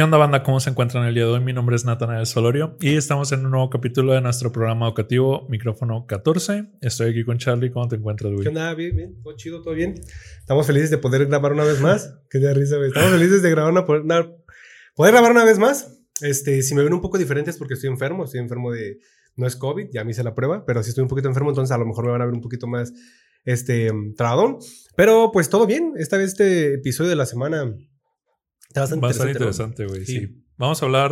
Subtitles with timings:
[0.00, 0.42] ¿Qué onda banda?
[0.42, 1.40] ¿Cómo se encuentran el día de hoy?
[1.40, 5.46] Mi nombre es Natanael Solorio y estamos en un nuevo capítulo de nuestro programa educativo
[5.50, 6.70] Micrófono 14.
[6.80, 7.70] Estoy aquí con Charlie.
[7.70, 8.44] ¿Cómo te encuentras, güey?
[8.44, 8.72] ¿Qué onda?
[8.72, 9.22] Bien, bien.
[9.22, 9.96] Todo chido, todo bien.
[10.38, 12.16] Estamos felices de poder grabar una vez más.
[12.30, 12.88] Qué de risa, güey.
[12.88, 16.00] Estamos felices de grabar una, poder grabar una vez más.
[16.22, 18.24] Este, si me ven un poco diferente es porque estoy enfermo.
[18.24, 19.00] Estoy enfermo de...
[19.36, 21.74] No es COVID, ya me hice la prueba, pero si estoy un poquito enfermo, entonces
[21.74, 22.94] a lo mejor me van a ver un poquito más
[23.44, 24.60] este, trabadón.
[24.96, 25.92] Pero pues todo bien.
[25.98, 27.70] Esta vez este episodio de la semana
[28.70, 30.06] Está bastante, interesante, güey.
[30.06, 30.44] Sí.
[30.56, 31.10] Vamos a hablar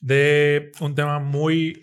[0.00, 1.80] de un tema muy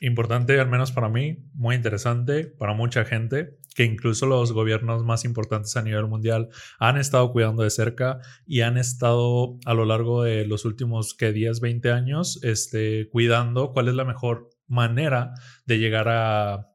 [0.00, 5.24] importante, al menos para mí, muy interesante para mucha gente, que incluso los gobiernos más
[5.24, 6.48] importantes a nivel mundial
[6.80, 11.32] han estado cuidando de cerca y han estado a lo largo de los últimos que
[11.32, 15.34] 10, 20 años este, cuidando cuál es la mejor manera
[15.66, 16.72] de llegar a...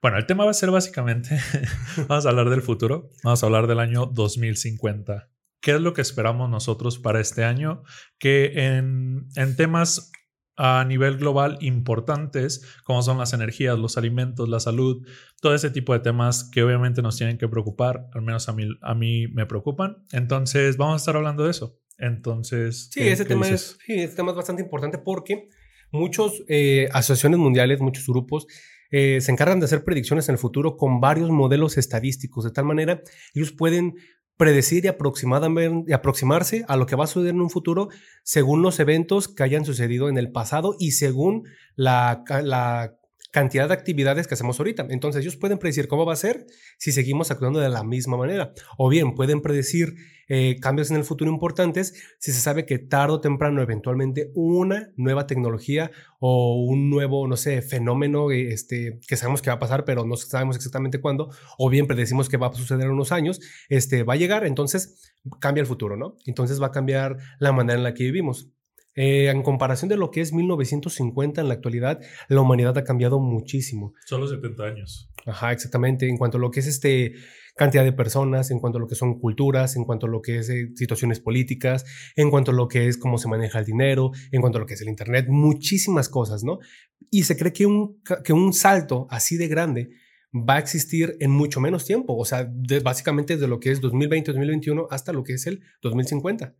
[0.00, 1.40] Bueno, el tema va a ser básicamente,
[2.08, 5.33] vamos a hablar del futuro, vamos a hablar del año 2050.
[5.64, 7.84] ¿Qué es lo que esperamos nosotros para este año?
[8.18, 10.12] Que en, temas
[10.58, 15.06] a nivel global importantes, como son las energías, los alimentos, la salud,
[15.40, 18.68] todo ese tipo de temas que obviamente nos tienen que preocupar, al menos a mí,
[18.82, 20.04] a mí me preocupan.
[20.12, 21.80] Entonces, vamos a estar hablando de eso.
[21.96, 25.48] Entonces, sí, ese, tema es, sí ese tema es bastante importante porque
[25.90, 28.46] muchas eh, asociaciones mundiales, muchos grupos,
[28.90, 32.44] eh, se encargan de hacer predicciones en el futuro con varios modelos estadísticos.
[32.44, 33.00] De tal manera,
[33.32, 33.94] ellos pueden
[34.36, 37.88] predecir y, aproximadamente, aproximarse a lo que va a suceder en un futuro
[38.22, 41.44] según los eventos que hayan sucedido en el pasado y según
[41.76, 42.96] la, la
[43.34, 44.86] cantidad de actividades que hacemos ahorita.
[44.90, 46.46] Entonces ellos pueden predecir cómo va a ser
[46.78, 48.52] si seguimos actuando de la misma manera.
[48.78, 49.96] O bien pueden predecir
[50.28, 54.92] eh, cambios en el futuro importantes si se sabe que tarde o temprano eventualmente una
[54.96, 55.90] nueva tecnología
[56.20, 60.14] o un nuevo, no sé, fenómeno este, que sabemos que va a pasar, pero no
[60.14, 64.12] sabemos exactamente cuándo, o bien predecimos que va a suceder en unos años, este, va
[64.12, 66.16] a llegar, entonces cambia el futuro, ¿no?
[66.24, 68.53] Entonces va a cambiar la manera en la que vivimos.
[68.96, 73.18] Eh, en comparación de lo que es 1950 en la actualidad, la humanidad ha cambiado
[73.18, 73.92] muchísimo.
[74.06, 75.10] Solo 70 años.
[75.26, 76.08] Ajá, exactamente.
[76.08, 77.14] En cuanto a lo que es este
[77.56, 80.38] cantidad de personas, en cuanto a lo que son culturas, en cuanto a lo que
[80.38, 81.84] es eh, situaciones políticas,
[82.16, 84.66] en cuanto a lo que es cómo se maneja el dinero, en cuanto a lo
[84.66, 86.58] que es el Internet, muchísimas cosas, ¿no?
[87.10, 89.90] Y se cree que un, que un salto así de grande
[90.34, 92.50] va a existir en mucho menos tiempo, o sea,
[92.82, 96.56] básicamente desde lo que es 2020-2021 hasta lo que es el 2050.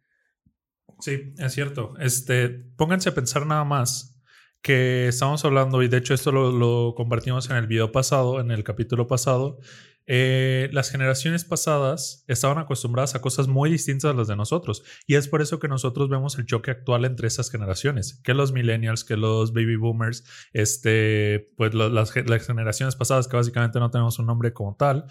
[1.01, 1.95] Sí, es cierto.
[1.99, 4.15] Este, pónganse a pensar nada más
[4.63, 8.65] que estamos hablando, y de hecho esto lo, compartimos en el video pasado, en el
[8.65, 9.59] capítulo pasado,
[10.07, 14.83] eh, las generaciones pasadas estaban acostumbradas a cosas muy distintas a las de nosotros.
[15.07, 18.53] Y es por eso que nosotros vemos el choque actual entre esas generaciones, que los
[18.53, 20.25] millennials, que los baby boomers,
[20.55, 25.07] este, pues las generaciones pasadas, que básicamente no tenemos un nombre como tal,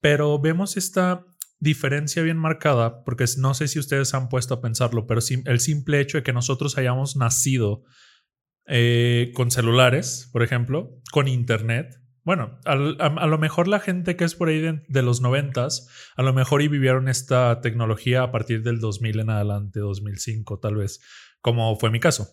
[0.00, 1.26] pero vemos esta
[1.64, 6.00] diferencia bien marcada, porque no sé si ustedes han puesto a pensarlo, pero el simple
[6.00, 7.82] hecho de que nosotros hayamos nacido
[8.66, 12.00] eh, con celulares, por ejemplo, con internet.
[12.22, 16.32] Bueno, a, lo mejor la gente que es por ahí de, los noventas, a lo
[16.32, 21.00] mejor y vivieron esta tecnología a partir del 2000 en adelante, 2005 tal vez,
[21.40, 22.28] como fue mi caso.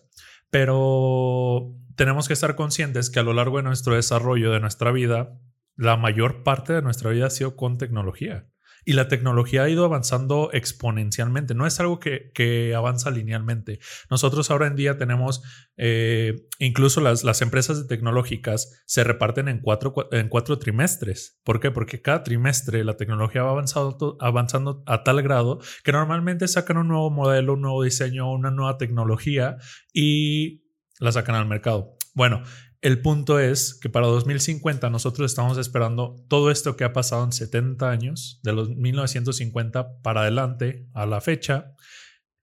[0.48, 5.38] Pero tenemos que estar conscientes que a lo largo de nuestro desarrollo, de nuestra vida,
[5.76, 8.46] la mayor parte de nuestra vida ha sido con tecnología.
[8.84, 13.78] Y la tecnología ha ido avanzando exponencialmente, no es algo que, avanza linealmente.
[14.10, 15.42] Nosotros ahora en día tenemos,
[15.76, 21.40] eh, incluso las, las, empresas tecnológicas se reparten en cuatro, en cuatro trimestres.
[21.44, 21.70] ¿Por qué?
[21.70, 26.88] Porque cada trimestre la tecnología va avanzando, avanzando a tal grado que normalmente sacan un
[26.88, 29.56] nuevo modelo, un nuevo diseño, una nueva tecnología
[29.92, 30.64] y
[30.98, 31.96] la sacan al mercado.
[32.14, 32.42] Bueno,
[32.82, 37.30] el punto es que para 2050 nosotros estamos esperando todo esto que ha pasado en
[37.30, 41.74] 70 años, de los 1950 para adelante a la fecha.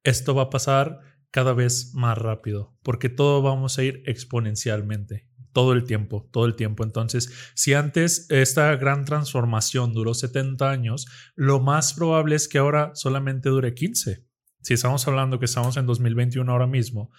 [0.02, 5.74] Esto va a pasar cada vez más rápido, porque todo vamos a ir exponencialmente, todo
[5.74, 6.86] el tiempo, todo el tiempo.
[6.86, 11.06] Entonces, si antes esta gran transformación duró 70 años,
[11.36, 14.26] lo más probable es que ahora solamente dure 15.
[14.62, 17.12] Si estamos hablando que estamos en 2021 ahora mismo,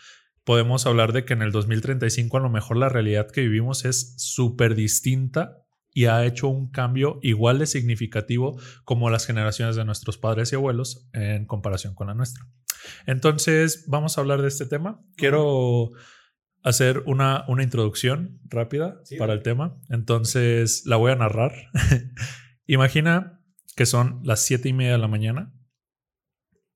[0.50, 4.14] podemos hablar de que en el 2035 a lo mejor la realidad que vivimos es
[4.16, 5.64] súper distinta
[5.94, 10.56] y ha hecho un cambio igual de significativo como las generaciones de nuestros padres y
[10.56, 12.48] abuelos en comparación con la nuestra.
[13.06, 15.00] Entonces, vamos a hablar de este tema.
[15.14, 15.90] Quiero
[16.64, 19.78] hacer una, una introducción rápida para el tema.
[19.88, 21.52] Entonces, la voy a narrar.
[22.66, 23.40] Imagina
[23.76, 25.54] que son las siete y media de la mañana.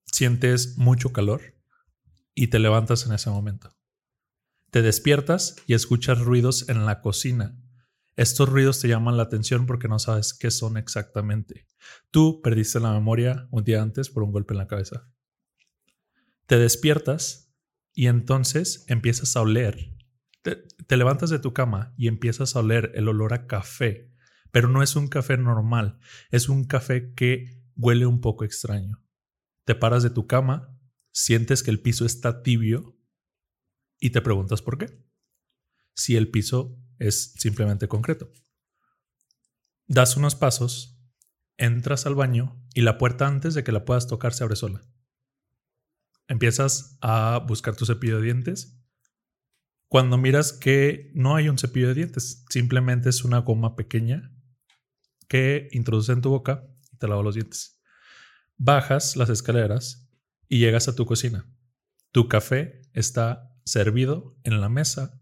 [0.05, 1.54] Sientes mucho calor
[2.35, 3.75] y te levantas en ese momento.
[4.69, 7.57] Te despiertas y escuchas ruidos en la cocina.
[8.17, 11.65] Estos ruidos te llaman la atención porque no sabes qué son exactamente.
[12.11, 15.09] Tú perdiste la memoria un día antes por un golpe en la cabeza.
[16.45, 17.41] Te despiertas
[17.97, 19.95] Y entonces empiezas a oler.
[20.41, 24.11] Te, levantas de tu cama y empiezas a oler el olor a café,
[24.51, 25.97] pero no es un café normal,
[26.29, 29.01] es un café que huele un poco extraño.
[29.63, 30.74] Te paras de tu cama,
[31.15, 32.99] sientes que el piso está tibio
[33.99, 35.03] y te preguntas por qué.
[35.95, 38.31] Si el piso es simplemente concreto.
[39.87, 40.99] Das unos pasos,
[41.57, 44.85] entras al baño y la puerta antes de que la puedas tocar se abre sola
[46.27, 48.81] empiezas a buscar tu cepillo de dientes.
[49.87, 54.31] Cuando miras que no hay un cepillo de dientes, simplemente es una goma pequeña
[55.27, 57.81] que introduce en tu boca y te lava los dientes.
[58.57, 60.04] Bajas las escaleras
[60.47, 61.45] y llegas a tu cocina.
[62.11, 65.19] Tu café está servido en la mesa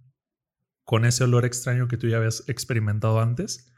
[0.84, 3.72] con ese olor extraño que tú ya habías experimentado antes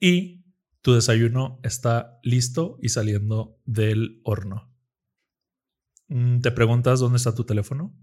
[0.00, 0.44] y
[0.80, 4.72] tu desayuno está listo y saliendo del horno.
[6.08, 7.94] Mm, te preguntas dónde está tu teléfono,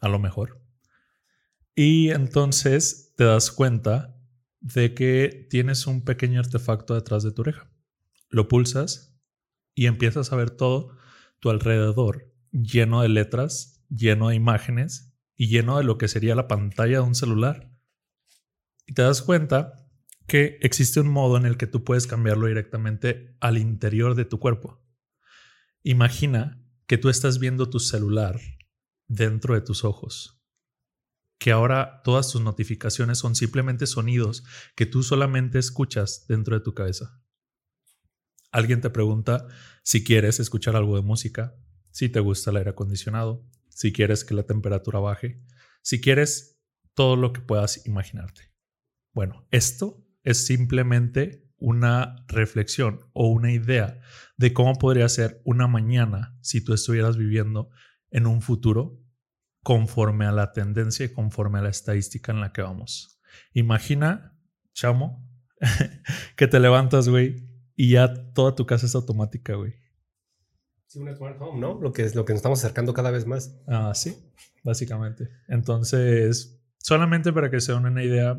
[0.00, 0.60] a lo mejor.
[1.74, 4.16] Y entonces te das cuenta
[4.60, 7.70] de que tienes un pequeño artefacto detrás de tu oreja.
[8.30, 9.16] Lo pulsas
[9.74, 10.97] y empiezas a ver todo
[11.40, 16.48] tu alrededor lleno de letras, lleno de imágenes y lleno de lo que sería la
[16.48, 17.72] pantalla de un celular.
[18.86, 19.88] Y te das cuenta
[20.26, 24.38] que existe un modo en el que tú puedes cambiarlo directamente al interior de tu
[24.38, 24.82] cuerpo.
[25.82, 28.38] Imagina que tú estás viendo tu celular
[29.06, 30.42] dentro de tus ojos,
[31.38, 34.44] que ahora todas tus notificaciones son simplemente sonidos
[34.74, 37.22] que tú solamente escuchas dentro de tu cabeza.
[38.50, 39.46] Alguien te pregunta
[39.82, 41.54] si quieres escuchar algo de música,
[41.90, 45.40] si te gusta el aire acondicionado, si quieres que la temperatura baje,
[45.82, 46.58] si quieres
[46.94, 48.52] todo lo que puedas imaginarte.
[49.12, 54.00] Bueno, esto es simplemente una reflexión o una idea
[54.36, 57.70] de cómo podría ser una mañana si tú estuvieras viviendo
[58.10, 59.00] en un futuro
[59.62, 63.20] conforme a la tendencia y conforme a la estadística en la que vamos.
[63.52, 64.38] Imagina,
[64.72, 65.28] chamo,
[66.36, 67.47] que te levantas, güey,
[67.80, 69.72] y ya toda tu casa es automática, güey.
[70.88, 71.80] Sí, una smart home, ¿no?
[71.80, 73.56] Lo que es lo que nos estamos acercando cada vez más.
[73.68, 74.16] Ah, sí,
[74.64, 75.28] básicamente.
[75.46, 78.36] Entonces, solamente para que se den una idea,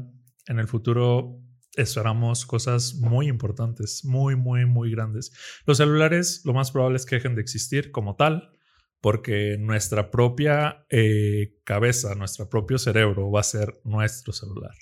[0.47, 1.41] en el futuro
[1.77, 5.31] esperamos cosas muy importantes, muy, muy, muy grandes.
[5.65, 8.51] Los celulares lo más probable es que dejen de existir como tal,
[8.99, 14.75] porque nuestra propia eh, cabeza, nuestro propio cerebro va a ser nuestro celular.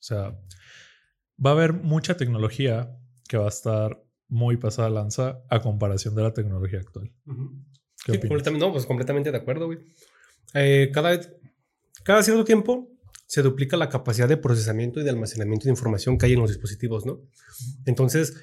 [0.00, 0.36] O sea,
[1.38, 2.96] va a haber mucha tecnología
[3.30, 7.12] que va a estar muy pasada lanza a comparación de la tecnología actual.
[8.04, 9.78] completamente, no, pues completamente de acuerdo, güey.
[10.54, 11.20] Eh, cada,
[12.02, 12.90] cada cierto tiempo
[13.26, 16.50] se duplica la capacidad de procesamiento y de almacenamiento de información que hay en los
[16.50, 17.20] dispositivos, ¿no?
[17.86, 18.34] Entonces,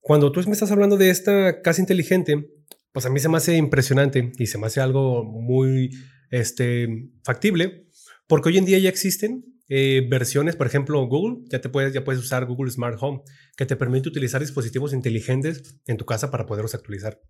[0.00, 2.50] cuando tú me estás hablando de esta casa inteligente,
[2.92, 5.96] pues a mí se me hace impresionante y se me hace algo muy
[6.30, 7.86] este, factible,
[8.26, 12.04] porque hoy en día ya existen eh, versiones, por ejemplo, Google, ya te puedes, ya
[12.04, 13.22] puedes usar Google Smart Home,
[13.56, 17.20] que te permite utilizar dispositivos inteligentes en tu casa para poderlos actualizar.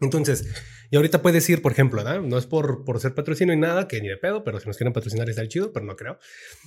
[0.00, 0.48] Entonces,
[0.90, 4.00] y ahorita puedes ir, por ejemplo, no es por, por ser patrocinio y nada, que
[4.00, 6.18] ni de pedo, pero si nos quieren patrocinar está chido, pero no creo.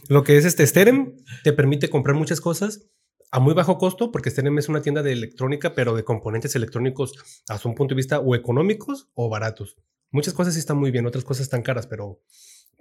[0.08, 2.90] Lo que es este Sterem te permite comprar muchas cosas
[3.32, 7.14] a muy bajo costo, porque Sterem es una tienda de electrónica, pero de componentes electrónicos
[7.50, 9.76] a un punto de vista o económicos o baratos.
[10.12, 12.22] Muchas cosas sí están muy bien, otras cosas están caras, pero,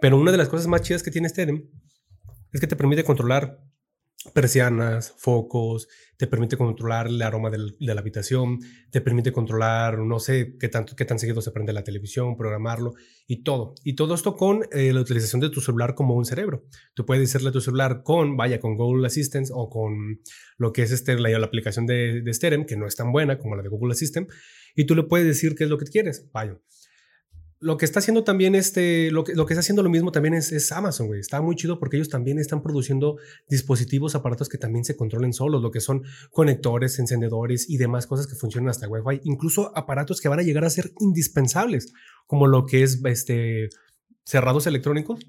[0.01, 1.69] pero una de las cosas más chidas que tiene Sterem
[2.55, 3.59] es que te permite controlar
[4.33, 8.59] persianas, focos, te permite controlar el aroma de la habitación,
[8.91, 12.95] te permite controlar, no sé, qué, tanto, qué tan seguido se prende la televisión, programarlo
[13.27, 13.75] y todo.
[13.83, 16.65] Y todo esto con eh, la utilización de tu celular como un cerebro.
[16.95, 20.21] Tú puedes decirle a tu celular con, vaya, con Google Assistant o con
[20.57, 23.57] lo que es este, la, aplicación de, de Sterem, que no es tan buena como
[23.57, 24.31] la de Google Assistant,
[24.75, 26.31] y tú le puedes decir qué es lo que quieres.
[26.33, 26.59] Vaya,
[27.65, 30.35] lo que está haciendo también este, lo que, lo que está haciendo lo mismo también
[30.35, 31.21] es, es Amazon, güey.
[31.21, 33.17] Está muy chido porque ellos también están produciendo
[33.49, 38.27] dispositivos, aparatos que también se controlen solos, lo que son conectores, encendedores y demás cosas
[38.27, 39.23] que funcionan hasta Wi-Fi.
[39.25, 41.95] Incluso aparatos que van a llegar a ser indispensables,
[42.27, 43.71] como lo que es este,
[44.27, 45.21] cerrados electrónicos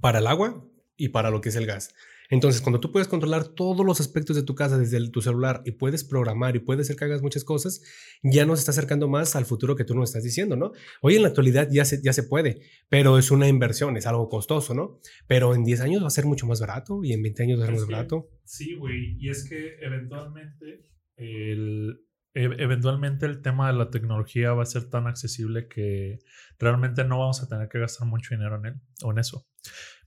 [0.00, 1.94] para el agua y para lo que es el gas.
[2.30, 5.72] Entonces, cuando tú puedes controlar todos los aspectos de tu casa desde tu celular y
[5.72, 7.82] puedes programar y puedes hacer que hagas muchas cosas,
[8.22, 10.72] ya nos está acercando más al futuro que tú nos estás diciendo, ¿no?
[11.02, 14.28] Hoy en la actualidad ya se, ya se puede, pero es una inversión, es algo
[14.28, 15.00] costoso, ¿no?
[15.26, 17.64] Pero en 10 años va a ser mucho más barato y en 20 años va
[17.64, 18.28] a ser más barato.
[18.44, 22.06] Sí, güey, y es que eventualmente el,
[22.36, 26.18] e, eventualmente el tema de la tecnología va a ser tan accesible que
[26.58, 29.46] realmente no vamos a tener que gastar mucho dinero en él o en eso.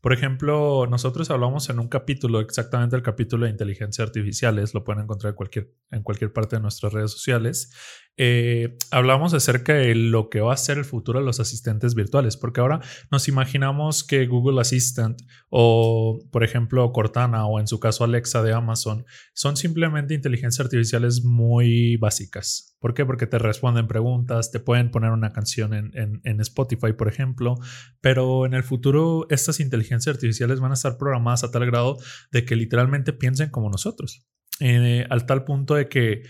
[0.01, 5.03] Por ejemplo, nosotros hablamos en un capítulo, exactamente el capítulo de inteligencia artificiales, lo pueden
[5.03, 7.73] encontrar en cualquier, en cualquier parte de nuestras redes sociales.
[8.15, 12.37] Eh, hablamos acerca de lo que va a ser el futuro de los asistentes virtuales,
[12.37, 12.79] porque ahora
[13.11, 18.53] nos imaginamos que Google Assistant o, por ejemplo, Cortana o en su caso Alexa de
[18.53, 22.68] Amazon son simplemente inteligencias artificiales muy básicas.
[22.79, 23.05] ¿Por qué?
[23.05, 27.55] Porque te responden preguntas, te pueden poner una canción en, en Spotify, por ejemplo,
[28.01, 31.97] pero en el futuro estas inteligencias artificiales van a estar programadas a tal grado
[32.31, 34.29] de que literalmente piensen como nosotros.
[34.59, 36.23] Eh, al tal punto de que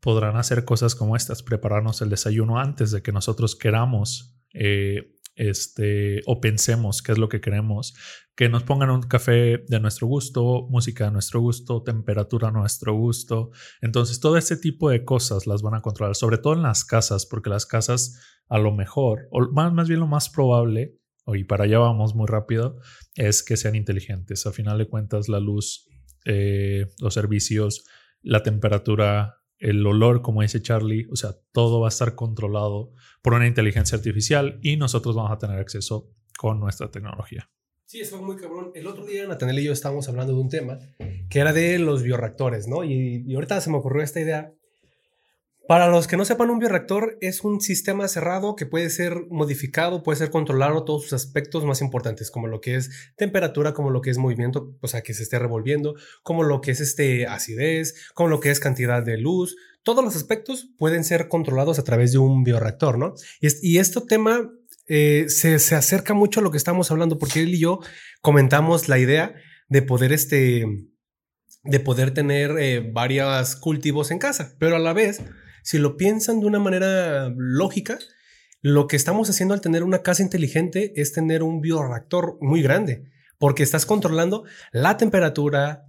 [0.00, 6.22] podrán hacer cosas como estas, prepararnos el desayuno antes de que nosotros queramos eh, este,
[6.26, 7.94] o pensemos qué es lo que queremos,
[8.34, 12.94] que nos pongan un café de nuestro gusto, música de nuestro gusto, temperatura a nuestro
[12.94, 13.50] gusto.
[13.80, 17.26] Entonces, todo este tipo de cosas las van a controlar, sobre todo en las casas,
[17.26, 21.64] porque las casas a lo mejor, o más, más bien lo más probable, y para
[21.64, 22.78] allá vamos muy rápido,
[23.14, 24.46] es que sean inteligentes.
[24.46, 25.88] A final de cuentas, la luz,
[26.24, 27.84] eh, los servicios,
[28.22, 33.34] la temperatura, el olor, como dice Charlie, o sea, todo va a estar controlado por
[33.34, 37.50] una inteligencia artificial y nosotros vamos a tener acceso con nuestra tecnología.
[37.86, 38.72] Sí, eso es muy cabrón.
[38.74, 40.78] El otro día Natanel y yo estábamos hablando de un tema
[41.30, 42.84] que era de los bioreactores, ¿no?
[42.84, 44.52] Y, y ahorita se me ocurrió esta idea
[45.68, 50.02] para los que no sepan, un bioreactor es un sistema cerrado que puede ser modificado,
[50.02, 54.00] puede ser controlado todos sus aspectos más importantes, como lo que es temperatura, como lo
[54.00, 57.94] que es movimiento, o sea, que se esté revolviendo, como lo que es este acidez,
[58.14, 59.56] como lo que es cantidad de luz.
[59.82, 63.14] Todos los aspectos pueden ser controlados a través de un bioreactor, ¿no?
[63.40, 64.50] Y, este tema
[64.88, 67.80] eh, se, acerca mucho a lo que estamos hablando, porque él y yo
[68.20, 69.34] comentamos la idea
[69.68, 70.64] de poder este
[71.68, 75.20] de poder tener eh, varios cultivos en casa, pero a la vez
[75.66, 77.98] si lo piensan de una manera lógica,
[78.62, 83.10] lo que estamos haciendo al tener una casa inteligente es tener un bioreactor muy grande,
[83.36, 85.84] porque estás controlando la temperatura,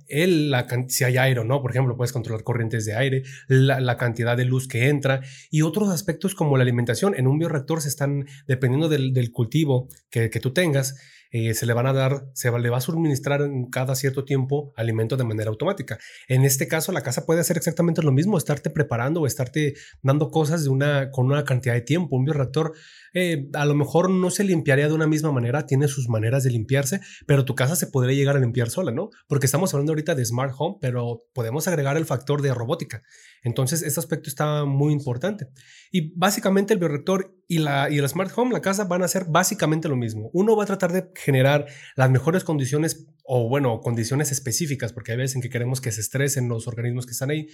[0.87, 4.45] si hay aire o no, por ejemplo, puedes controlar corrientes de aire, la, cantidad de
[4.45, 7.13] luz que entra y otros aspectos como la alimentación.
[7.15, 10.95] En un bioreactor se están, dependiendo del, cultivo que tú tengas,
[11.31, 14.73] eh, se le van a dar, se le va a suministrar en cada cierto tiempo
[14.75, 15.97] alimento de manera automática.
[16.27, 20.31] En este caso, la casa puede hacer exactamente lo mismo, estarte preparando o estarte dando
[20.31, 22.15] cosas de una, con una cantidad de tiempo.
[22.15, 22.73] Un bioreactor
[23.13, 26.51] eh, a lo mejor no se limpiaría de una misma manera, tiene sus maneras de
[26.51, 29.09] limpiarse, pero tu casa se podría llegar a limpiar sola, ¿no?
[29.27, 33.01] Porque estamos hablando ahorita de smart home, pero podemos agregar el factor de robótica.
[33.47, 35.47] Entonces, este aspecto está muy importante.
[35.91, 39.25] Y básicamente el bioreactor y, la, y el smart home, la casa, van a ser
[39.25, 40.29] básicamente lo mismo.
[40.33, 45.17] Uno va a tratar de generar las mejores condiciones o, bueno, condiciones específicas, porque hay
[45.17, 47.47] veces en que queremos que se estresen los organismos que están ahí,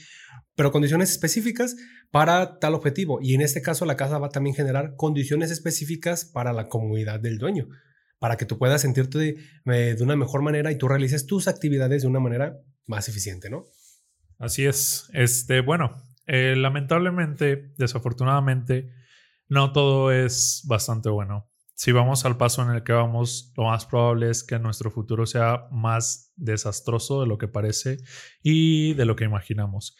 [0.55, 1.75] pero condiciones específicas
[2.12, 3.19] para tal objetivo.
[3.21, 7.19] Y en este caso, la casa va a también generar condiciones específicas para la comunidad
[7.19, 7.69] del dueño,
[8.19, 9.35] para que tú puedas sentirte
[9.65, 12.57] eh, de una mejor manera y tú realices tus actividades de una manera
[12.88, 13.65] más eficiente, ¿no?
[14.39, 15.09] Así es.
[15.13, 18.91] Este, bueno, eh, lamentablemente, desafortunadamente,
[19.47, 21.49] no todo es bastante bueno.
[21.75, 25.25] Si vamos al paso en el que vamos, lo más probable es que nuestro futuro
[25.25, 27.97] sea más desastroso de lo que parece
[28.41, 29.97] y de lo que imaginamos.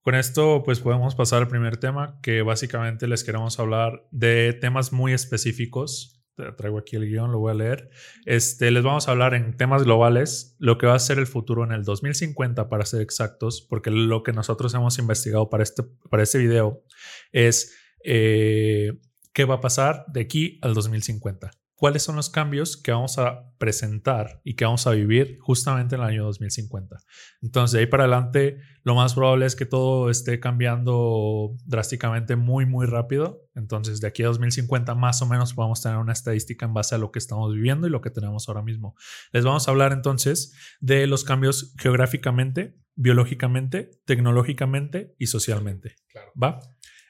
[0.00, 4.92] Con esto, pues podemos pasar al primer tema, que básicamente les queremos hablar de temas
[4.92, 6.21] muy específicos
[6.56, 7.90] traigo aquí el guion, lo voy a leer.
[8.26, 11.64] Este, les vamos a hablar en temas globales, lo que va a ser el futuro
[11.64, 16.22] en el 2050, para ser exactos, porque lo que nosotros hemos investigado para este, para
[16.22, 16.84] este video
[17.32, 18.92] es eh,
[19.32, 23.52] qué va a pasar de aquí al 2050 cuáles son los cambios que vamos a
[23.58, 26.96] presentar y que vamos a vivir justamente en el año 2050.
[27.40, 32.66] Entonces, de ahí para adelante, lo más probable es que todo esté cambiando drásticamente muy,
[32.66, 33.48] muy rápido.
[33.56, 36.98] Entonces, de aquí a 2050, más o menos, podemos tener una estadística en base a
[36.98, 38.94] lo que estamos viviendo y lo que tenemos ahora mismo.
[39.32, 45.96] Les vamos a hablar entonces de los cambios geográficamente, biológicamente, tecnológicamente y socialmente.
[46.40, 46.60] ¿Va?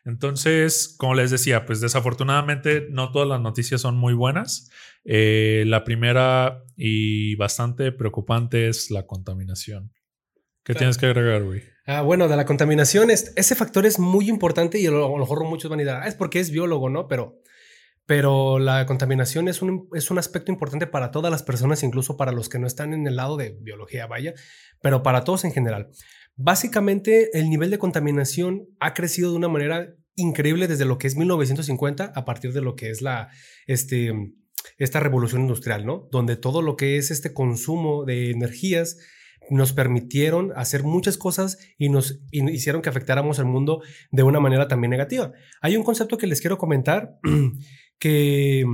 [0.05, 4.71] Entonces, como les decía, pues desafortunadamente no todas las noticias son muy buenas.
[5.05, 9.93] Eh, la primera y bastante preocupante es la contaminación.
[10.65, 11.63] ¿Qué tienes que agregar, güey?
[11.87, 15.69] Ah, bueno, de la contaminación, ese factor es muy importante y a lo mejor muchos
[15.69, 17.09] van a decir, ah, es porque es biólogo, ¿no?
[17.09, 17.41] Pero,
[18.07, 22.31] pero la contaminación es un, es un aspecto importante para todas las personas, incluso para
[22.31, 24.35] los que no están en el lado de biología, vaya,
[24.81, 25.91] pero para todos en general.
[26.37, 31.17] Básicamente, el nivel de contaminación ha crecido de una manera increíble desde lo que es
[31.17, 33.29] 1950 a partir de lo que es la,
[33.67, 34.13] este,
[34.79, 36.09] esta revolución industrial, ¿no?
[36.11, 38.99] Donde todo lo que es este consumo de energías
[39.51, 44.69] nos permitieron hacer muchas cosas y nos hicieron que afectáramos al mundo de una manera
[44.69, 45.33] también negativa.
[45.61, 47.19] Hay un concepto que les quiero comentar,
[47.99, 48.65] que,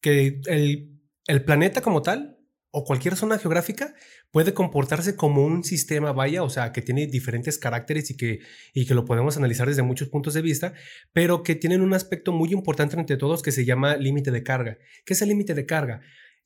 [0.00, 2.33] que el, el planeta como tal
[2.76, 3.94] o cualquier zona geográfica
[4.32, 8.40] puede comportarse como un sistema, vaya, o sea, que tiene diferentes caracteres y que,
[8.72, 10.74] y que lo podemos analizar desde muchos puntos de vista,
[11.12, 14.78] pero que tienen un aspecto muy importante entre todos que se llama límite de carga.
[15.06, 16.00] ¿Qué es el límite de carga?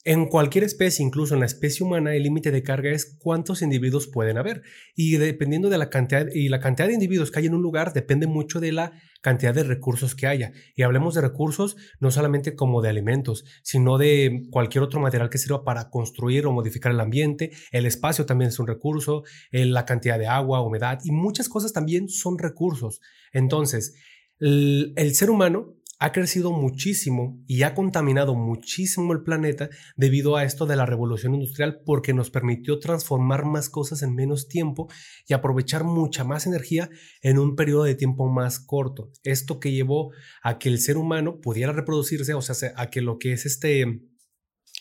[0.04, 4.06] En cualquier especie, incluso en la especie humana, el límite de carga es cuántos individuos
[4.06, 4.62] pueden haber.
[4.94, 7.92] Y dependiendo de la cantidad y la cantidad de individuos que hay en un lugar,
[7.92, 10.52] depende mucho de la cantidad de recursos que haya.
[10.76, 15.38] Y hablemos de recursos no solamente como de alimentos, sino de cualquier otro material que
[15.38, 17.50] sirva para construir o modificar el ambiente.
[17.72, 22.08] El espacio también es un recurso, la cantidad de agua, humedad y muchas cosas también
[22.08, 23.00] son recursos.
[23.32, 23.94] Entonces,
[24.38, 30.44] el, el ser humano ha crecido muchísimo y ha contaminado muchísimo el planeta debido a
[30.44, 34.88] esto de la revolución industrial porque nos permitió transformar más cosas en menos tiempo
[35.26, 36.88] y aprovechar mucha más energía
[37.20, 39.10] en un periodo de tiempo más corto.
[39.24, 40.12] Esto que llevó
[40.42, 44.02] a que el ser humano pudiera reproducirse, o sea, a que lo que es este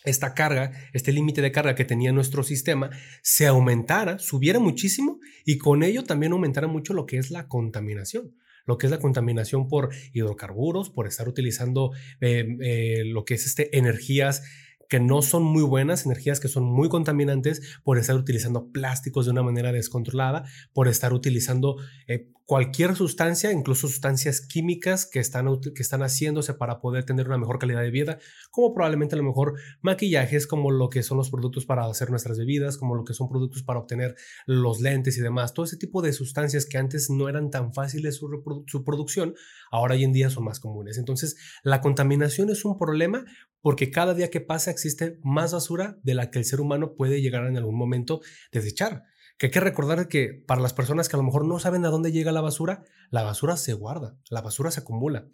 [0.03, 2.91] esta carga, este límite de carga que tenía nuestro sistema,
[3.23, 8.33] se aumentara, subiera muchísimo y con ello también aumentara mucho lo que es la contaminación
[8.67, 13.47] lo que es la contaminación por hidrocarburos, por estar utilizando eh, eh, lo que es
[13.47, 14.43] este, energías
[14.89, 19.31] que no son muy buenas, energías que son muy contaminantes por estar utilizando plásticos de
[19.31, 25.81] una manera descontrolada, por estar utilizando eh, cualquier sustancia, incluso sustancias químicas que están, que
[25.81, 28.19] están haciéndose para poder tener una mejor calidad de vida,
[28.51, 32.37] como probablemente a lo mejor maquillajes, como lo que son los productos para hacer nuestras
[32.39, 35.53] bebidas, como lo que son productos para obtener los lentes y demás.
[35.53, 38.29] Todo ese tipo de sustancias que antes no eran tan fáciles su,
[38.65, 39.35] su producción,
[39.69, 40.97] ahora hoy en día son más comunes.
[40.97, 43.25] Entonces, la contaminación es un problema
[43.59, 47.21] porque cada día que pasa existe más basura de la que el ser humano puede
[47.21, 48.21] llegar en algún momento
[48.53, 49.03] desechar.
[49.37, 51.89] Que hay que recordar que para las personas que a lo mejor no saben a
[51.89, 55.27] dónde llega la basura, la basura se guarda, la basura se acumula.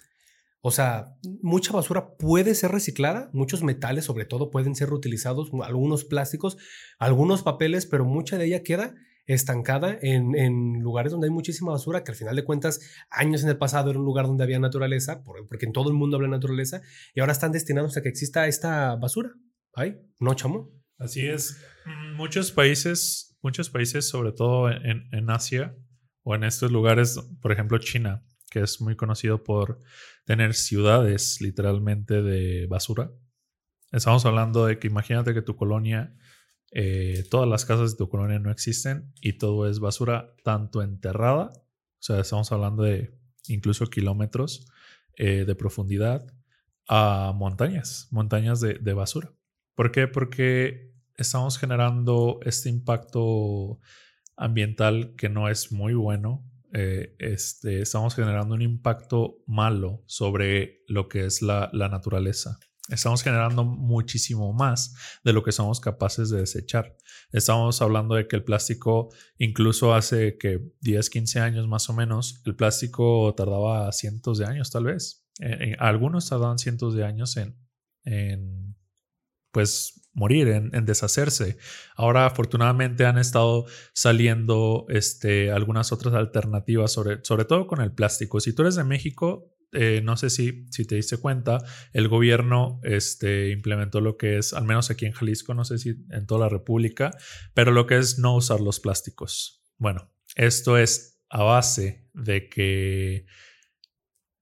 [0.65, 6.05] O sea, mucha basura puede ser reciclada, muchos metales sobre todo pueden ser reutilizados, algunos
[6.05, 6.57] plásticos,
[6.99, 8.95] algunos papeles, pero mucha de ella queda
[9.25, 12.79] estancada en, lugares donde hay muchísima basura, que al final de cuentas,
[13.09, 16.15] años en el pasado era un lugar donde había naturaleza, porque en todo el mundo
[16.17, 16.81] habla naturaleza,
[17.13, 19.31] y ahora están destinados a que exista esta basura.
[19.73, 20.71] Ay, no, chamo.
[20.97, 21.57] Así es.
[22.15, 25.75] Muchos países, muchos países, sobre todo en, Asia
[26.23, 29.81] o en estos lugares, por ejemplo China, que es muy conocido por
[30.25, 33.11] tener ciudades literalmente de basura.
[33.91, 36.15] Estamos hablando de que imagínate que tu colonia
[36.75, 41.51] eh, todas las casas de tu colonia no existen y todo es basura, tanto enterrada,
[41.53, 43.15] o sea, estamos hablando de
[43.47, 44.65] incluso kilómetros
[45.15, 46.25] eh, de profundidad,
[46.87, 49.31] a montañas, montañas de, basura.
[49.75, 50.07] ¿Por qué?
[50.07, 53.79] Porque estamos generando este impacto
[54.35, 56.49] ambiental que no es muy bueno.
[56.73, 62.57] Eh, este, estamos generando un impacto malo sobre lo que es la naturaleza.
[62.89, 66.97] Estamos generando muchísimo más de lo que somos capaces de desechar.
[67.31, 72.41] Estamos hablando de que el plástico, incluso hace que 10, 15 años más o menos,
[72.45, 75.25] el plástico tardaba cientos de años tal vez.
[75.39, 77.57] Eh, eh, algunos tardaban cientos de años en,
[78.03, 78.75] en
[79.51, 81.57] pues morir, en, deshacerse.
[81.95, 88.39] Ahora afortunadamente han estado saliendo este, algunas otras alternativas, sobre, todo con el plástico.
[88.39, 92.79] Si tú eres de México, eh, no sé si, si te diste cuenta, el gobierno
[92.83, 96.41] este, implementó lo que es, al menos aquí en Jalisco, no sé si en toda
[96.41, 97.11] la República,
[97.53, 99.63] pero lo que es no usar los plásticos.
[99.77, 103.25] Bueno, esto es a base de que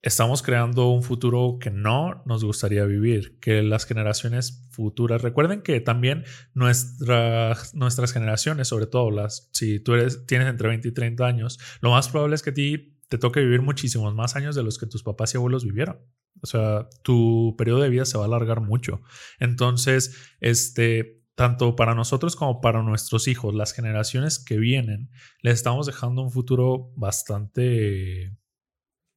[0.02, 5.80] estamos creando un futuro que no nos gustaría vivir, que las generaciones futuras, recuerden que
[5.80, 11.60] también nuestras generaciones, sobre todo las, si tú eres, tienes entre 20 y 30 años,
[11.82, 14.80] lo más probable es que a ti te toca vivir muchísimos más años de los
[14.80, 16.00] que tus papás y abuelos vivieron.
[16.42, 19.02] O sea, tu periodo de vida se va a alargar mucho.
[19.38, 25.12] Entonces, este, tanto para nosotros como para nuestros hijos, las generaciones que vienen,
[25.42, 28.36] les estamos dejando un futuro bastante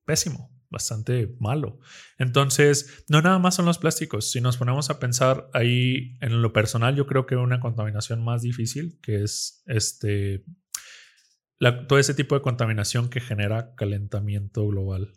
[0.04, 1.78] pésimo, bastante malo.
[2.18, 4.30] Entonces, no nada más son los plásticos.
[4.30, 8.42] Si nos ponemos a pensar ahí en lo personal, yo creo que una contaminación más
[8.42, 10.44] difícil, que es este
[11.88, 15.12] todo ese tipo de contaminación que genera calentamiento global.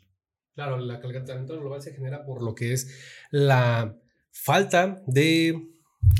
[0.55, 2.95] Claro, el calentamiento global se genera por lo que es
[3.31, 3.97] la
[4.31, 5.67] falta de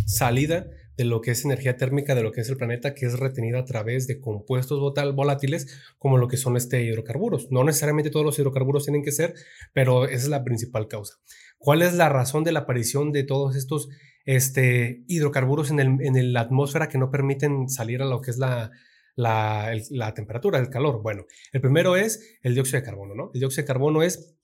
[0.06, 0.68] salida
[0.98, 3.60] de lo que es energía térmica de lo que es el planeta, que es retenida
[3.60, 4.80] a través de compuestos
[5.14, 7.52] volátiles como lo que son este hidrocarburos.
[7.52, 9.36] No necesariamente todos los hidrocarburos tienen que ser,
[9.74, 11.16] pero esa es la principal causa.
[11.60, 13.90] ¿Cuál es la razón de la aparición de todos estos
[14.26, 18.38] este, hidrocarburos en, el, en la atmósfera que no permiten salir a lo que es
[18.38, 18.72] la,
[19.18, 21.02] la, temperatura, el calor.
[21.02, 23.32] Bueno, el primero es el dióxido de carbono, ¿no?
[23.34, 24.37] El dióxido de carbono es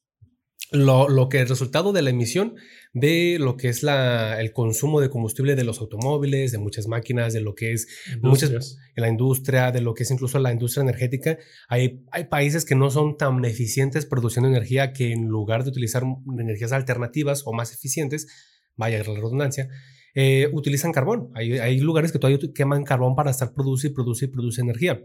[0.73, 2.55] lo, lo, que el resultado de la emisión
[2.93, 7.31] de lo que es la, el consumo de combustible de los automóviles, de muchas máquinas,
[7.31, 7.87] de lo que es
[8.21, 11.37] muchas, en la industria, de lo que es incluso la industria energética.
[11.69, 16.03] Hay, hay países que no son tan eficientes produciendo energía que en lugar de utilizar
[16.39, 18.27] energías alternativas o más eficientes,
[18.75, 19.69] vaya la redundancia,
[20.15, 21.29] eh, utilizan carbón.
[21.35, 25.03] Hay, hay, lugares que todavía queman carbón para estar produce y produce y produce energía.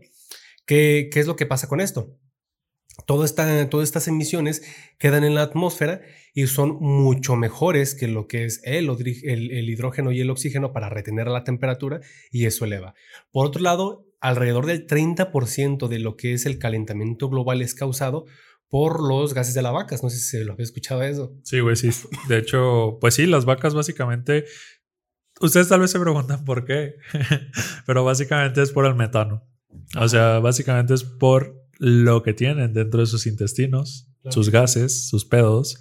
[0.65, 2.19] ¿Qué, ¿Qué es lo que pasa con esto?
[3.25, 4.63] Esta, todas estas emisiones
[4.99, 6.03] quedan en la atmósfera
[6.35, 8.89] y son mucho mejores que lo que es el,
[9.69, 12.95] hidrógeno y el oxígeno para retener la temperatura y eso eleva.
[13.31, 18.27] Por otro lado, alrededor del 30% de lo que es el calentamiento global es causado
[18.69, 20.03] por los gases de las vacas.
[20.03, 21.35] No sé si lo había escuchado eso.
[21.43, 21.91] Sí, güey, sí.
[22.29, 24.45] De hecho, pues sí, las vacas básicamente...
[25.41, 26.97] Ustedes tal vez se preguntan por qué,
[27.87, 29.45] pero básicamente es por el metano.
[29.97, 35.25] O sea, básicamente es por lo que tienen dentro de sus intestinos, sus gases, sus
[35.25, 35.81] pedos.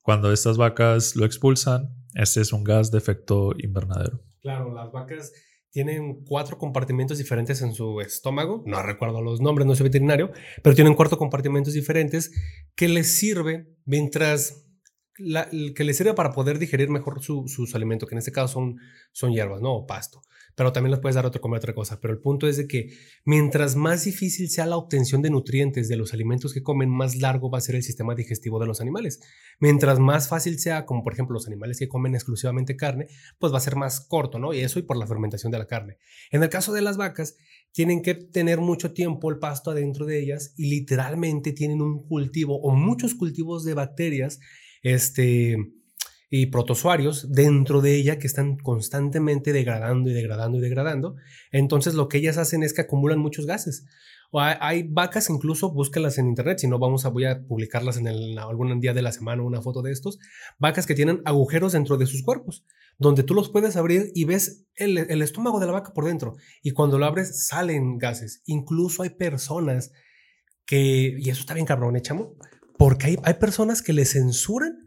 [0.00, 4.22] Cuando estas vacas lo expulsan, este es un gas de efecto invernadero.
[4.40, 5.32] Claro, las vacas
[5.70, 8.62] tienen cuatro compartimentos diferentes en su estómago.
[8.66, 10.30] No recuerdo los nombres, no soy veterinario,
[10.62, 12.30] pero tienen cuatro compartimentos diferentes
[12.74, 14.66] que les sirve mientras
[15.14, 18.76] que les sirve para poder digerir mejor su, sus alimentos, que en este caso son,
[19.12, 19.72] son hierbas, ¿no?
[19.74, 20.22] O pasto
[20.54, 22.00] pero también les puedes dar otro comer otra cosa.
[22.00, 22.90] Pero el punto es de que
[23.24, 27.50] mientras más difícil sea la obtención de nutrientes de los alimentos que comen, más largo
[27.50, 29.20] va a ser el sistema digestivo de los animales.
[29.60, 33.58] Mientras más fácil sea, como por ejemplo los animales que comen exclusivamente carne, pues va
[33.58, 34.52] a ser más corto, ¿no?
[34.52, 35.98] Y eso y por la fermentación de la carne.
[36.30, 37.36] En el caso de las vacas,
[37.72, 42.60] tienen que tener mucho tiempo el pasto adentro de ellas y literalmente tienen un cultivo
[42.60, 44.40] o muchos cultivos de bacterias,
[44.82, 45.56] este
[46.34, 51.16] y protozoarios dentro de ella que están constantemente degradando y degradando y degradando.
[51.50, 53.84] Entonces lo que ellas hacen es que acumulan muchos gases.
[54.30, 58.08] O hay, vacas, incluso búscalas en internet, si no vamos a, voy a publicarlas en
[58.08, 60.18] algún día de la semana una foto de estos,
[60.58, 62.64] vacas que tienen agujeros dentro de sus cuerpos,
[62.98, 66.36] donde tú los puedes abrir y ves el, estómago de la vaca por dentro.
[66.62, 68.40] Y cuando lo abres salen gases.
[68.46, 69.92] Incluso hay personas
[70.64, 72.36] que, y eso está bien cabrón, ¿eh, chamo?
[72.78, 74.82] Porque hay, hay personas que le censuran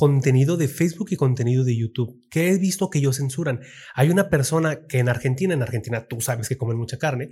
[0.00, 3.60] contenido de Facebook y contenido de YouTube, que he visto que ellos censuran.
[3.94, 7.28] Hay una persona que en Argentina, en Argentina tú sabes que comen mucha carne,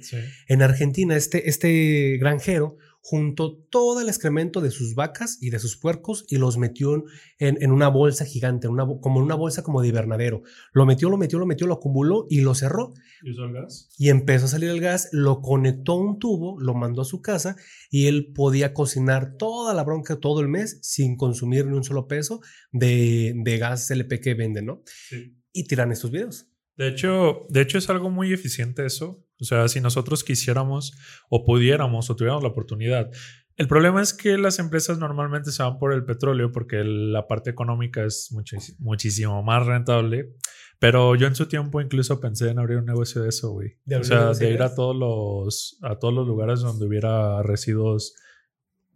[0.49, 2.77] en Argentina este, este granjero
[3.09, 7.05] juntó todo el excremento de sus vacas y de sus puercos y los metió
[7.39, 10.43] en, una bolsa gigante, una, como en una bolsa como de invernadero.
[10.75, 12.93] Lo metió, lo metió, lo metió, lo acumuló y lo cerró.
[13.23, 13.89] ¿Y usó el gas?
[13.97, 17.23] Y empezó a salir el gas, lo conectó a un tubo, lo mandó a su
[17.23, 17.57] casa
[17.91, 22.09] y él podía cocinar toda la bronca todo el mes sin consumir ni un solo
[22.09, 22.43] peso
[22.73, 24.83] de, de gas LP que venden, ¿no?
[24.85, 25.35] Sí.
[25.51, 26.48] Y tiran estos videos.
[26.79, 29.25] De hecho, de hecho es algo muy eficiente eso.
[29.41, 30.97] O sea, si nosotros quisiéramos
[31.29, 33.11] o pudiéramos o tuviéramos la oportunidad.
[33.57, 37.51] El problema es que las empresas normalmente se van por el petróleo porque la parte
[37.51, 38.33] económica es
[38.79, 40.37] muchísimo más rentable.
[40.79, 43.73] Pero yo en su tiempo incluso pensé en abrir un negocio de eso, güey.
[43.99, 48.15] O sea, de ir a todos los a todos los lugares donde hubiera residuos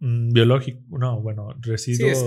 [0.03, 2.25] biológico, no, bueno, residuos,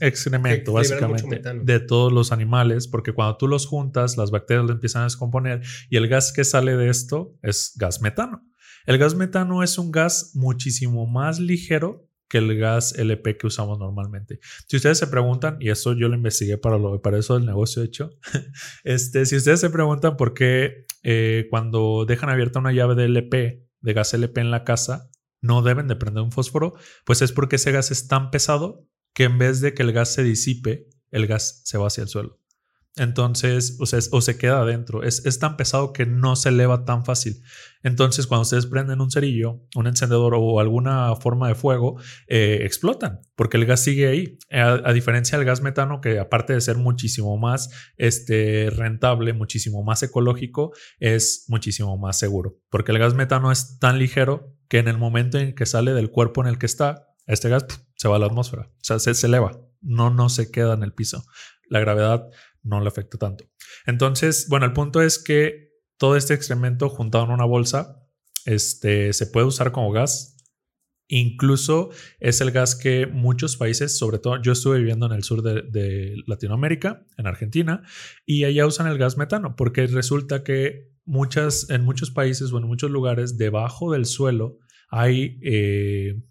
[0.00, 5.02] excremento, básicamente, de todos los animales, porque cuando tú los juntas, las bacterias lo empiezan
[5.02, 8.48] a descomponer y el gas que sale de esto es gas metano.
[8.86, 13.80] El gas metano es un gas muchísimo más ligero que el gas LP que usamos
[13.80, 14.38] normalmente.
[14.68, 17.82] Si ustedes se preguntan, y eso yo lo investigué para, lo, para eso del negocio
[17.82, 18.10] hecho,
[18.84, 23.66] este, si ustedes se preguntan por qué eh, cuando dejan abierta una llave de LP,
[23.80, 25.10] de gas LP en la casa,
[25.42, 26.74] no deben de prender un fósforo,
[27.04, 30.14] pues es porque ese gas es tan pesado que en vez de que el gas
[30.14, 32.42] se disipe, el gas se va hacia el suelo.
[32.96, 35.02] Entonces, o, sea, o se queda adentro.
[35.02, 37.42] Es, es, tan pesado que no se eleva tan fácil.
[37.82, 43.20] Entonces, cuando ustedes prenden un cerillo, un encendedor o alguna forma de fuego, eh, explotan
[43.34, 44.38] porque el gas sigue ahí.
[44.50, 50.02] A, diferencia del gas metano, que aparte de ser muchísimo más este, rentable, muchísimo más
[50.02, 52.60] ecológico, es muchísimo más seguro.
[52.68, 56.10] Porque el gas metano es tan ligero que en el momento en que sale del
[56.10, 58.70] cuerpo en el que está, este gas se va a la atmósfera.
[58.72, 59.60] O sea, se, se eleva.
[59.82, 61.26] No, no se queda en el piso.
[61.68, 62.26] La gravedad
[62.62, 63.44] no le afecta tanto.
[63.84, 68.02] Entonces, bueno, el punto es que todo este excremento juntado en una bolsa
[68.46, 70.38] este, se puede usar como gas.
[71.06, 75.42] Incluso es el gas que muchos países, sobre todo yo estuve viviendo en el sur
[75.42, 77.82] de, Latinoamérica, en Argentina,
[78.24, 82.66] y allá usan el gas metano, porque resulta que muchas, en muchos países o en
[82.66, 86.22] muchos lugares debajo del suelo hay eh,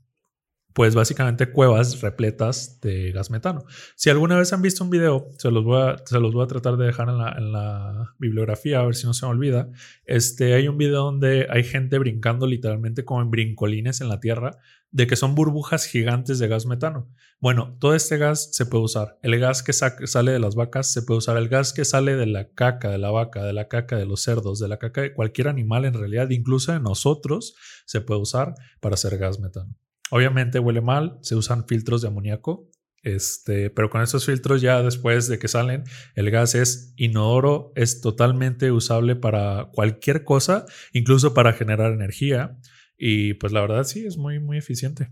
[0.74, 3.66] pues básicamente cuevas repletas de gas metano.
[3.96, 6.48] Si alguna vez han visto un video, se los voy a, se los voy a
[6.48, 9.70] tratar de dejar en la, bibliografía, a ver si no se me olvida.
[10.06, 14.58] Este, hay un video donde hay gente brincando literalmente como en brincolines en la Tierra,
[14.92, 17.10] de que son burbujas gigantes de gas metano.
[17.40, 19.18] Bueno, todo este gas se puede usar.
[19.24, 21.38] El gas que sale de las vacas se puede usar.
[21.38, 24.22] El gas que sale de la caca de la vaca, de la caca de los
[24.22, 27.56] cerdos, de la caca de cualquier animal en realidad, incluso de nosotros,
[27.86, 29.76] se puede usar para hacer gas metano.
[30.12, 32.70] Obviamente huele mal, se usan filtros de amoníaco,
[33.02, 38.02] este, pero con esos filtros ya después de que salen, el gas es inodoro, es
[38.02, 42.60] totalmente usable para cualquier cosa, incluso para generar energía.
[42.98, 45.10] Y pues la verdad sí, es muy, muy eficiente.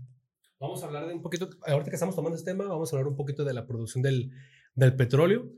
[0.60, 3.08] Vamos a hablar de un poquito, ahorita que estamos tomando este tema, vamos a hablar
[3.08, 4.30] un poquito de la producción del,
[4.74, 5.50] del petróleo.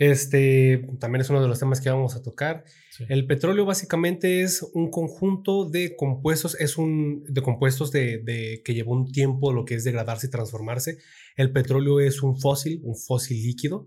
[0.00, 2.64] Este también es uno de los temas que vamos a tocar.
[3.10, 8.92] El petróleo básicamente es un conjunto de compuestos, es un de compuestos de, que lleva
[8.92, 10.96] un tiempo lo que es degradarse y transformarse.
[11.36, 13.84] El petróleo es un fósil, un fósil líquido.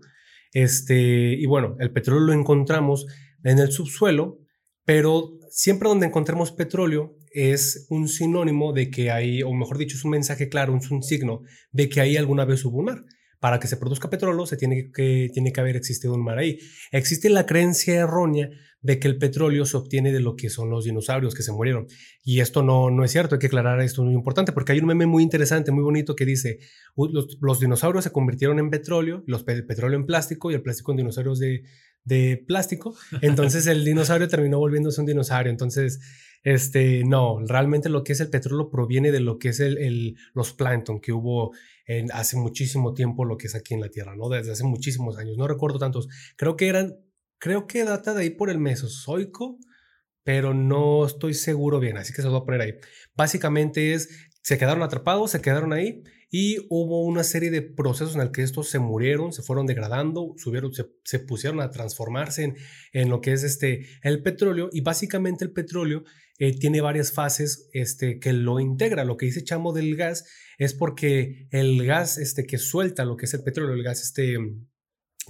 [0.52, 3.06] Este, y bueno, el petróleo lo encontramos
[3.42, 4.38] en el subsuelo,
[4.84, 10.04] pero siempre donde encontremos petróleo es un sinónimo de que hay, o mejor dicho, es
[10.04, 13.04] un mensaje claro, es un signo de que ahí alguna vez hubo un mar
[13.44, 16.60] para que se produzca petróleo se tiene que, tiene que haber existido un mar ahí.
[16.92, 18.48] Existe la creencia errónea
[18.80, 21.86] de que el petróleo se obtiene de lo que son los dinosaurios que se murieron.
[22.22, 24.78] Y esto no, no es cierto, hay que aclarar esto, es muy importante, porque hay
[24.78, 26.58] un meme muy interesante, muy bonito que dice,
[26.96, 31.38] los, dinosaurios se convirtieron en petróleo, los petróleo en plástico y el plástico en dinosaurios
[31.38, 31.64] de,
[32.04, 32.94] de plástico.
[33.22, 35.50] Entonces el dinosaurio terminó volviéndose un dinosaurio.
[35.50, 36.00] Entonces,
[36.42, 40.52] este, no, realmente lo que es el petróleo proviene de lo que es el, los
[40.52, 41.52] plancton que hubo
[41.86, 44.28] en, hace muchísimo tiempo, lo que es aquí en la Tierra, ¿no?
[44.28, 45.36] Desde hace muchísimos años.
[45.38, 46.08] No recuerdo tantos.
[46.36, 46.96] Creo que eran,
[47.38, 49.58] creo que data de ahí por el Mesozoico,
[50.22, 52.74] pero no estoy seguro bien, así que se lo voy a poner ahí.
[53.14, 54.08] Básicamente es,
[54.42, 56.02] se quedaron atrapados, se quedaron ahí
[56.36, 60.34] y hubo una serie de procesos en el que estos se murieron, se fueron degradando,
[60.36, 62.56] subieron, se, pusieron a transformarse en,
[62.92, 66.02] en, lo que es este, el petróleo y básicamente el petróleo
[66.40, 69.04] eh, tiene varias fases este, que lo integra.
[69.04, 70.24] Lo que dice Chamo del gas
[70.58, 74.36] es porque el gas este, que suelta lo que es el petróleo, el gas este,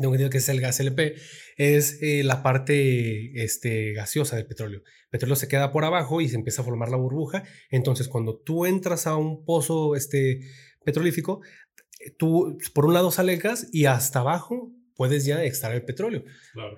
[0.01, 1.17] que que es el gas LP,
[1.59, 4.81] es eh, la parte este, gaseosa del petróleo.
[4.81, 7.45] El petróleo se queda por abajo y se empieza a formar la burbuja.
[7.71, 10.41] Entonces, cuando tú entras a un pozo este,
[10.85, 11.41] petrolífico,
[12.19, 16.25] tú por un lado sale el gas y hasta abajo puedes ya extraer el petróleo.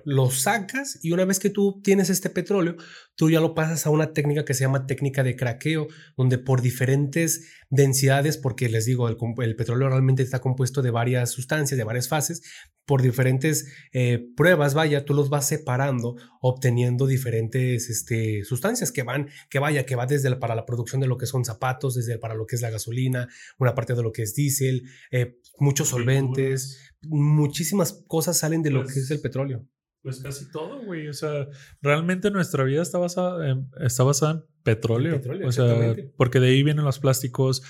[0.05, 2.75] Lo sacas y una vez que tú tienes este petróleo,
[3.15, 6.61] tú ya lo pasas a una técnica que se llama técnica de craqueo, donde por
[6.61, 12.07] diferentes densidades, porque les digo, el, petróleo realmente está compuesto de varias sustancias, de varias
[12.07, 12.41] fases,
[12.85, 19.27] por diferentes eh, pruebas, vaya, tú los vas separando, obteniendo diferentes este, sustancias que van,
[19.49, 22.33] que vaya, que va desde para la producción de lo que son zapatos, desde para
[22.33, 23.27] lo que es la gasolina,
[23.57, 28.85] una parte de lo que es diésel, eh, muchos solventes, muchísimas cosas salen de lo
[28.85, 29.65] que es el pues, petróleo.
[30.01, 31.07] Pues casi todo, güey.
[31.07, 31.47] O sea,
[31.81, 35.21] realmente nuestra vida está basada en, está basada en petróleo.
[35.45, 37.63] o sea, porque de ahí vienen los plásticos,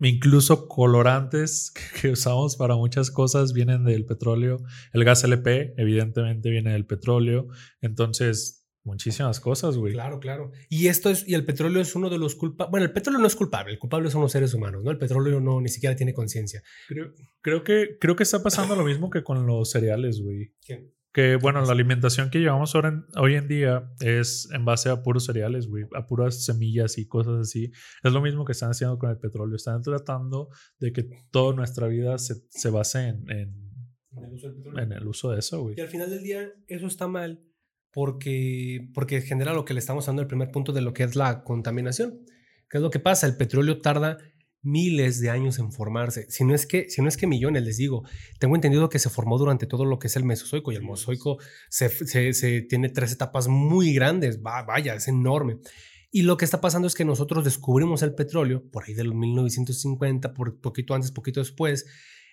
[0.00, 4.58] incluso colorantes que usamos para muchas cosas vienen del petróleo.
[4.92, 7.48] El gas LP, evidentemente, viene del petróleo.
[7.80, 9.94] Entonces, Muchísimas cosas, güey.
[9.94, 10.52] Claro, claro.
[10.68, 12.70] Y esto es, y el petróleo es uno de los culpables.
[12.70, 14.90] Bueno, el petróleo no es culpable, el culpable son los seres humanos, ¿no?
[14.90, 16.62] El petróleo no ni siquiera tiene conciencia.
[16.86, 20.52] Creo, creo, que, creo que está pasando lo mismo que con los cereales, güey.
[21.14, 25.02] Que bueno, la alimentación que llevamos ahora en, hoy en día es en base a
[25.02, 27.70] puros cereales, güey, a puras semillas y cosas así.
[28.02, 29.56] Es lo mismo que están haciendo con el petróleo.
[29.56, 33.70] Están tratando de que toda nuestra vida se, se base en, en,
[34.76, 35.76] en el uso de eso, güey.
[35.78, 37.40] Y al final del día, eso está mal
[37.94, 41.14] porque, porque genera lo que le estamos dando el primer punto de lo que es
[41.14, 42.26] la contaminación.
[42.68, 43.26] ¿Qué es lo que pasa?
[43.26, 44.18] El petróleo tarda
[44.62, 47.76] miles de años en formarse, si no es que, si no es que millones, les
[47.76, 48.02] digo.
[48.40, 51.38] Tengo entendido que se formó durante todo lo que es el Mesozoico y el Mesozoico
[51.68, 51.88] se,
[52.34, 55.58] se, tiene tres etapas muy grandes, vaya, es enorme.
[56.10, 60.32] Y lo que está pasando es que nosotros descubrimos el petróleo por ahí del 1950,
[60.32, 61.86] por poquito antes, poquito después,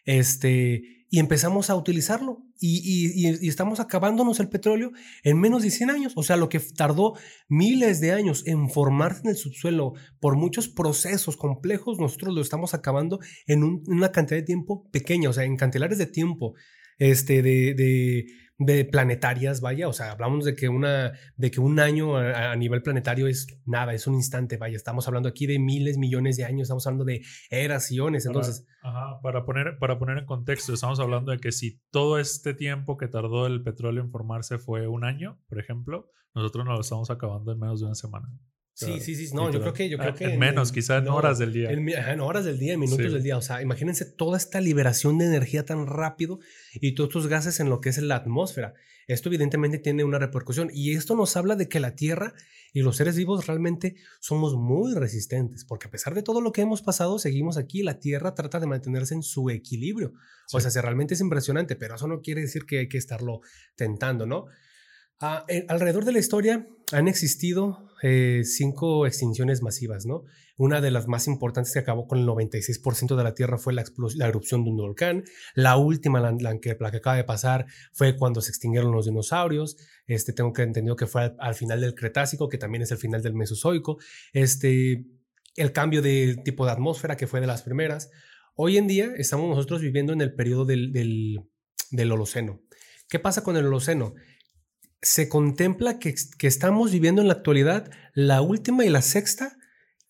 [0.05, 4.91] este, y empezamos a utilizarlo y, estamos acabándonos el petróleo
[5.23, 7.15] en menos de 100 años, o sea, lo que tardó
[7.49, 12.73] miles de años en formarse en el subsuelo por muchos procesos complejos, nosotros lo estamos
[12.73, 16.53] acabando en una cantidad de tiempo pequeña, o sea, en cantidades de tiempo
[16.97, 18.25] este, de,
[18.65, 22.83] de planetarias, vaya, o sea, hablamos de que, una, de que un año a, nivel
[22.83, 26.63] planetario es nada, es un instante, vaya, estamos hablando aquí de miles, millones de años,
[26.63, 28.67] estamos hablando de eras, iones, entonces...
[28.83, 32.97] Para, para, poner, para poner en contexto, estamos hablando de que si todo este tiempo
[32.97, 37.09] que tardó el petróleo en formarse fue un año, por ejemplo, nosotros nos lo estamos
[37.09, 38.29] acabando en menos de una semana.
[38.73, 39.33] Sí, sí, sí.
[39.35, 39.89] No, yo creo que.
[39.89, 41.69] Yo creo Ah, que en menos, quizá en horas del día.
[41.71, 43.11] En, horas del día, en minutos Sí.
[43.13, 43.37] del día.
[43.37, 46.39] O sea, imagínense toda esta liberación de energía tan rápido
[46.73, 48.73] y todos estos gases en lo que es la atmósfera.
[49.07, 50.69] Esto, evidentemente, tiene una repercusión.
[50.73, 52.33] Y esto nos habla de que la Tierra
[52.73, 55.65] y los seres vivos realmente somos muy resistentes.
[55.65, 57.83] Porque a pesar de todo lo que hemos pasado, seguimos aquí.
[57.83, 60.13] La Tierra trata de mantenerse en su equilibrio.
[60.53, 63.41] O sea, se- realmente es impresionante, pero eso no quiere decir que hay que estarlo
[63.75, 64.45] tentando, ¿no?
[65.21, 70.23] Ah, en- alrededor de la historia han existido eh, cinco extinciones masivas, ¿no?
[70.57, 73.83] Una de las más importantes que acabó con el 96% de la Tierra fue la,
[74.15, 75.23] la erupción de un volcán.
[75.53, 79.77] La última, la, la que, acaba de pasar, fue cuando se extinguieron los dinosaurios.
[80.07, 82.97] Este, tengo que entendido que fue al, al final del Cretácico, que también es el
[82.97, 83.97] final del Mesozoico.
[84.33, 85.05] Este,
[85.55, 88.09] el cambio de tipo de atmósfera, que fue de las primeras.
[88.55, 90.91] Hoy en día estamos nosotros viviendo en el periodo del,
[91.91, 92.61] del Holoceno.
[93.09, 94.13] ¿Qué pasa con el Holoceno?
[95.01, 99.57] Se contempla que, que estamos viviendo en la actualidad la última y la sexta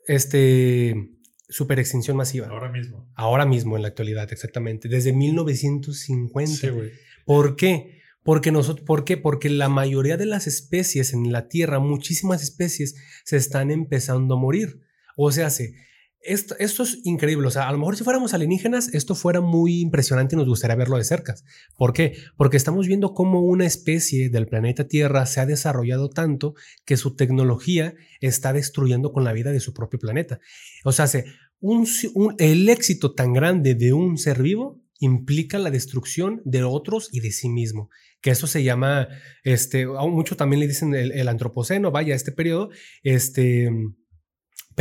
[0.08, 1.12] este,
[1.50, 2.48] super extinción masiva.
[2.48, 3.10] Ahora mismo.
[3.16, 4.90] Ahora mismo, en la actualidad, exactamente.
[4.90, 6.56] Desde 1950.
[6.56, 6.92] Sí, güey.
[7.26, 8.02] ¿Por qué?
[8.24, 9.18] Porque nosotros, ¿Por qué?
[9.18, 14.38] Porque la mayoría de las especies en la Tierra, muchísimas especies, se están empezando a
[14.38, 14.82] morir.
[15.16, 15.76] O sea, se,
[16.24, 17.48] esto, esto es increíble.
[17.48, 20.76] O sea, a lo mejor si fuéramos alienígenas, esto fuera muy impresionante y nos gustaría
[20.76, 21.36] verlo de cerca.
[21.78, 22.16] ¿Por qué?
[22.38, 26.54] Porque estamos viendo cómo una especie del planeta Tierra se ha desarrollado tanto
[26.86, 30.40] que su tecnología está destruyendo con la vida de su propio planeta.
[30.84, 31.26] O sea, se,
[31.60, 37.10] un, un, el éxito tan grande de un ser vivo implica la destrucción de otros
[37.12, 37.90] y de sí mismo.
[38.22, 39.08] Que eso se llama,
[39.44, 42.70] este, mucho también le dicen el, el antropoceno, vaya, este periodo,
[43.02, 43.70] este,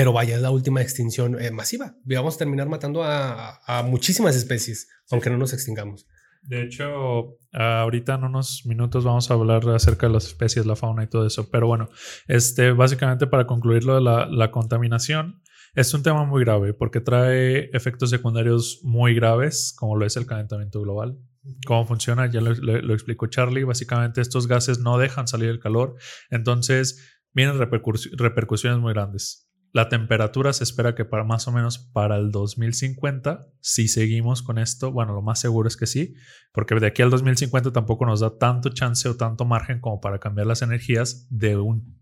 [0.00, 1.94] pero vaya, es la última extinción eh, masiva.
[2.04, 6.06] Vamos a terminar matando a, a muchísimas especies, aunque no nos extingamos.
[6.40, 11.04] De hecho, ahorita en unos minutos vamos a hablar acerca de las especies, la fauna
[11.04, 11.50] y todo eso.
[11.50, 11.90] Pero bueno,
[12.28, 15.42] este, básicamente para concluir lo de la, la contaminación,
[15.74, 20.24] es un tema muy grave porque trae efectos secundarios muy graves, como lo es el
[20.24, 21.18] calentamiento global.
[21.66, 22.24] ¿Cómo funciona?
[22.30, 23.64] Ya lo, lo, lo explicó Charlie.
[23.64, 25.96] Básicamente estos gases no dejan salir el calor,
[26.30, 29.49] entonces vienen repercus repercusiones muy grandes.
[29.72, 34.58] La temperatura se espera que para más o menos para el 2050, si seguimos con
[34.58, 36.14] esto, bueno, lo más seguro es que sí,
[36.52, 40.18] porque de aquí al 2050 tampoco nos da tanto chance o tanto margen como para
[40.18, 42.00] cambiar las energías de un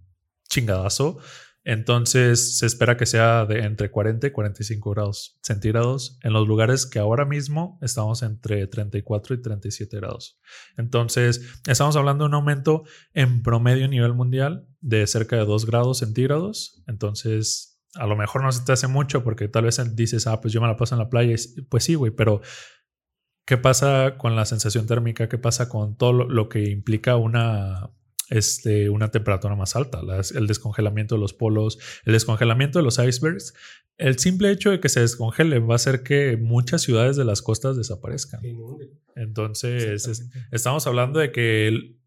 [0.48, 1.18] chingadazo.
[1.68, 6.86] Entonces se espera que sea de entre 40 y 45 grados centígrados en los lugares
[6.86, 10.40] que ahora mismo estamos entre 34 y 37 grados.
[10.78, 15.66] Entonces estamos hablando de un aumento en promedio a nivel mundial de cerca de 2
[15.66, 16.82] grados centígrados.
[16.86, 20.54] Entonces a lo mejor no se te hace mucho porque tal vez dices, ah, pues
[20.54, 21.36] yo me la paso en la playa.
[21.68, 22.40] Pues sí, güey, pero
[23.44, 25.28] ¿qué pasa con la sensación térmica?
[25.28, 27.90] ¿Qué pasa con todo lo, que implica una
[28.30, 32.98] este, una temperatura más alta, las, el descongelamiento de los polos, el descongelamiento de los
[32.98, 33.54] icebergs.
[33.96, 37.42] El simple hecho de que se descongelen va a hacer que muchas ciudades de las
[37.42, 38.40] costas desaparezcan.
[39.16, 41.97] Entonces, es, estamos hablando de que el,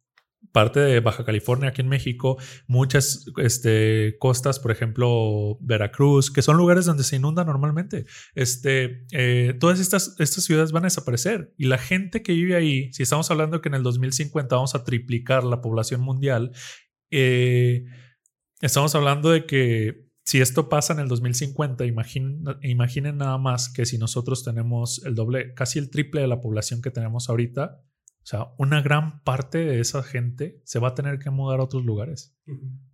[0.51, 6.58] parte de Baja California, aquí en México, muchas este, costas, por ejemplo, Veracruz, que son
[6.58, 8.06] lugares donde se inunda normalmente.
[8.36, 12.91] Este, eh, todas estas, estas ciudades van a desaparecer y la gente que vive ahí,
[12.93, 16.51] si estamos hablando que en el 2050 vamos a triplicar la población mundial,
[17.12, 17.86] eh,
[18.62, 23.86] estamos hablando de que si esto pasa en el 2050, imaginen, imaginen nada más que
[23.86, 27.82] si nosotros tenemos el doble, casi el triple de la población que tenemos ahorita,
[28.23, 31.63] o sea, una gran parte de esa gente se va a tener que mudar a
[31.63, 32.38] otros lugares.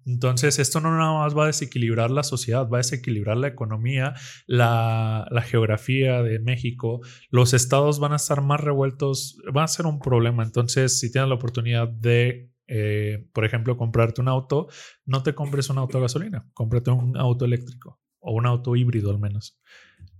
[0.05, 4.13] Entonces, esto no nada más va a desequilibrar la sociedad, va a desequilibrar la economía,
[4.45, 7.01] la, la, geografía de México.
[7.29, 10.43] Los estados van a estar más revueltos, va a ser un problema.
[10.43, 14.67] Entonces, si tienes la oportunidad de, eh, por ejemplo, comprarte un auto,
[15.05, 19.11] no te compres un auto a gasolina, cómprate un auto eléctrico o un auto híbrido
[19.11, 19.59] al menos.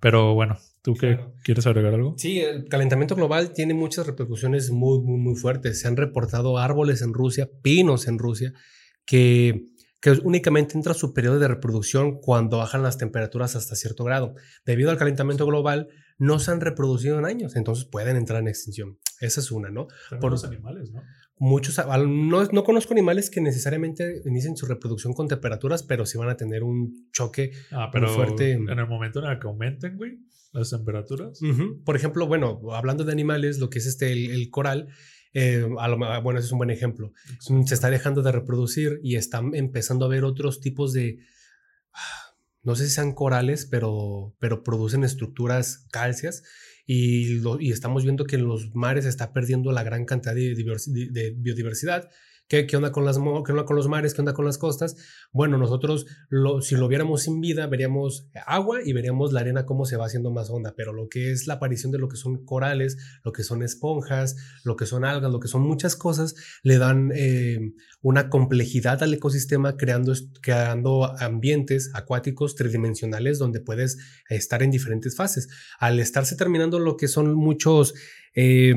[0.02, 2.16] Pero bueno, ¿tú qué quieres agregar algo?
[2.18, 5.82] Sí, el calentamiento global tiene muchas repercusiones muy, muy, muy fuertes.
[5.82, 8.54] Se han reportado árboles en Rusia, pinos en Rusia,
[9.06, 9.66] que,
[10.00, 14.36] que únicamente entra su periodo de reproducción cuando bajan las temperaturas hasta cierto grado.
[14.66, 18.98] Debido al calentamiento global, no se han reproducido en años, entonces pueden entrar en extinción.
[19.20, 19.90] Esa es una, ¿no?
[20.22, 21.02] Por los animales, ¿no?
[21.40, 26.30] Muchos, no, no conozco animales que necesariamente inicien su reproducción con temperaturas, pero sí van
[26.30, 28.54] a tener un choque ah, pero muy fuerte.
[28.54, 30.18] En el momento en el que aumenten, güey,
[30.52, 31.40] las temperaturas.
[31.42, 31.84] Uh -huh.
[31.84, 34.88] Por ejemplo, bueno, hablando de animales, lo que es este, el, el coral,
[35.34, 37.14] eh, a lo, bueno, ese es un buen ejemplo.
[37.32, 37.68] Exacto.
[37.68, 41.20] Se está dejando de reproducir y están empezando a ver otros tipos de,
[42.64, 46.44] no sé si sean corales, pero, pero producen estructuras calcias
[46.90, 51.32] y, lo, estamos viendo que en los mares está perdiendo la gran cantidad de, de,
[51.38, 52.10] biodiversidad
[52.48, 54.14] ¿Qué, onda con las qué onda con los mares?
[54.14, 54.96] ¿Qué onda con las costas?
[55.34, 56.06] Bueno, nosotros
[56.62, 60.32] si lo viéramos sin vida, veríamos agua y veríamos la arena cómo se va haciendo
[60.32, 63.44] más honda, pero lo que es la aparición de lo que son corales, lo que
[63.44, 67.60] son esponjas, lo que son algas, lo que son muchas cosas, le dan eh,
[68.02, 73.98] una complejidad al ecosistema creando, creando ambientes acuáticos tridimensionales donde puedes
[74.30, 75.50] estar en diferentes fases.
[75.80, 77.94] Al estarse terminando lo que son muchos...
[78.34, 78.74] eh,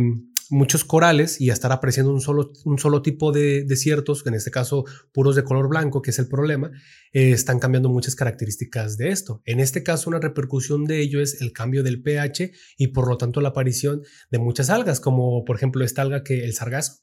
[0.51, 4.51] muchos corales y a estar apareciendo un solo, un solo tipo de desiertos, en este
[4.51, 6.71] caso puros de color blanco, que es el problema,
[7.13, 9.43] eh, están cambiando muchas características de esto.
[9.45, 13.17] En este caso, una repercusión de ello es el cambio del pH y por lo
[13.17, 17.03] tanto la aparición de muchas algas, como por ejemplo esta alga que el sargazo.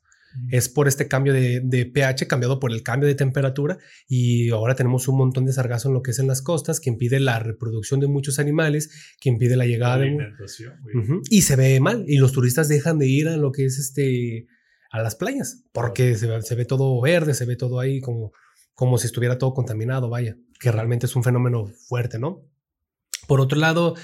[0.52, 4.76] Es por este cambio de, de pH cambiado por el cambio de temperatura y ahora
[4.76, 7.40] tenemos un montón de sargazo en lo que es en las costas que impide la
[7.40, 10.06] reproducción de muchos animales, que impide la llegada de...
[10.96, 11.22] Ujú.
[11.30, 12.06] Y se ve mal.
[12.08, 14.48] Y los turistas dejan de ir a lo que es este
[14.92, 15.64] a las playas.
[15.72, 18.32] Porque se, ve- se ve todo verde, se ve todo ahí como,
[18.74, 20.38] como si estuviera todo contaminado, vaya.
[20.60, 22.44] Que realmente es un fenómeno fuerte, ¿no?
[23.28, 23.96] Por otro lado,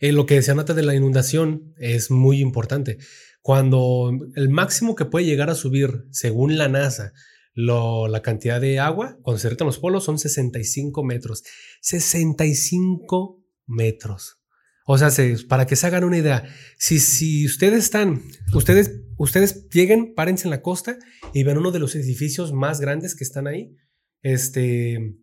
[0.00, 2.98] eh, lo que decía Nata de la inundación es muy importante.
[3.46, 7.12] Cuando el máximo que puede llegar a subir, según la NASA,
[7.52, 11.42] lo- la cantidad de agua, cuando se derriten los polos, son 65 metros.
[11.82, 14.38] 65 metros.
[14.86, 16.42] O sea, se- para que se hagan una idea,
[16.78, 18.22] si, si ustedes están,
[18.54, 20.96] ustedes, ustedes lleguen, párense en la costa
[21.34, 23.76] y ven uno de los edificios más grandes que están ahí.
[24.22, 25.16] Este,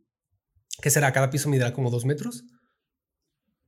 [0.80, 1.12] ¿qué será?
[1.12, 2.44] Cada piso medirá como dos metros.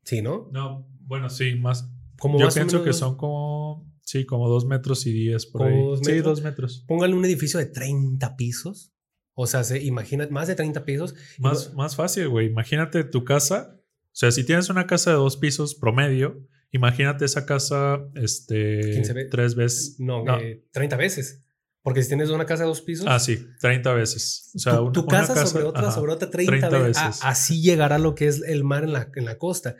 [0.03, 0.47] Sí, ¿no?
[0.51, 1.89] No, bueno, sí, más.
[2.19, 5.73] Como Yo más pienso que son como, sí, como dos metros y diez por ¿Como
[5.75, 5.83] ahí.
[5.83, 6.25] dos Sí, metros?
[6.37, 6.85] dos metros.
[6.87, 8.91] Pónganle un edificio de 30 pisos.
[9.35, 11.15] O sea, se imagina más de 30 pisos.
[11.39, 12.47] Más, más fácil, güey.
[12.47, 13.75] Imagínate tu casa.
[13.77, 19.13] O sea, si tienes una casa de dos pisos promedio, imagínate esa casa, este, 15
[19.13, 19.95] ve- tres veces.
[19.99, 20.39] no, no.
[20.39, 21.41] eh, 30 veces.
[21.81, 24.51] Porque si tienes una casa de dos pisos, Ah, sí, 30 veces.
[24.55, 25.91] O sea, tu, un- tu una casa, sobre otra, ajá.
[25.91, 26.97] sobre otra 30, 30 veces.
[27.03, 27.21] A- veces.
[27.25, 29.75] así llegará lo que es el mar en la, en la costa.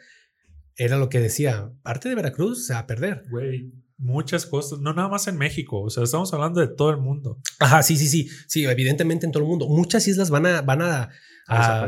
[0.76, 3.24] Era lo que decía, parte de Veracruz se va a perder.
[3.30, 4.80] Güey, muchas cosas.
[4.80, 5.82] No nada más en México.
[5.82, 7.40] O sea, estamos hablando de todo el mundo.
[7.60, 8.30] Ajá, sí, sí, sí.
[8.48, 9.68] Sí, evidentemente en todo el mundo.
[9.68, 11.10] Muchas islas van a, van a,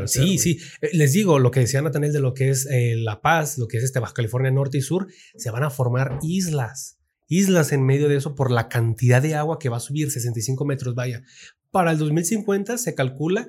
[0.06, 0.58] sí, sí.
[0.80, 3.68] Eh, Les digo lo que decía Natanel de lo que es eh, La Paz, lo
[3.68, 6.98] que es este Baja California Norte y Sur, se van a formar islas.
[7.28, 10.64] Islas en medio de eso por la cantidad de agua que va a subir, 65
[10.64, 11.22] metros, vaya.
[11.70, 13.46] Para el 2050 se calcula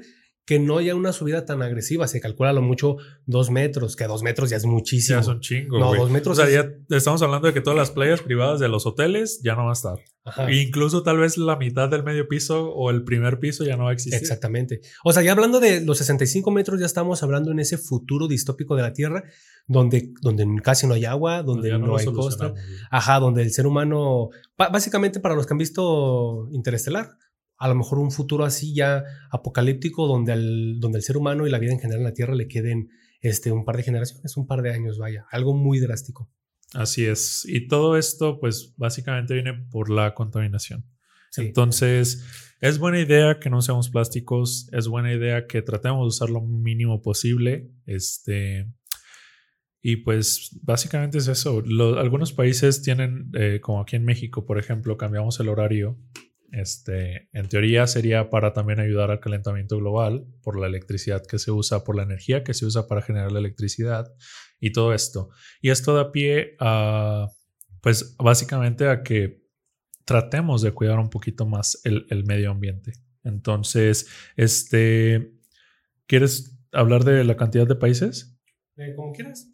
[0.48, 2.96] que no haya una subida tan agresiva, se calcula a lo mucho
[3.26, 5.20] dos metros, que dos metros ya es muchísimo.
[5.20, 5.78] Ya son chingos.
[5.78, 8.62] No, dos metros O sea, es- ya estamos hablando de que todas las playas privadas
[8.62, 10.00] de los hoteles ya no va a estar.
[10.24, 10.50] Ajá.
[10.50, 13.90] Incluso tal vez la mitad del medio piso o el primer piso ya no va
[13.90, 14.22] a existir.
[14.22, 14.80] Exactamente.
[15.04, 18.78] O sea, ya hablando de los 65 metros, ya estamos hablando en ese futuro distópico
[18.78, 19.26] de la Tierra,
[19.68, 22.54] donde, donde casi no hay agua, donde no, hay costa.
[22.90, 27.18] Ajá, donde el ser humano, básicamente para los que han visto Interestelar,
[27.58, 31.50] a lo mejor un futuro así ya apocalíptico, donde el, donde el ser humano y
[31.50, 32.90] la vida en general en la Tierra le queden
[33.22, 36.30] este, un par de generaciones, un par de años, vaya, algo muy drástico.
[36.74, 37.46] Así es.
[37.48, 40.86] Y todo esto, pues básicamente viene por la contaminación.
[41.32, 41.42] Sí.
[41.42, 42.26] Entonces,
[42.62, 46.42] es buena idea que no usemos plásticos, es buena idea que tratemos de usar lo
[46.42, 47.72] mínimo posible.
[47.86, 48.68] Este,
[49.82, 51.62] y pues básicamente es eso.
[51.66, 55.98] Lo- algunos países tienen, eh, como aquí en México, por ejemplo, cambiamos el horario.
[56.52, 61.52] Este, en teoría sería para también ayudar al calentamiento global por la electricidad que se
[61.52, 64.06] usa, por la energía que se usa para generar la electricidad
[64.60, 65.30] y todo esto.
[65.62, 67.28] Y esto da pie a,
[67.82, 69.44] pues básicamente a que
[70.06, 72.94] tratemos de cuidar un poquito más el, el medio ambiente.
[73.24, 75.34] Entonces, este,
[76.06, 78.38] ¿quieres hablar de la cantidad de países?
[78.78, 79.50] Eh, como quieras.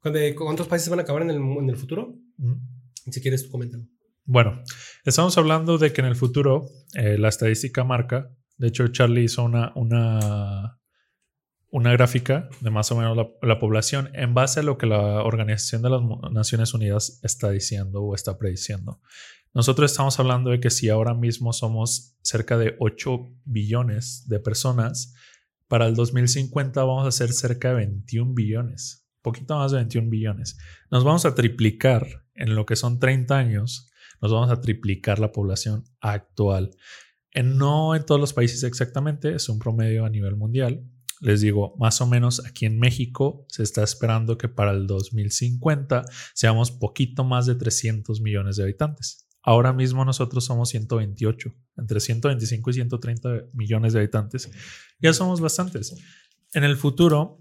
[0.00, 2.14] ¿Cuándo- ¿Cuántos países van a acabar en el, en el futuro?
[2.36, 2.54] Mm.
[3.10, 3.84] Si quieres, tú coméntalo.
[4.24, 4.62] Bueno,
[5.04, 9.44] estamos hablando de que en el futuro eh, la estadística marca, de hecho Charlie hizo
[9.44, 10.78] una, una,
[11.70, 15.22] una gráfica de más o menos la, la población en base a lo que la
[15.22, 19.00] Organización de las Naciones Unidas está diciendo o está prediciendo.
[19.52, 25.14] Nosotros estamos hablando de que si ahora mismo somos cerca de 8 billones de personas,
[25.66, 30.58] para el 2050 vamos a ser cerca de 21 billones, poquito más de 21 billones.
[30.90, 33.89] Nos vamos a triplicar en lo que son 30 años
[34.20, 36.70] nos vamos a triplicar la población actual.
[37.32, 40.84] En, no en todos los países exactamente, es un promedio a nivel mundial.
[41.20, 46.04] Les digo, más o menos aquí en México se está esperando que para el 2050
[46.34, 49.28] seamos poquito más de 300 millones de habitantes.
[49.42, 54.50] Ahora mismo nosotros somos 128, entre 125 y 130 millones de habitantes.
[54.98, 55.94] Ya somos bastantes.
[56.52, 57.38] En el futuro,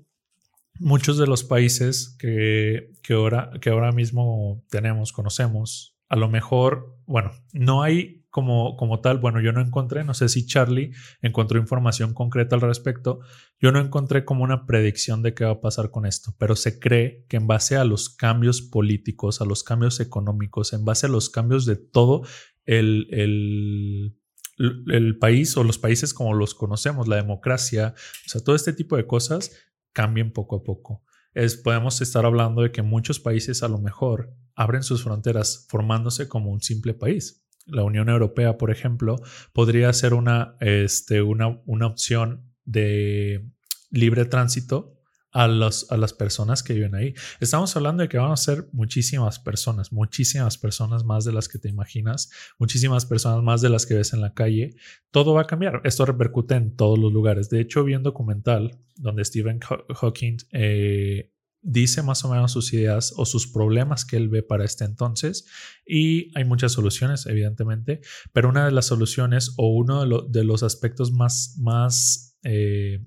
[0.79, 6.97] muchos de los países que, que, ahora, que ahora mismo tenemos, conocemos, a lo mejor,
[7.05, 10.91] bueno, no hay como, como tal, bueno, yo no encontré, no sé si Charlie
[11.21, 13.21] encontró información concreta al respecto,
[13.59, 16.79] yo no encontré como una predicción de qué va a pasar con esto, pero se
[16.79, 21.09] cree que en base a los cambios políticos, a los cambios económicos, en base a
[21.09, 22.23] los cambios de todo
[22.65, 24.15] el, el
[24.59, 27.93] el país o los países como los conocemos, la democracia,
[28.25, 29.51] o sea, todo este tipo de cosas
[29.93, 31.03] cambien poco a poco.
[31.33, 36.27] Es, podemos estar hablando de que muchos países a lo mejor abren sus fronteras formándose
[36.27, 37.45] como un simple país.
[37.65, 39.17] La Unión Europea, por ejemplo,
[39.53, 43.47] podría ser una, este, una, una opción de
[43.91, 44.98] libre tránsito
[45.31, 47.13] a, a las personas que viven ahí.
[47.39, 51.59] Estamos hablando de que van a ser muchísimas personas, muchísimas personas más de las que
[51.59, 54.75] te imaginas, muchísimas personas más de las que ves en la calle.
[55.11, 55.81] Todo va a cambiar.
[55.83, 57.49] Esto repercute en todos los lugares.
[57.49, 63.13] De hecho, vi un documental donde Stephen Hawking eh, dice más o menos sus ideas
[63.17, 65.45] o sus problemas que él ve para este entonces
[65.85, 67.99] y hay muchas soluciones evidentemente
[68.31, 73.03] pero una de las soluciones o uno de, los aspectos más más eh,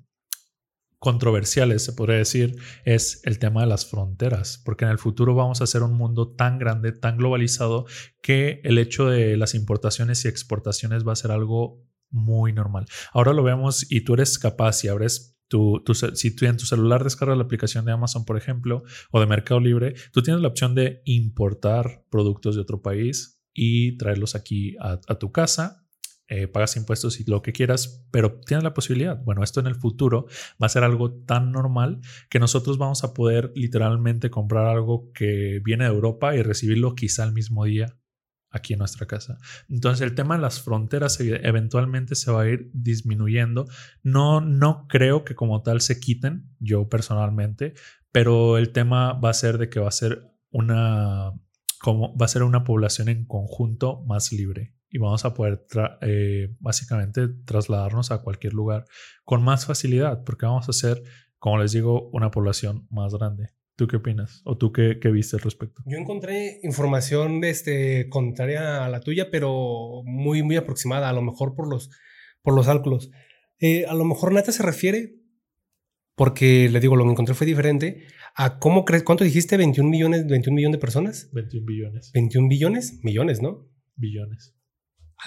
[1.03, 5.59] controversiales, se podría decir, es el tema de las fronteras, porque en el futuro vamos
[5.59, 7.85] a ser un mundo tan grande, tan globalizado,
[8.21, 12.85] que el hecho de las importaciones y exportaciones va a ser algo muy normal.
[13.11, 15.83] Ahora lo vemos y tú eres capaz y abres tu,
[16.13, 19.59] si tú en tu celular descargas la aplicación de Amazon, por ejemplo, o de Mercado
[19.59, 25.15] Libre, tú tienes la opción de importar productos de otro país y traerlos aquí a
[25.19, 25.82] tu casa
[26.27, 29.21] eh, pagas impuestos y lo que quieras, pero tienes la posibilidad.
[29.23, 30.25] Bueno, esto en el futuro
[30.61, 31.99] va a ser algo tan normal
[32.29, 37.25] que nosotros vamos a poder literalmente comprar algo que viene de Europa y recibirlo quizá
[37.25, 37.97] el mismo día
[38.49, 39.37] aquí en nuestra casa.
[39.67, 43.67] Entonces el tema de las fronteras eventualmente se va a ir disminuyendo.
[44.01, 47.73] No, no creo que como tal se quiten, yo personalmente,
[48.13, 51.31] pero el tema va a ser de que va a ser una,
[51.85, 55.65] va a ser una población en conjunto más libre y vamos a poder
[56.01, 58.85] eh, básicamente trasladarnos a cualquier lugar
[59.25, 61.01] con más facilidad, porque vamos a ser,
[61.39, 63.49] como les digo, una población más grande.
[63.75, 64.43] ¿Tú qué opinas?
[64.45, 65.81] ¿O tú qué, qué viste al respecto?
[65.87, 71.55] Yo encontré información este, contraria a la tuya, pero muy, muy aproximada, a lo mejor
[71.55, 71.89] por los,
[72.43, 73.09] por los cálculos.
[73.59, 75.15] Eh, a lo mejor Nata se refiere,
[76.15, 79.57] porque le digo, lo que encontré fue diferente, a cómo crees, ¿cuánto dijiste?
[79.57, 81.31] ¿21 millones, 21 millones de personas?
[81.33, 82.11] 21 billones.
[82.13, 83.67] 21 billones, millones, ¿no?
[83.95, 84.53] Billones.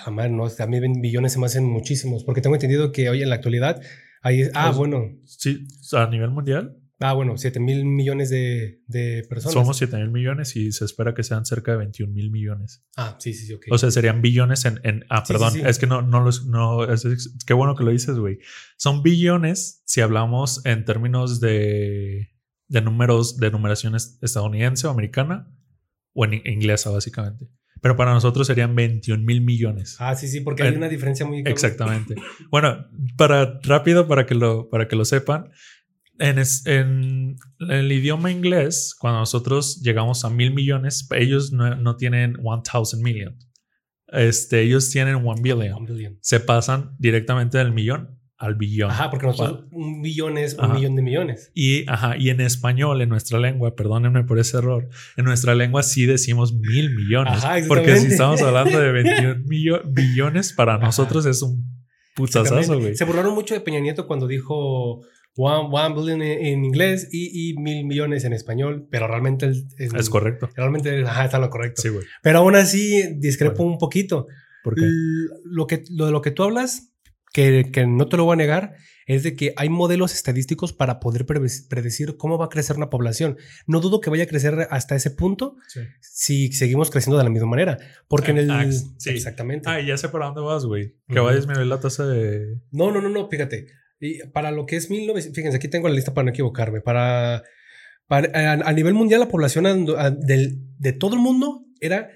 [0.04, 3.22] A la no, a mí billones se me hacen muchísimos, porque tengo entendido que hoy
[3.22, 3.80] en la actualidad
[4.22, 5.18] hay, ah, pues, bueno.
[5.24, 6.76] Sí, a nivel mundial.
[6.98, 9.52] Ah, bueno, 7 mil millones de, de, personas.
[9.52, 12.82] Somos 7 mil millones y se espera que sean cerca de 21 mil millones.
[12.96, 13.66] Ah, sí, sí, ok.
[13.70, 14.80] O sea, serían billones en.
[14.82, 16.46] en ah, perdón, es que no, no los.
[16.46, 18.38] No, es, qué bueno que lo dices, güey.
[18.78, 22.30] Son billones si hablamos en términos de,
[22.68, 25.52] de números, de numeración estadounidense o americana
[26.14, 27.46] o en inglesa, básicamente.
[27.80, 29.96] Pero para nosotros serían 21 mil millones.
[29.98, 31.42] Ah, sí, sí, porque hay una diferencia muy...
[31.44, 32.14] Exactamente.
[32.50, 35.50] bueno, para rápido, para que lo, para que lo sepan,
[36.18, 37.36] en, en,
[37.68, 43.38] el idioma inglés, cuando nosotros llegamos a mil millones, ellos no, no tienen 1000 million.
[44.08, 45.84] Este, ellos tienen 1 billion.
[45.84, 46.18] billion.
[46.22, 48.90] Se pasan directamente del millón al billón.
[48.90, 51.50] Ajá, porque nosotros un billón es un millón de millones.
[51.54, 55.82] Y, ajá, y en español, en nuestra lengua, perdónenme por ese error, en nuestra lengua
[55.82, 57.32] sí decimos mil millones.
[57.34, 58.92] Ajá, porque si estamos hablando de
[59.42, 61.64] 21 billones, para nosotros es un
[62.14, 62.94] putazazo, güey.
[62.94, 65.00] Se burlaron mucho de Peña Nieto cuando dijo
[65.36, 70.50] one, one billion en, inglés y, y, mil millones en español, pero realmente es, correcto.
[70.54, 71.80] Realmente ajá, está lo correcto.
[71.80, 72.04] Sí, güey.
[72.22, 74.26] Pero aún así discrepo un poquito.
[74.62, 74.82] ¿Por qué?
[75.44, 76.95] Lo, que, lo de lo que tú hablas
[77.36, 78.76] que, no te lo voy a negar,
[79.06, 83.36] es de que hay modelos estadísticos para poder predecir cómo va a crecer una población.
[83.66, 85.56] No dudo que vaya a crecer hasta ese punto
[86.00, 87.78] si seguimos creciendo de la misma manera.
[88.08, 88.50] Porque en el...
[88.50, 88.66] Ah,
[89.04, 89.68] exactamente.
[89.68, 90.94] Ah, ya sé para dónde vas, güey.
[91.08, 92.58] Que va a disminuir la tasa de...
[92.70, 93.66] No, no, no, no, fíjate.
[94.00, 96.80] Y para lo que es 1900, fíjense, aquí tengo la lista para no equivocarme.
[96.80, 97.42] Para,
[98.08, 99.86] a, nivel mundial, la población
[100.24, 102.10] de todo el mundo era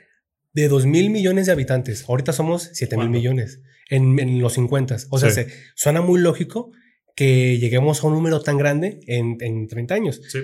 [0.54, 2.06] de 2 mil millones de habitantes.
[2.08, 3.60] Ahorita somos 7 mil millones
[3.91, 4.97] en, los 50.
[5.11, 6.70] O sea, se, suena muy lógico
[7.14, 10.20] que lleguemos a un número tan grande en, en 30 años.
[10.28, 10.41] Sí.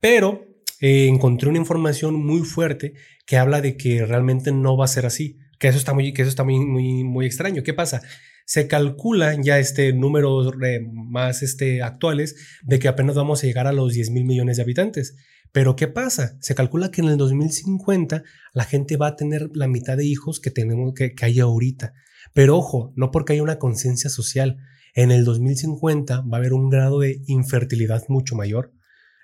[0.00, 0.46] Pero
[0.80, 2.94] eh, encontré una información muy fuerte
[3.24, 5.38] que habla de que realmente no va a ser así.
[5.60, 7.62] Que eso está muy, que eso está muy, muy, muy extraño.
[7.62, 8.02] ¿Qué pasa?
[8.46, 13.68] Se calculan ya este números eh, más este, actuales de que apenas vamos a llegar
[13.68, 15.14] a los 10 mil millones de habitantes.
[15.52, 16.36] Pero ¿qué pasa?
[16.40, 20.40] Se calcula que en el 2050 la gente va a tener la mitad de hijos
[20.40, 21.92] que tenemos que, que hay ahorita.
[22.32, 24.58] Pero ojo, no porque haya una conciencia social.
[24.94, 28.72] En el 2050 va a haber un grado de infertilidad mucho mayor.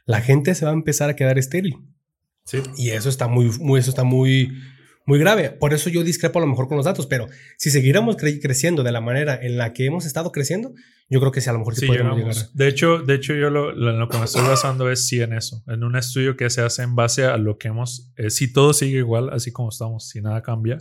[0.06, 1.76] La gente se va a empezar a quedar estéril.
[2.44, 2.62] Sí.
[2.76, 4.52] Y eso está muy, muy eso está muy,
[5.08, 5.50] muy grave.
[5.50, 8.92] Por eso yo discrepo a lo mejor con los datos, pero si seguiremos creciendo de
[8.92, 10.74] la manera en la que hemos estado creciendo,
[11.08, 12.34] yo creo que sí, a lo mejor sí, podemos llegar.
[12.52, 15.62] De hecho, de hecho yo lo, lo, que me estoy basando es sí en eso,
[15.66, 18.74] en un estudio que se hace en base a lo que hemos, eh, si todo
[18.74, 20.76] sigue igual, así como estamos, si nada cambia,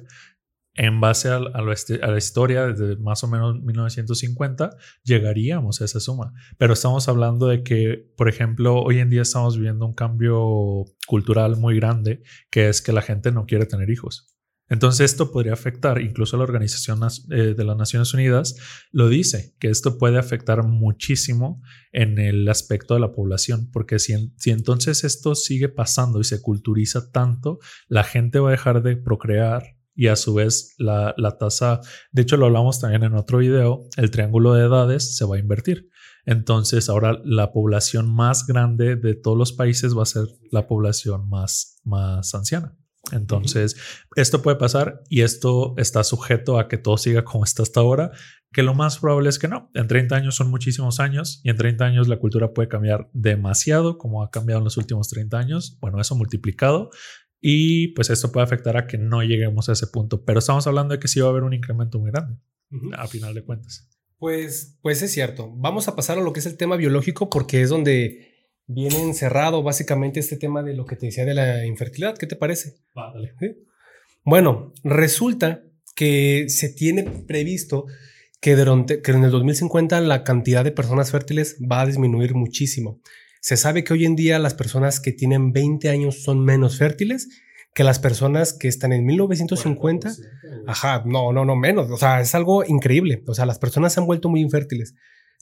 [0.78, 6.34] en base a, la historia desde más o menos 1950, llegaríamos a esa suma.
[6.57, 11.57] Pero estamos hablando de que, por ejemplo, hoy en día estamos viviendo un cambio cultural
[11.57, 12.21] muy grande,
[12.51, 14.34] que es que la gente no quiere tener hijos.
[14.69, 16.99] Entonces esto podría afectar, incluso la Organización
[17.32, 18.57] eh, de las Naciones Unidas
[18.91, 21.61] lo dice, que esto puede afectar muchísimo
[21.93, 24.13] en el aspecto de la población, porque si
[24.45, 29.76] entonces esto sigue pasando y se culturiza tanto, la gente va a dejar de procrear
[29.97, 31.81] y a su vez la, tasa,
[32.11, 35.39] de hecho lo hablamos también en otro video, el triángulo de edades se va a
[35.39, 35.89] invertir.
[36.25, 41.27] Entonces ahora la población más grande de todos los países va a ser la población
[41.27, 42.77] más, más anciana.
[43.11, 43.77] Entonces,
[44.17, 48.11] esto puede pasar y esto está sujeto a que todo siga como está hasta ahora,
[48.51, 49.71] que lo más probable es que no.
[49.73, 53.97] En 30 años son muchísimos años y en 30 años la cultura puede cambiar demasiado
[53.97, 55.77] como ha cambiado en los últimos 30 años.
[55.79, 56.89] Bueno, eso multiplicado
[57.49, 60.25] y pues esto puede afectar a que no lleguemos a ese punto.
[60.25, 62.35] Pero estamos hablando de que sí va a haber un incremento muy grande,
[62.97, 63.87] a final de cuentas.
[64.17, 65.49] Pues, pues es cierto.
[65.55, 69.63] Vamos a pasar a lo que es el tema biológico porque es donde viene encerrado
[69.63, 72.17] básicamente este tema de lo que te decía de la infertilidad.
[72.17, 72.81] ¿Qué te parece?
[74.25, 75.63] Bueno, resulta
[75.95, 77.85] que se tiene previsto
[78.41, 78.55] que,
[79.01, 82.99] que en el 2050 la cantidad de personas fértiles va a disminuir muchísimo.
[83.47, 87.29] Se sabe que hoy en día las personas que tienen 20 años son menos fértiles
[87.73, 90.11] que las personas que están en 1950.
[90.67, 91.89] Ajá, no, no, no menos.
[91.89, 93.23] O sea, es algo increíble.
[93.25, 94.95] O sea, las personas se han vuelto muy infértiles.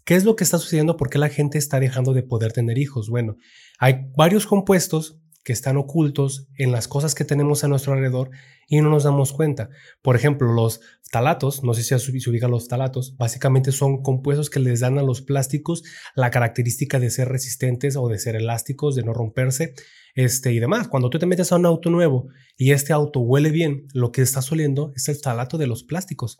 [0.03, 0.97] ¿Qué es lo que está sucediendo?
[0.97, 3.09] ¿Por qué la gente está dejando de poder tener hijos?
[3.09, 3.37] Bueno,
[3.79, 8.31] hay varios compuestos que están ocultos en las cosas que tenemos a nuestro alrededor
[8.67, 9.69] y no nos damos cuenta.
[10.01, 10.81] Por ejemplo, los
[11.11, 15.03] talatos, no sé si se ubican los talatos, básicamente son compuestos que les dan a
[15.03, 15.83] los plásticos
[16.15, 19.75] la característica de ser resistentes o de ser elásticos, de no romperse
[20.15, 20.87] este, y demás.
[20.87, 22.27] Cuando tú te metes a un auto nuevo
[22.57, 26.39] y este auto huele bien, lo que está oliendo es el talato de los plásticos.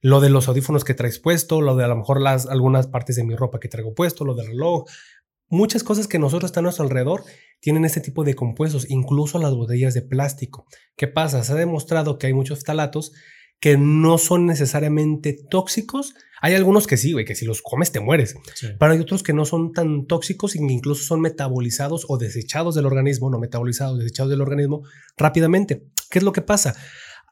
[0.00, 3.14] Lo de los audífonos que traes puesto, lo de a lo mejor las, algunas partes
[3.14, 4.86] de mi ropa que traigo puesto, lo del reloj,
[5.50, 7.24] muchas cosas que nosotros están a nuestro alrededor
[7.60, 10.66] tienen este tipo de compuestos, incluso las botellas de plástico.
[10.96, 11.44] ¿Qué pasa?
[11.44, 13.12] Se ha demostrado que hay muchos talatos
[13.60, 16.14] que no son necesariamente tóxicos.
[16.40, 18.34] Hay algunos que sí, güey, que si los comes te mueres.
[18.78, 22.74] Pero hay otros que no son tan tóxicos y que incluso son metabolizados o desechados
[22.74, 24.82] del organismo, no metabolizados, desechados del organismo
[25.18, 25.84] rápidamente.
[26.10, 26.74] ¿Qué es lo que pasa?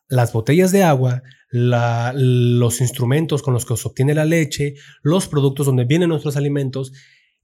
[0.08, 5.64] Las botellas de agua, los instrumentos con los que se obtiene la leche, los productos
[5.64, 6.92] donde vienen nuestros alimentos,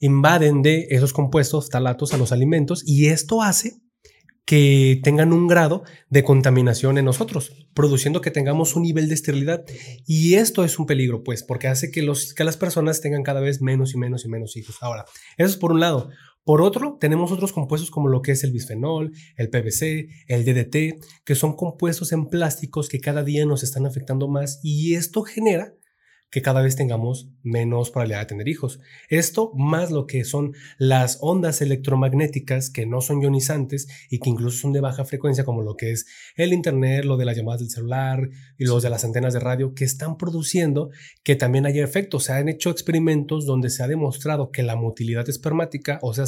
[0.05, 3.73] invaden de esos compuestos talatos a los alimentos y esto hace
[4.45, 9.65] que tengan un grado de contaminación en nosotros, produciendo que tengamos un nivel de esterilidad.
[10.07, 13.63] Y esto es un peligro, pues, porque hace que, que las personas tengan cada vez
[13.63, 14.77] menos y menos y menos hijos.
[14.83, 15.07] Ahora,
[15.39, 16.11] eso es por un lado.
[16.45, 21.03] Por otro, tenemos otros compuestos como lo que es el bisfenol, el PVC, el DDT,
[21.25, 25.73] que son compuestos en plásticos que cada día nos están afectando más y esto genera
[26.35, 28.81] que cada vez tengamos menos probabilidad de tener hijos.
[29.09, 34.59] Esto más lo que son las ondas electromagnéticas que no son ionizantes y que incluso
[34.59, 37.71] son de baja frecuencia, como lo que es el Internet, lo de las llamadas del
[37.71, 40.91] celular y los de las antenas de radio, que están produciendo
[41.23, 42.25] que también haya efectos.
[42.25, 46.25] Se han hecho experimentos donde se ha demostrado que la motilidad espermática, o sea,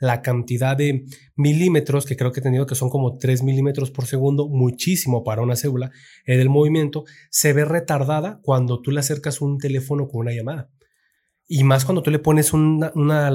[0.00, 4.04] la cantidad de milímetros, que creo que he tenido que son como 3 milímetros por
[4.04, 5.92] segundo, muchísimo para una célula,
[6.26, 10.70] el del movimiento, se ve retardada cuando tú le acercas un teléfono con una llamada.
[11.48, 13.30] Y más cuando tú le pones una, una,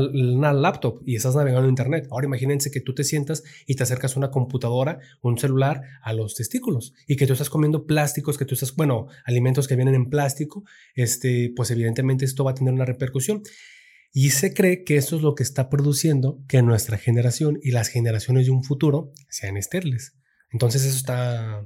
[0.53, 2.07] laptop y estás navegando en internet.
[2.11, 6.35] Ahora imagínense que tú te sientas y te acercas una computadora, un celular a los
[6.35, 10.09] testículos y que tú estás comiendo plásticos, que tú estás, bueno, alimentos que vienen en
[10.09, 13.43] plástico, este, pues evidentemente esto va a tener una repercusión.
[14.11, 17.87] Y se cree que eso es lo que está produciendo que nuestra generación y las
[17.87, 20.17] generaciones de un futuro sean estériles.
[20.51, 21.65] Entonces eso está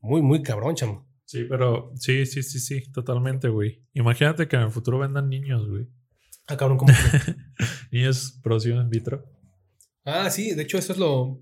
[0.00, 1.09] muy, muy cabrón, chamo.
[1.30, 3.84] Sí, pero sí, sí, sí, sí, totalmente, güey.
[3.94, 5.86] Imagínate que en el futuro vendan niños, güey.
[6.48, 6.92] Ah, cabrón, ¿cómo?
[7.92, 9.24] niños producidos en vitro.
[10.04, 11.40] Ah, sí, de hecho eso es lo...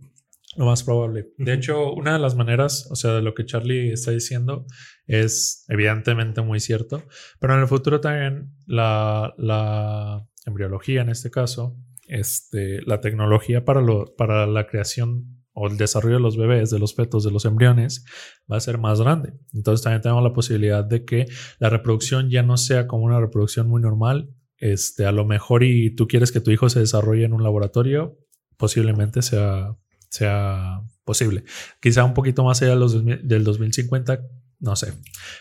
[0.56, 1.32] Lo más probable.
[1.38, 4.66] De hecho, una de las maneras, o sea, de lo que Charlie está diciendo
[5.06, 7.02] es evidentemente muy cierto,
[7.40, 11.78] pero en el futuro también la, la embriología en este caso,
[12.08, 16.78] este, la tecnología para, lo, para la creación o el desarrollo de los bebés, de
[16.78, 18.04] los fetos, de los embriones,
[18.50, 19.34] va a ser más grande.
[19.52, 21.26] Entonces también tenemos la posibilidad de que
[21.58, 24.30] la reproducción ya no sea como una reproducción muy normal.
[24.56, 28.18] Este, a lo mejor y tú quieres que tu hijo se desarrolle en un laboratorio,
[28.56, 29.76] posiblemente sea
[30.10, 31.44] sea posible.
[31.80, 34.20] Quizá un poquito más allá del 2050,
[34.60, 34.94] no sé.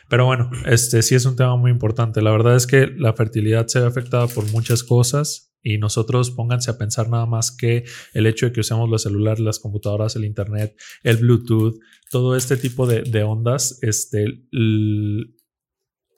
[0.09, 2.21] Pero bueno, este sí es un tema muy importante.
[2.21, 6.71] La verdad es que la fertilidad se ve afectada por muchas cosas y nosotros pónganse
[6.71, 7.83] a pensar nada más que
[8.13, 11.79] el hecho de que usemos los celulares, las computadoras, el internet, el Bluetooth,
[12.09, 14.25] todo este tipo de, ondas, este,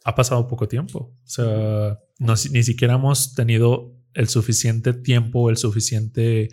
[0.04, 1.16] ha pasado poco tiempo.
[1.24, 2.00] O sea,
[2.52, 6.50] ni siquiera hemos tenido el suficiente tiempo, el suficiente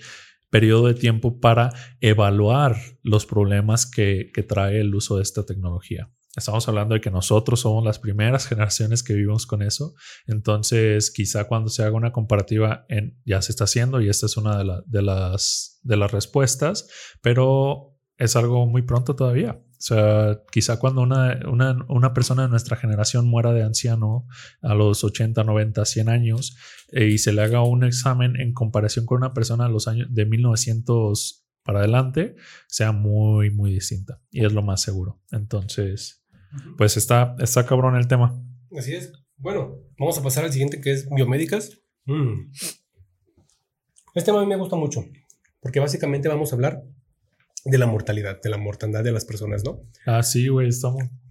[0.51, 6.11] periodo de tiempo para evaluar los problemas que trae el uso de esta tecnología.
[6.37, 9.95] Estamos hablando de que nosotros somos las primeras generaciones que vivimos con eso.
[10.27, 14.37] Entonces, quizá cuando se haga una comparativa, en, ya se está haciendo y esta es
[14.37, 16.89] una de, de, las, de las respuestas,
[17.23, 19.63] pero es algo muy pronto todavía.
[19.79, 24.27] O sea, quizá cuando una, una, una, persona de nuestra generación muera de anciano
[24.63, 26.57] a los 80, 90, 100 años
[26.93, 30.09] eh, y se le haga un examen en comparación con una persona a los años
[30.11, 32.37] de 1900 para adelante,
[32.69, 34.23] sea muy, muy distinta.
[34.31, 35.21] Y es lo más seguro.
[35.31, 36.25] Entonces,
[36.77, 38.43] pues está, está cabrón el tema.
[38.77, 39.13] Así es.
[39.37, 41.79] Bueno, vamos a pasar al siguiente que es biomédicas.
[42.07, 42.51] Mm.
[44.15, 45.05] Este tema a mí me gusta mucho,
[45.61, 46.83] porque básicamente vamos a hablar
[47.65, 49.83] de la mortalidad, de la mortandad de las personas, ¿no?
[50.07, 50.89] Ah, sí, güey, está,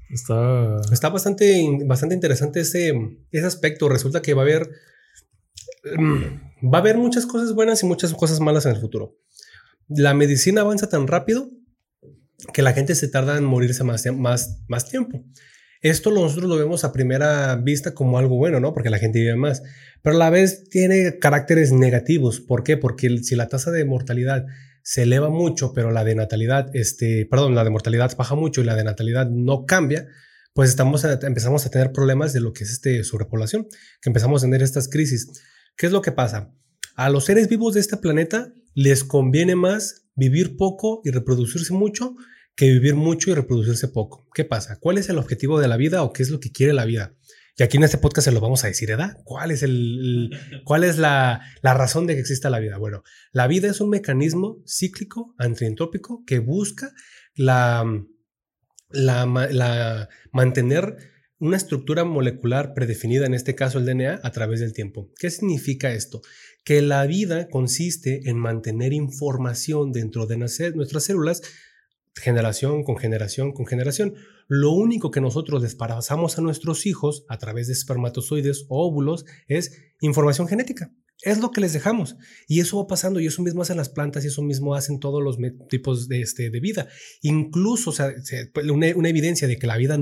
[0.09, 0.81] está...
[0.91, 2.93] Está bastante, bastante interesante ese,
[3.31, 3.89] ese aspecto.
[3.89, 4.69] Resulta que va a haber...
[5.97, 9.17] Mm, va a haber muchas cosas buenas y muchas cosas malas en el futuro.
[9.87, 11.49] La medicina avanza tan rápido
[12.53, 15.23] que la gente se tarda en morirse más, más, más tiempo.
[15.81, 18.73] Esto nosotros lo vemos a primera vista como algo bueno, ¿no?
[18.73, 19.61] Porque la gente vive más,
[20.01, 22.39] pero a la vez tiene caracteres negativos.
[22.41, 22.75] ¿Por qué?
[22.75, 24.45] Porque si la tasa de mortalidad
[24.81, 28.65] se eleva mucho, pero la de natalidad, este, perdón, la de mortalidad baja mucho y
[28.65, 30.07] la de natalidad no cambia,
[30.53, 33.67] pues estamos empezamos a tener problemas de lo que es este sobrepoblación,
[34.01, 35.27] que empezamos a tener estas crisis.
[35.75, 36.51] ¿Qué es lo que pasa?
[36.95, 42.15] A los seres vivos de este planeta les conviene más vivir poco y reproducirse mucho
[42.55, 44.29] que vivir mucho y reproducirse poco.
[44.33, 44.79] ¿Qué pasa?
[44.79, 47.13] ¿Cuál es el objetivo de la vida o qué es lo que quiere la vida?
[47.57, 49.17] Y aquí en este podcast se lo vamos a decir, ¿verdad?
[49.23, 50.29] ¿Cuál es, el,
[50.65, 52.77] cuál es la, la, razón de que exista la vida?
[52.77, 56.91] Bueno, la vida es un mecanismo cíclico, antientrópico, que busca
[57.33, 57.85] la,
[58.89, 60.97] la, la, mantener
[61.37, 65.11] una estructura molecular predefinida, en este caso el DNA, a través del tiempo.
[65.17, 66.21] ¿Qué significa esto?
[66.65, 71.41] Que la vida consiste en mantener información dentro de nuestras células
[72.21, 74.15] generación con generación con generación.
[74.47, 79.25] Lo único que nosotros les pasamos a nuestros hijos a través de espermatozoides o óvulos
[79.47, 80.91] es información genética.
[81.21, 82.17] Es lo que les dejamos.
[82.47, 85.23] Y eso va pasando y eso mismo hacen las plantas y eso mismo hacen todos
[85.23, 85.37] los
[85.69, 86.87] tipos de, este, de vida.
[87.21, 88.13] Incluso, o sea,
[88.71, 89.97] una, una, evidencia de que la vida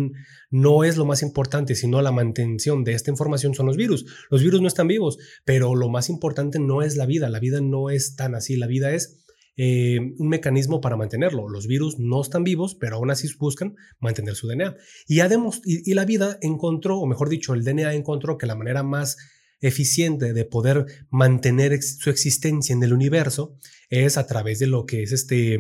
[0.50, 4.06] no es lo más importante, sino la mantención de esta información son los virus.
[4.32, 7.30] Los virus no están vivos, pero lo más importante no es la vida.
[7.30, 8.58] La vida no es tan así.
[8.58, 9.24] La vida es
[9.56, 11.48] eh, un mecanismo para mantenerlo.
[11.48, 14.76] Los virus no están vivos, pero aún así buscan mantener su DNA.
[15.08, 19.18] Y, y, la vida encontró, o mejor dicho, el DNA encontró que la manera más
[19.64, 23.58] eficiente de poder mantener su existencia en el universo
[23.90, 25.58] es a través de lo que es este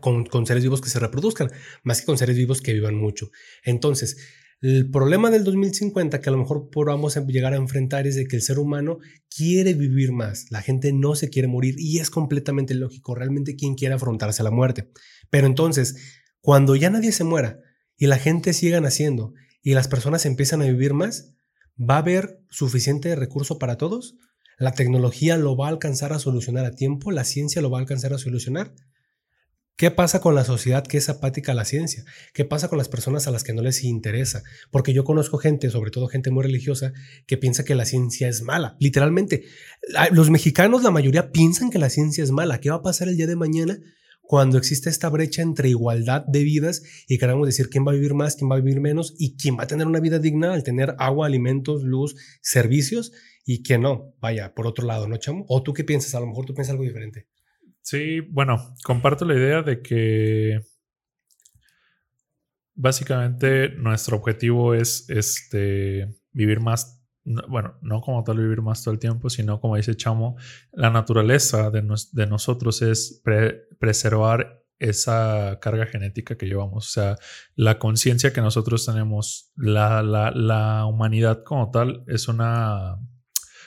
[0.00, 1.50] con, con, seres vivos que se reproduzcan,
[1.84, 3.30] más que con seres vivos que vivan mucho.
[3.64, 4.18] Entonces,
[4.60, 8.26] el problema del 2050 que a lo mejor podamos em, llegar a enfrentar es de
[8.26, 8.98] que el ser humano
[9.34, 13.74] quiere vivir más, la gente no se quiere morir y es completamente lógico, realmente quien
[13.74, 14.90] quiere afrontarse a la muerte.
[15.30, 15.96] Pero entonces,
[16.40, 17.60] cuando ya nadie se muera
[17.96, 19.32] y la gente siga naciendo
[19.62, 21.36] y las personas empiezan a vivir más,
[21.80, 24.16] ¿va a haber suficiente recurso para todos?
[24.58, 27.10] ¿La tecnología lo va a alcanzar a solucionar a tiempo?
[27.10, 28.74] ¿La ciencia lo va a alcanzar a solucionar?
[29.76, 32.04] ¿Qué pasa con la sociedad que es apática a la ciencia?
[32.34, 34.42] ¿Qué pasa con las personas a las que no les interesa?
[34.70, 36.92] Porque yo conozco gente, sobre todo gente muy religiosa,
[37.26, 38.76] que piensa que la ciencia es mala.
[38.78, 39.44] Literalmente,
[40.12, 42.60] los mexicanos, la mayoría, piensan que la ciencia es mala.
[42.60, 43.80] ¿Qué va a pasar el día de mañana
[44.30, 48.14] cuando existe esta brecha entre igualdad de vidas y queramos decir quién va a vivir
[48.14, 50.62] más, quién va a vivir menos y quién va a tener una vida digna al
[50.62, 53.10] tener agua, alimentos, luz, servicios
[53.44, 54.14] y quién no?
[54.20, 55.44] Vaya, por otro lado, ¿no, chamo?
[55.48, 56.14] ¿O tú qué piensas?
[56.14, 57.26] A lo mejor tú piensas algo diferente.
[57.80, 60.60] Sí, bueno, comparto la idea de que
[62.76, 69.00] básicamente nuestro objetivo es este, vivir más, bueno, no como tal vivir más todo el
[69.00, 70.36] tiempo, sino como dice Chamo,
[70.72, 73.22] la naturaleza de, de nosotros es
[73.78, 77.18] preservar esa carga genética que llevamos, o sea,
[77.54, 82.96] la conciencia que nosotros tenemos, la, la, la, humanidad como tal es una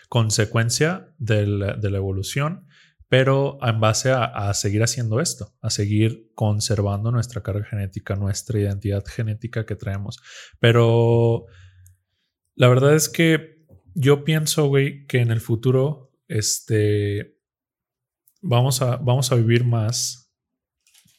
[0.10, 2.66] consecuencia de la evolución
[3.14, 9.04] pero en base a, seguir haciendo esto, a seguir conservando nuestra carga genética, nuestra identidad
[9.06, 10.20] genética que traemos.
[10.60, 11.46] Pero
[12.56, 13.54] la verdad es que
[13.96, 17.38] yo pienso, güey, que en el futuro, este,
[18.42, 20.32] vamos a, vamos a vivir más,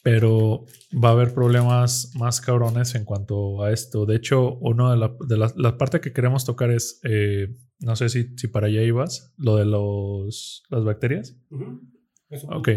[0.02, 4.06] pero va a haber problemas más cabrones en cuanto a esto.
[4.06, 8.08] De hecho, una de, la, de la parte que queremos tocar es, eh, no sé
[8.08, 11.36] si, si para allá ibas, lo de los, las bacterias.
[12.48, 12.68] Ok.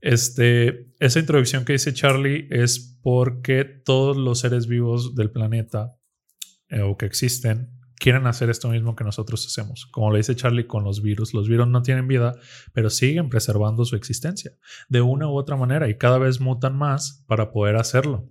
[0.00, 5.98] Este, esa introducción que dice Charlie es porque todos los seres vivos del planeta
[6.68, 9.86] eh, o que existen quieren hacer esto mismo que nosotros hacemos.
[9.86, 12.36] Como le dice Charlie con los virus, los virus no tienen vida,
[12.72, 14.52] pero siguen preservando su existencia
[14.88, 18.28] de una u otra manera y cada vez mutan más para poder hacerlo.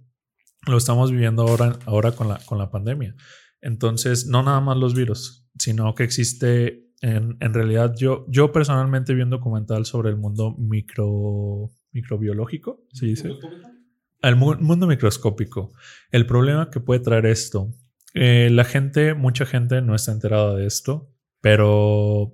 [0.66, 3.16] Lo estamos viviendo ahora, ahora con, la, con la pandemia.
[3.62, 9.14] Entonces, no nada más los virus, sino que existe, en, en realidad, yo, yo personalmente
[9.14, 13.32] vi un documental sobre el mundo micro, microbiológico, ¿se dice?
[14.22, 15.72] El mundo microscópico.
[16.12, 17.72] El problema que puede traer esto
[18.20, 22.34] eh, la gente, mucha gente no está enterada de esto, pero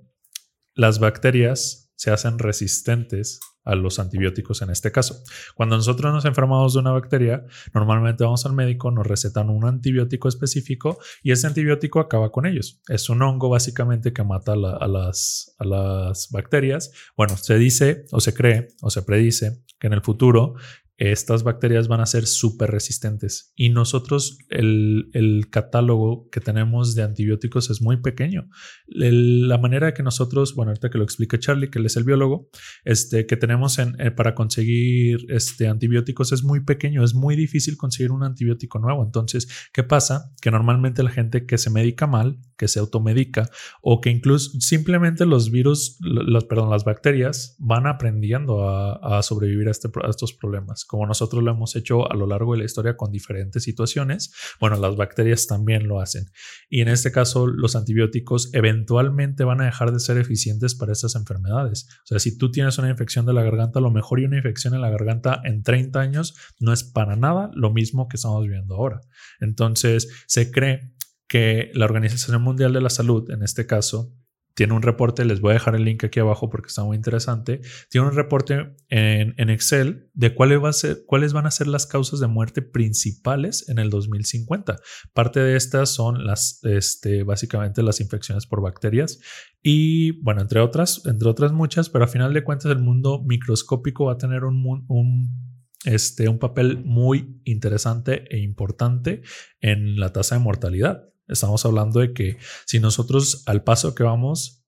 [0.74, 5.22] las bacterias se hacen resistentes a los antibióticos en este caso.
[5.54, 10.28] Cuando nosotros nos enfermamos de una bacteria, normalmente vamos al médico, nos recetan un antibiótico
[10.28, 12.80] específico y ese antibiótico acaba con ellos.
[12.88, 16.92] Es un hongo básicamente que mata a, las, a las bacterias.
[17.16, 20.54] Bueno, se dice o se cree o se predice que en el futuro
[20.96, 23.52] estas bacterias van a ser súper resistentes.
[23.56, 25.10] Y nosotros, el,
[25.50, 28.48] catálogo que tenemos de antibióticos es muy pequeño.
[28.86, 32.48] la manera que nosotros, bueno, ahorita que lo explique Charlie, que él es el biólogo,
[32.84, 37.76] este, que tenemos en, eh, para conseguir este, antibióticos es muy pequeño, es muy difícil
[37.76, 39.04] conseguir un antibiótico nuevo.
[39.04, 40.32] Entonces, ¿qué pasa?
[40.40, 43.48] Que normalmente la gente que se medica mal, que se automedica,
[43.82, 49.70] o que incluso simplemente los virus, los, perdón, las bacterias van aprendiendo a, sobrevivir a,
[49.70, 52.96] este, a estos problemas como nosotros lo hemos hecho a lo largo de la historia
[52.96, 56.26] con diferentes situaciones, bueno, las bacterias también lo hacen.
[56.68, 61.14] Y en este caso, los antibióticos eventualmente van a dejar de ser eficientes para estas
[61.14, 61.88] enfermedades.
[62.04, 64.74] O sea, si tú tienes una infección de la garganta, lo mejor y una infección
[64.74, 68.74] en la garganta en 30 años no es para nada lo mismo que estamos viviendo
[68.74, 69.00] ahora.
[69.40, 70.93] Entonces, se cree
[71.28, 74.14] que la Organización Mundial de la Salud, en este caso,
[74.54, 77.60] tiene un reporte, les voy a dejar el link aquí abajo porque está muy interesante,
[77.90, 83.68] tiene un reporte en, Excel de cuáles, van a ser las causas de muerte principales
[83.68, 84.76] en el 2050.
[85.12, 89.18] Parte de estas son las, este, básicamente las infecciones por bacterias
[89.60, 94.06] y, bueno, entre otras, entre otras muchas, pero a final de cuentas el mundo microscópico
[94.06, 95.54] va a tener un, un
[95.84, 99.20] este, un papel muy interesante e importante
[99.60, 101.13] en la tasa de mortalidad.
[101.26, 104.64] Estamos hablando de que si nosotros al paso que vamos,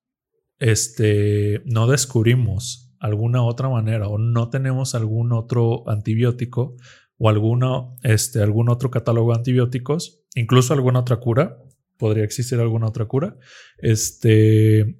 [0.59, 6.77] este, no descubrimos alguna otra manera o no tenemos algún otro antibiótico
[7.19, 11.59] o alguna, este, algún otro catálogo de antibióticos, incluso alguna otra cura,
[11.99, 13.37] podría existir alguna otra cura,
[13.79, 14.99] este,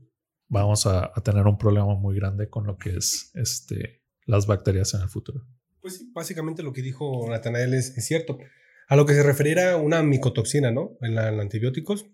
[0.49, 5.03] vamos a, tener un problema muy grande con lo que es este, las bacterias en
[5.03, 5.47] el futuro.
[5.81, 8.39] Pues sí, básicamente lo que dijo Natanael es, es cierto.
[8.87, 10.97] A lo que se refería una micotoxina, ¿no?
[11.01, 12.07] En, la, antibióticos.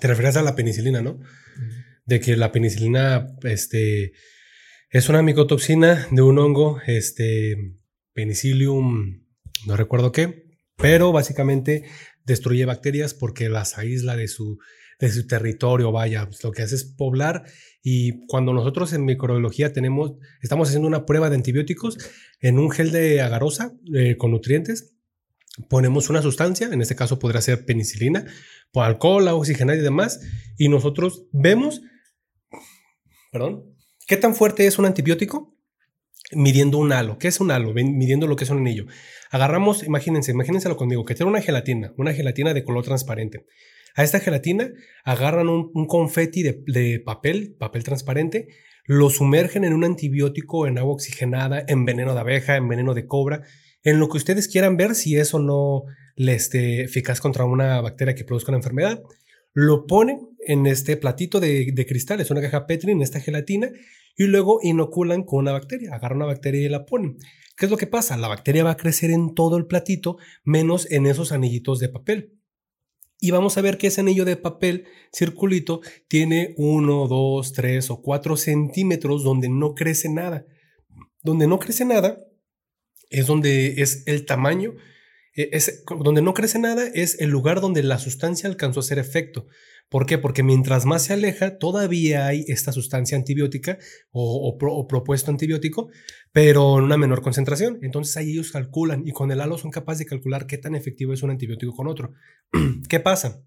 [0.00, 1.20] Te referías a la penicilina, ¿no?
[2.04, 4.12] De que la penicilina, este,
[4.90, 7.56] es una micotoxina de un hongo, este,
[8.12, 9.24] penicillium,
[9.66, 10.44] no recuerdo qué,
[10.76, 11.84] pero básicamente
[12.24, 14.58] destruye bacterias porque las aísla de su,
[14.98, 17.44] de su territorio, vaya, pues lo que hace es poblar
[17.82, 21.98] y cuando nosotros en microbiología tenemos, estamos haciendo una prueba de antibióticos
[22.40, 24.93] en un gel de agarosa eh, con nutrientes,
[25.68, 28.24] ponemos una sustancia, en este caso podría ser penicilina,
[28.72, 30.20] por alcohol, oxigenada y demás,
[30.58, 31.82] y nosotros vemos,
[33.30, 33.76] perdón,
[34.06, 35.54] qué tan fuerte es un antibiótico
[36.32, 37.18] midiendo un halo.
[37.18, 37.72] ¿Qué es un halo?
[37.74, 38.86] Midiendo lo que es un anillo.
[39.30, 43.44] Agarramos, imagínense, imagínenselo conmigo, que tiene una gelatina, una gelatina de color transparente.
[43.94, 44.72] A esta gelatina
[45.04, 48.48] agarran un, confeti de, de papel, papel transparente,
[48.86, 53.06] lo sumergen en un antibiótico, en agua oxigenada, en veneno de abeja, en veneno de
[53.06, 53.42] cobra,
[53.84, 55.84] en lo que ustedes quieran ver si eso no
[56.16, 59.02] le esté eficaz contra una bacteria que produzca una enfermedad.
[59.52, 63.70] Lo ponen en este platito de, cristal, es una caja Petri, en esta gelatina,
[64.16, 65.94] y luego inoculan con una bacteria.
[65.94, 67.18] Agarran una bacteria y la ponen.
[67.56, 68.16] ¿Qué es lo que pasa?
[68.16, 72.40] La bacteria va a crecer en todo el platito, menos en esos anillitos de papel.
[73.20, 78.02] Y vamos a ver que ese anillo de papel circulito tiene 1, 2, 3 o
[78.02, 80.46] 4 centímetros donde no crece nada.
[81.22, 82.18] Donde no crece nada,
[83.14, 84.74] es donde es el tamaño,
[85.34, 88.98] e, es, donde no crece nada, es el lugar donde la sustancia alcanzó a hacer
[88.98, 89.46] efecto.
[89.88, 90.18] ¿Por qué?
[90.18, 93.78] Porque mientras más se aleja, todavía hay esta sustancia antibiótica
[94.10, 94.56] o,
[94.88, 95.88] propuesto antibiótico,
[96.32, 97.78] pero en una menor concentración.
[97.82, 101.12] Entonces ahí ellos calculan y con el halo son capaces de calcular qué tan efectivo
[101.12, 102.12] es un antibiótico con otro.
[102.88, 103.44] ¿Qué pasa?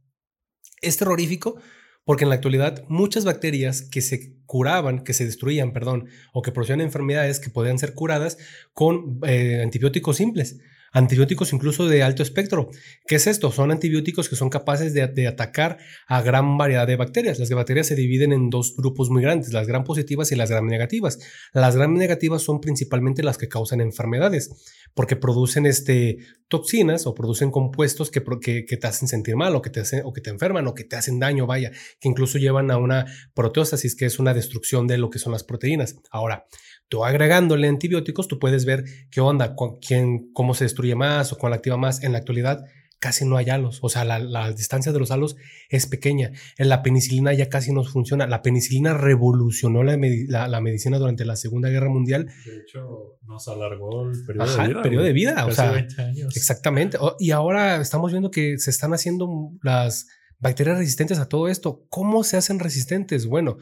[0.81, 1.59] Es terrorífico
[2.07, 6.53] Porque en la actualidad muchas bacterias que se curaban, que se destruían, perdón, o que
[6.53, 8.37] producían enfermedades que podían ser curadas
[8.73, 10.57] con eh, antibióticos simples
[10.97, 12.69] antibióticos incluso de alto espectro.
[13.05, 13.51] ¿Qué es esto?
[13.51, 15.77] Son antibióticos que son capaces de, atacar
[16.07, 17.39] a gran variedad de bacterias.
[17.39, 20.65] Las bacterias se dividen en dos grupos muy grandes, las gram positivas y las gram
[20.65, 21.19] negativas.
[21.53, 24.49] Las gram negativas son principalmente las que causan enfermedades,
[24.95, 26.17] porque producen este,
[26.47, 30.21] toxinas o producen compuestos que, te hacen sentir mal o que te, hacen, o que
[30.21, 34.05] te enferman o que te hacen daño, vaya, que incluso llevan a una proteóstasis, que
[34.05, 35.97] es una destrucción de lo que son las proteínas.
[36.09, 36.47] Ahora,
[36.89, 41.37] Tú agregándole antibióticos, tú puedes ver qué onda, con quién, cómo se destruye más o
[41.37, 42.03] cuál activa más.
[42.03, 42.65] En la actualidad
[42.99, 45.35] casi no hay halos, o sea, la, distancia de los halos
[45.69, 46.31] es pequeña.
[46.57, 48.25] En la penicilina ya casi no funciona.
[48.27, 52.27] La penicilina revolucionó la, medicina durante la Segunda Guerra Mundial.
[52.45, 54.77] De hecho, nos alargó el periodo de vida.
[54.77, 56.35] El periodo de vida, o sea, 20 años.
[56.35, 56.97] exactamente.
[57.19, 60.07] Y ahora estamos viendo que se están haciendo las
[60.39, 61.85] bacterias resistentes a todo esto.
[61.89, 63.27] ¿Cómo se hacen resistentes?
[63.27, 63.57] Bueno,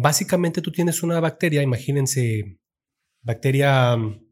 [0.00, 2.60] Básicamente tú tienes una bacteria, imagínense,
[3.20, 4.28] bacteria mm,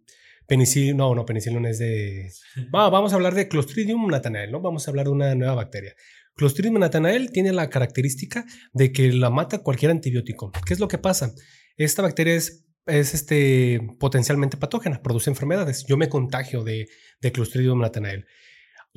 [0.46, 2.30] penicillium, no, no, penicillium es de...
[2.70, 4.60] vamos a hablar de Clostridium natanael, ¿no?
[4.60, 5.96] Vamos a hablar de una nueva bacteria.
[6.36, 10.52] Clostridium natanael tiene la característica de que la mata cualquier antibiótico.
[10.64, 11.34] ¿Qué es lo que pasa?
[11.76, 15.84] Esta bacteria es, es este, potencialmente patógena, produce enfermedades.
[15.88, 16.86] Yo me contagio de,
[17.20, 18.26] de Clostridium natanael.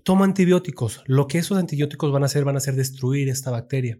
[0.03, 1.01] Toma antibióticos.
[1.07, 3.97] Lo que esos antibióticos van a hacer van a hacer destruir esta bacteria.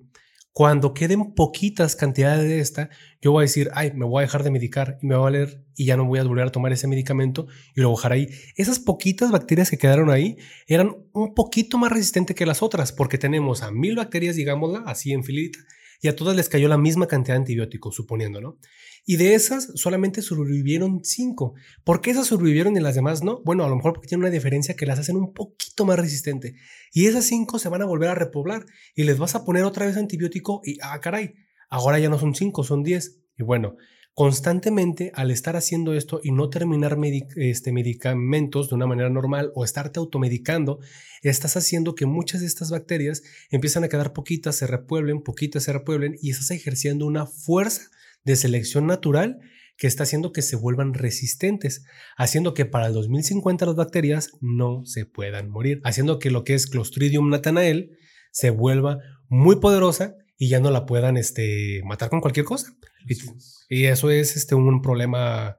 [0.59, 2.89] Cuando queden poquitas cantidades de esta,
[3.21, 5.23] yo voy a decir, ay, me voy a dejar de medicar y me va a
[5.23, 7.47] valer y ya no voy a volver a tomar ese medicamento
[7.77, 8.27] y lo voy a dejar ahí.
[8.57, 10.35] Esas poquitas bacterias que quedaron ahí
[10.67, 15.13] eran un poquito más resistentes que las otras porque tenemos a mil bacterias, digámosla, así
[15.13, 15.59] en filita,
[16.01, 18.57] y a todas les cayó la misma cantidad de antibióticos, suponiendo, ¿no?
[19.05, 21.55] Y de esas solamente sobrevivieron cinco.
[21.83, 23.41] ¿Por qué esas sobrevivieron y las demás no?
[23.43, 26.55] Bueno, a lo mejor porque tienen una diferencia que las hacen un poquito más resistente.
[26.93, 29.85] Y esas cinco se van a volver a repoblar y les vas a poner otra
[29.85, 31.33] vez antibiótico y, ah, caray,
[31.69, 33.19] ahora ya no son cinco, son diez.
[33.37, 33.77] Y bueno,
[34.19, 36.97] constantemente al estar haciendo esto y no terminar
[37.37, 40.81] este, medicamentos de una manera normal o estarte automedicando,
[41.21, 45.71] estás haciendo que muchas de estas bacterias empiezan a quedar poquitas, se repueblen, poquitas se
[45.71, 47.83] repueblen y estás ejerciendo una fuerza
[48.25, 49.39] de selección natural
[49.77, 51.85] que está haciendo que se vuelvan resistentes,
[52.17, 56.55] haciendo que para el 2050 las bacterias no se puedan morir, haciendo que lo que
[56.55, 57.97] es Clostridium natanael
[58.31, 58.97] se vuelva
[59.29, 62.73] muy poderosa y ya no la puedan este, matar con cualquier cosa.
[63.69, 65.57] Y, eso es este, un problema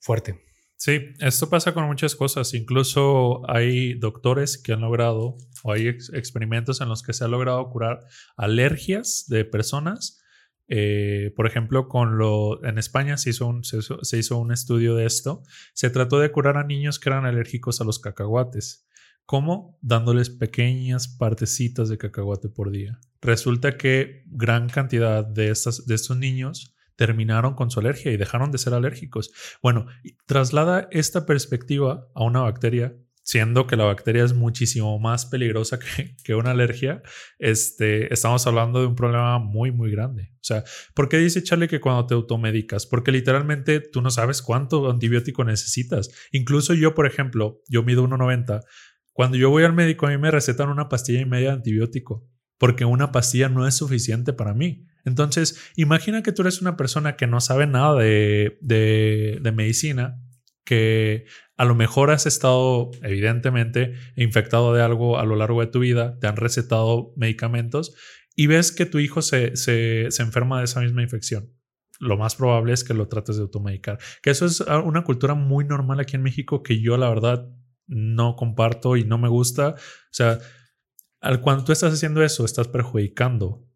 [0.00, 0.44] fuerte.
[0.76, 2.52] Sí, esto pasa con muchas cosas.
[2.52, 7.70] Incluso hay doctores que han logrado, o hay experimentos en los que se ha logrado
[7.70, 8.00] curar
[8.36, 10.20] alergias de personas
[10.68, 15.06] eh, por ejemplo, con lo, en España se hizo, un, se, hizo un estudio de
[15.06, 15.42] esto.
[15.72, 18.86] Se trató de curar a niños que eran alérgicos a los cacahuates.
[19.28, 19.78] ¿Cómo?
[19.82, 22.98] Dándoles pequeñas partecitas de cacahuate por día.
[23.20, 28.72] Resulta que gran cantidad de, estos niños terminaron con su alergia y dejaron de ser
[28.72, 29.30] alérgicos.
[29.62, 29.84] Bueno,
[30.24, 32.96] traslada esta perspectiva a una bacteria
[33.28, 35.78] siendo que la bacteria es muchísimo más peligrosa
[36.24, 37.02] que, una alergia,
[37.38, 40.30] este, estamos hablando de un problema muy, muy grande.
[40.36, 40.64] O sea,
[40.94, 42.86] ¿por qué dice Charlie que cuando te automedicas?
[42.86, 46.08] Porque literalmente tú no sabes cuánto antibiótico necesitas.
[46.32, 48.62] Incluso yo, por ejemplo, yo mido 1,90.
[49.18, 52.24] Cuando yo voy al médico, a mí me recetan una pastilla y media de antibiótico,
[52.56, 54.86] porque una pastilla no es suficiente para mí.
[55.04, 60.22] Entonces, imagina que tú eres una persona que no sabe nada de, de, medicina
[60.64, 61.24] que
[61.56, 66.16] a lo mejor has estado evidentemente infectado de algo a lo largo de tu vida,
[66.20, 67.96] te han recetado medicamentos
[68.36, 71.52] y ves que tu hijo se, se, se enferma de esa misma infección.
[71.98, 73.98] Lo más probable es que lo trates de automedicar.
[74.22, 77.48] Que eso es una cultura muy normal aquí en México que yo la verdad
[77.88, 79.70] no comparto y no me gusta.
[79.70, 80.38] O sea,
[81.20, 83.67] al cuando tú estás haciendo eso, estás perjudicando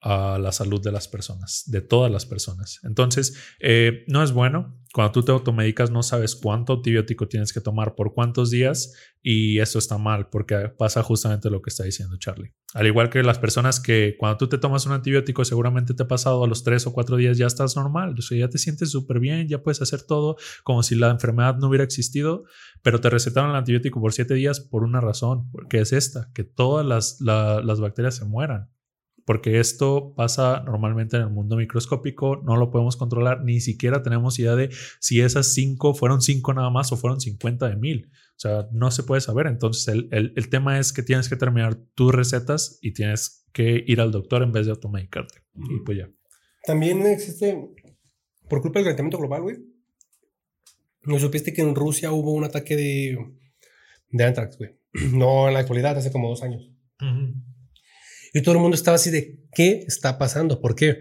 [0.00, 2.80] a la salud de las personas, de todas las personas.
[2.84, 4.76] Entonces, eh, no es bueno.
[4.94, 9.58] Cuando tú te automedicas no sabes cuánto antibiótico tienes que tomar por cuántos días y
[9.58, 12.54] eso está mal porque pasa justamente lo que está diciendo Charlie.
[12.72, 16.08] Al igual que las personas que cuando tú te tomas un antibiótico seguramente te ha
[16.08, 18.90] pasado a los tres o cuatro díés ya estás normal, o sea, ya te sientes
[18.90, 22.44] súper bien, ya puedes hacer todo como si la enfermedad no hubiera existido,
[22.82, 26.44] pero te recetaron el antibiótico por siete días por una razón, que es esta, que
[26.44, 28.70] todas las, las bacterias se mueran
[29.28, 34.38] porque esto pasa normalmente en el mundo microscópico, no lo podemos controlar, ni siquiera tenemos
[34.38, 34.70] idea de
[35.00, 38.10] si esas cinco fueron cinco nada más o fueron 50 de mil.
[38.10, 39.46] O sea, no se puede saber.
[39.46, 44.00] Entonces, el, el, tema es que tienes que terminar tus recetas y tienes que ir
[44.00, 45.42] al doctor en vez de automedicarte.
[45.56, 46.10] Y pues ya.
[46.64, 47.68] También existe,
[48.48, 49.56] por culpa del calentamiento global, güey.
[51.02, 53.18] ¿No supiste que en Rusia hubo un ataque de,
[54.08, 54.70] de anthrax, güey?
[55.12, 56.72] No en la actualidad, hace como dos años.
[58.32, 60.60] Y todo el mundo estaba así de, ¿qué está pasando?
[60.60, 60.98] ¿Por qué?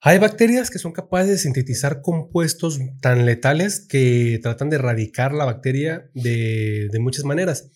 [0.00, 5.44] Hay bacterias que son capaces de sintetizar compuestos tan letales que tratan de erradicar la
[5.44, 7.72] bacteria de, muchas maneras.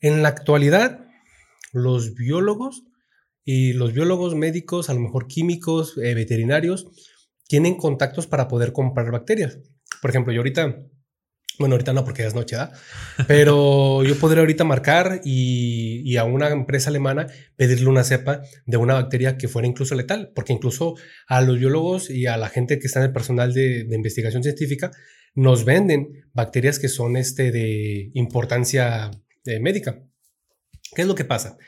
[0.00, 1.06] En la actualidad,
[1.72, 2.84] los biólogos
[3.42, 6.88] y los biólogos médicos, a lo mejor químicos, eh, veterinarios,
[7.48, 9.58] tienen contactos para poder comprar bacterias.
[10.02, 10.84] Por ejemplo, yo ahorita
[11.60, 12.72] bueno, ahorita no porque ya es noche, ¿verdad?
[13.28, 18.94] Pero yo podría ahorita marcar y, a una empresa alemana pedirle una cepa de una
[18.94, 20.96] bacteria que fuera incluso letal, porque incluso
[21.28, 24.90] a los biólogos y a la gente que está en el personal de, investigación científica
[25.34, 29.10] nos venden bacterias que son este, de importancia
[29.44, 30.02] eh, médica.
[30.94, 31.58] ¿Qué es lo que pasa?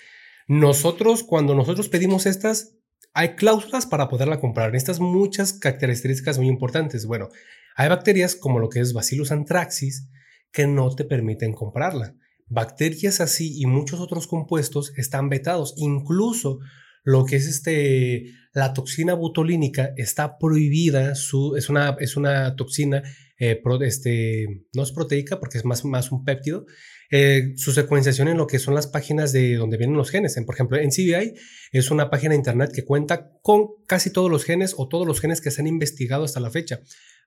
[0.49, 2.76] Nosotros, cuando nosotros pedimos estas,
[3.12, 4.74] hay cláusulas para poderla comprar.
[4.74, 7.07] Estas muchas características muy importantes.
[7.07, 7.28] Bueno,
[7.76, 10.08] hay bacterias como lo que es Bacillus anthracis
[10.52, 12.14] que no te permiten comprarla.
[12.46, 15.74] Bacterias así y muchos otros compuestos están vetados.
[15.78, 16.58] Incluso
[17.02, 21.12] lo que es este, la toxina butolínica está prohibida.
[21.12, 21.32] Es,
[21.70, 23.02] una, es una toxina,
[23.38, 26.66] eh, este, no es proteica porque es más, más un péptido.
[27.10, 30.38] Eh, su secuenciación en lo que son las páginas de donde vienen los genes.
[30.46, 31.34] Por ejemplo, en CBI
[31.72, 35.20] es una página de internet que cuenta con casi todos los genes o todos los
[35.20, 36.80] genes que se han investigado hasta la fecha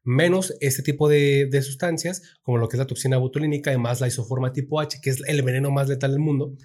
[0.05, 4.53] menos este tipo de, sustancias, como lo que es la toxina botulínica, además la isoforma
[4.53, 6.55] tipo H, que es el veneno más letal del mundo,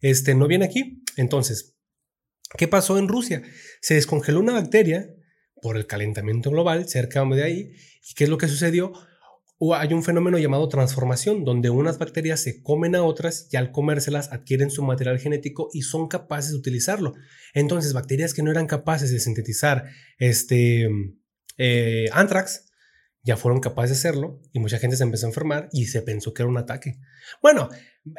[0.00, 1.02] este, no viene aquí.
[1.16, 1.76] Entonces,
[2.56, 3.42] ¿qué pasó en Rusia?
[3.80, 5.08] Se descongeló una bacteria
[5.62, 7.72] por el calentamiento global cerca de ahí.
[8.08, 8.92] ¿Y qué es lo que sucedió?
[9.74, 14.32] hay un fenómeno llamado transformación, donde unas bacterias se comen a otras y al comérselas
[14.32, 17.14] adquieren su material genético y son capaces de utilizarlo.
[17.54, 19.86] Entonces, bacterias que no eran capaces de sintetizar
[20.18, 20.88] este
[21.56, 22.67] eh, anthrax
[23.22, 26.32] ya fueron capaces de hacerlo y mucha gente se empezó a enfermar y se pensó
[26.32, 26.98] que era un ataque.
[27.42, 27.68] Bueno,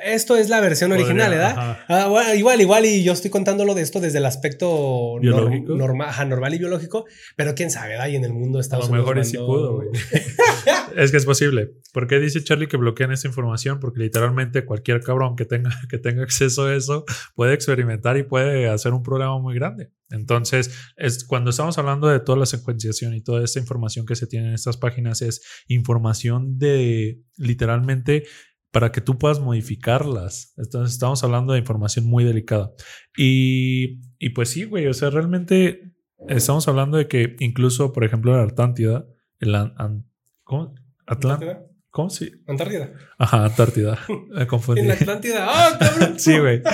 [0.04, 1.80] esto es la versión original, ¿verdad?
[1.88, 6.58] Ah, igual, igual, y yo estoy contándolo de esto desde el aspecto normal, normal y
[6.58, 8.08] biológico, pero quién sabe, ¿verdad?
[8.10, 8.88] Y en el mundo estamos.
[8.88, 9.82] A lo mejor sí pudo,
[10.96, 11.72] es que es posible.
[11.94, 13.80] ¿Por qué dice Charlie que bloquean esta información?
[13.80, 18.68] Porque literalmente cualquier cabrón que tenga, que tenga acceso a eso puede experimentar y puede
[18.70, 19.92] hacer un problema muy grande.
[20.12, 24.28] Entonces, es, cuando estamos hablando de toda la secuenciación y toda esta información que se
[24.28, 28.26] tiene en estas páginas, es información de literalmente
[28.72, 30.54] para que tú puedas modificarlas.
[30.58, 32.72] Entonces, estamos hablando de información muy delicada.
[33.18, 35.94] Y, y pues sí, güey, o sea, realmente
[36.28, 39.06] estamos hablando de que incluso, por ejemplo, la Atlántida,
[39.40, 39.56] el,
[40.44, 40.76] ¿cómo?
[41.08, 41.64] ¿Atlántica?
[41.90, 42.32] ¿Cómo sí?
[42.48, 42.94] Antártida.
[43.18, 44.00] Ajá, Antártida.
[44.30, 44.82] Me confundí.
[44.82, 45.48] en la Atlántida.
[45.48, 46.14] ¡Ah, cabrón!
[46.20, 46.62] sí, güey.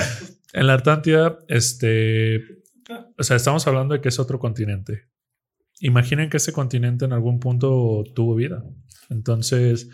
[0.52, 2.40] En la Atlántida, este.
[3.18, 5.02] O sea, estamos hablando de que es otro continente.
[5.80, 8.64] Imaginen que ese continente en algún punto tuvo vida.
[9.10, 9.90] Entonces,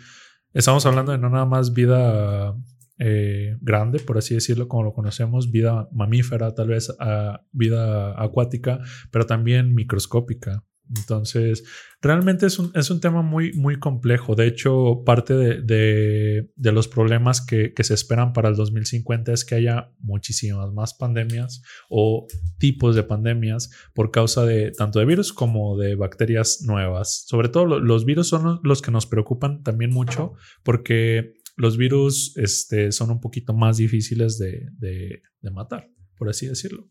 [0.53, 2.55] estamos hablando de no nada más vida
[2.99, 8.79] eh, grande, por así decirlo, como lo conocemos, vida mamífera, tal vez ah, vida acuática,
[9.11, 10.63] pero también microscópica.
[10.95, 11.63] Entonces,
[12.01, 14.35] realmente es un, es un tema muy, muy complejo.
[14.35, 19.45] De hecho, parte de, de, los problemas que, que, se esperan para el 2050 es
[19.45, 22.27] que haya muchísimas más pandemias o
[22.57, 27.23] tipos de pandemias por causa de tanto de virus como de bacterias nuevas.
[27.27, 30.33] Sobre todo los virus son los que nos preocupan también mucho
[30.63, 36.47] porque los virus este, son un poquito más difíciles de, de, de matar, por así
[36.47, 36.89] decirlo.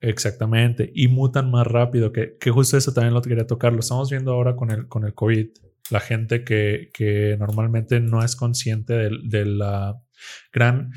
[0.00, 3.72] Exactamente, y mutan más rápido, que, que, justo eso también lo quería tocar.
[3.72, 5.48] Lo estamos viendo ahora con el, con el COVID.
[5.90, 10.00] La gente que, que normalmente no es consciente de, la
[10.52, 10.92] gran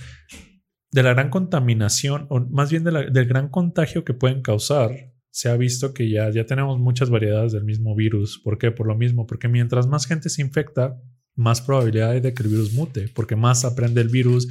[0.92, 4.92] de la gran contaminación, o más bien del gran contagio que pueden causar,
[5.32, 8.40] se ha visto que ya, ya tenemos muchas variedades del mismo virus.
[8.44, 8.72] ¿Por qué?
[8.72, 11.02] Por lo mismo, porque mientras más gente se infecta,
[11.36, 14.50] más probabilidad hay de que el virus mute, porque más aprende el virus,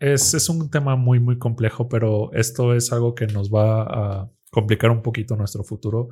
[0.00, 4.90] es, un tema muy, muy complejo, pero esto es algo que nos va a complicar
[4.90, 6.08] un poquito nuestro futuro.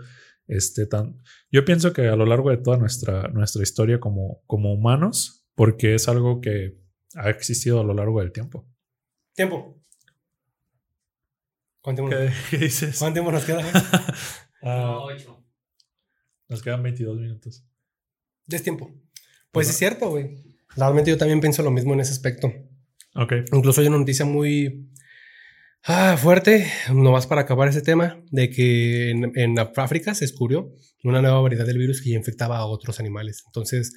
[0.47, 1.21] Este, tan,
[1.51, 5.95] yo pienso que a lo largo de toda nuestra, nuestra historia como, como humanos, porque
[5.95, 6.79] es algo que
[7.15, 8.67] ha existido a lo largo del tiempo.
[9.35, 9.83] Tiempo.
[11.81, 12.99] ¿Cuánto ¿Qué, ¿Qué, dices?
[12.99, 13.63] ¿Cuánto tiempo nos queda?
[14.63, 15.33] uh,
[16.49, 17.65] nos quedan 22 minutos.
[18.47, 18.95] Ya es tiempo.
[19.51, 20.59] Pues es cierto, güey.
[20.77, 22.53] Realmente yo también pienso lo mismo en ese aspecto.
[23.53, 24.89] Incluso hay una noticia muy
[25.85, 30.73] ah, fuerte, nomás para acabar ese tema, de que en, África se descubrió
[31.03, 33.43] una nueva variedad del virus que infectaba a otros animales.
[33.47, 33.93] Entonces,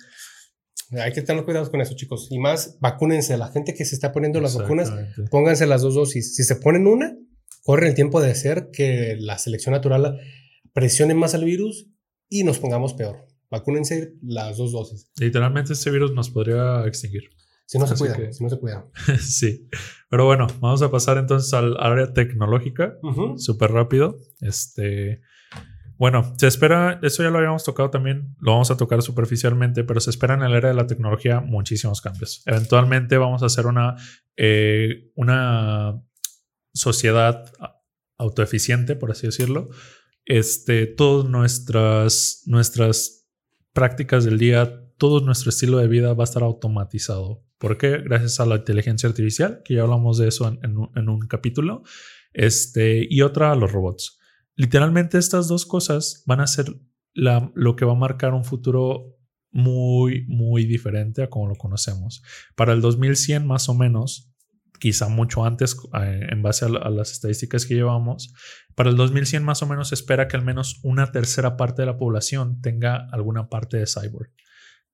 [0.91, 2.27] hay que tener cuidados con eso, chicos.
[2.31, 3.37] Y más, vacúnense.
[3.37, 4.91] La gente que se está poniendo las vacunas,
[5.29, 6.35] pónganse las dos dosis.
[6.35, 7.15] Si se ponen una,
[7.63, 10.19] corre el tiempo de hacer que la selección natural
[10.73, 11.87] presione más al virus
[12.27, 13.27] y nos pongamos peor.
[13.49, 15.11] Vacúnense las dos dosis.
[15.19, 17.23] Literalmente este virus nos podría extinguir.
[17.71, 18.85] Si no se cuida, si no se cuida.
[19.21, 19.69] sí.
[20.09, 22.97] Pero bueno, vamos a pasar entonces al área tecnológica.
[23.37, 24.17] Súper rápido.
[24.41, 25.21] Este.
[25.97, 30.01] Bueno, se espera, eso ya lo habíamos tocado también, lo vamos a tocar superficialmente, pero
[30.01, 32.43] se espera en el área de la tecnología muchísimos cambios.
[32.45, 33.95] Eventualmente vamos a hacer una,
[34.35, 36.03] eh, una
[36.73, 37.53] sociedad
[38.17, 39.69] autoeficiente, por así decirlo.
[40.25, 43.29] Este, todas nuestras, nuestras
[43.71, 47.45] prácticas del día, todo nuestro estilo de vida va a estar automatizado.
[47.61, 47.99] ¿Por qué?
[47.99, 51.83] Gracias a la inteligencia artificial, que ya hablamos de eso en, un, capítulo,
[52.33, 54.17] este, y otra a los robots.
[54.55, 56.75] Literalmente estas dos cosas van a ser
[57.13, 59.15] la, lo que va a marcar un futuro
[59.51, 62.23] muy, muy diferente a como lo conocemos.
[62.55, 64.33] Para el 2100 más o menos,
[64.79, 68.33] quizá mucho antes eh, en base a, las estadísticas que llevamos,
[68.73, 71.97] para el 2100 más o menos espera que al menos una tercera parte de la
[71.97, 74.31] población tenga alguna parte de cyborg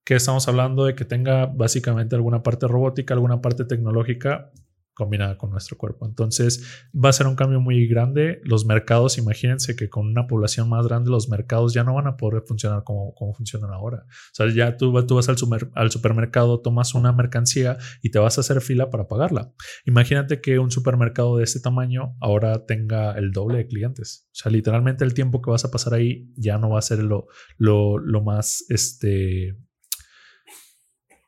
[0.08, 4.54] que estamos hablando de que tenga básicamente alguna parte robótica, alguna parte tecnológica
[4.94, 6.08] combinada con nuestro cuerpo.
[6.08, 8.40] Entonces va a ser un cambio muy grande.
[8.46, 12.16] Los mercados, imagínense que con una población más grande, los mercados ya no van a
[12.16, 14.06] poder funcionar como, como funcionan ahora.
[14.08, 15.36] O sea, ya tú, tú vas al,
[15.76, 19.52] al supermercado, tomas una mercancía y te vas a hacer fila para pagarla.
[19.86, 24.26] Imagínate que un supermercado de este tamaño ahora tenga el doble de clientes.
[24.32, 27.04] O sea, literalmente el tiempo que vas a pasar ahí ya no va a ser
[27.04, 27.28] lo,
[27.58, 29.67] lo, lo más, este,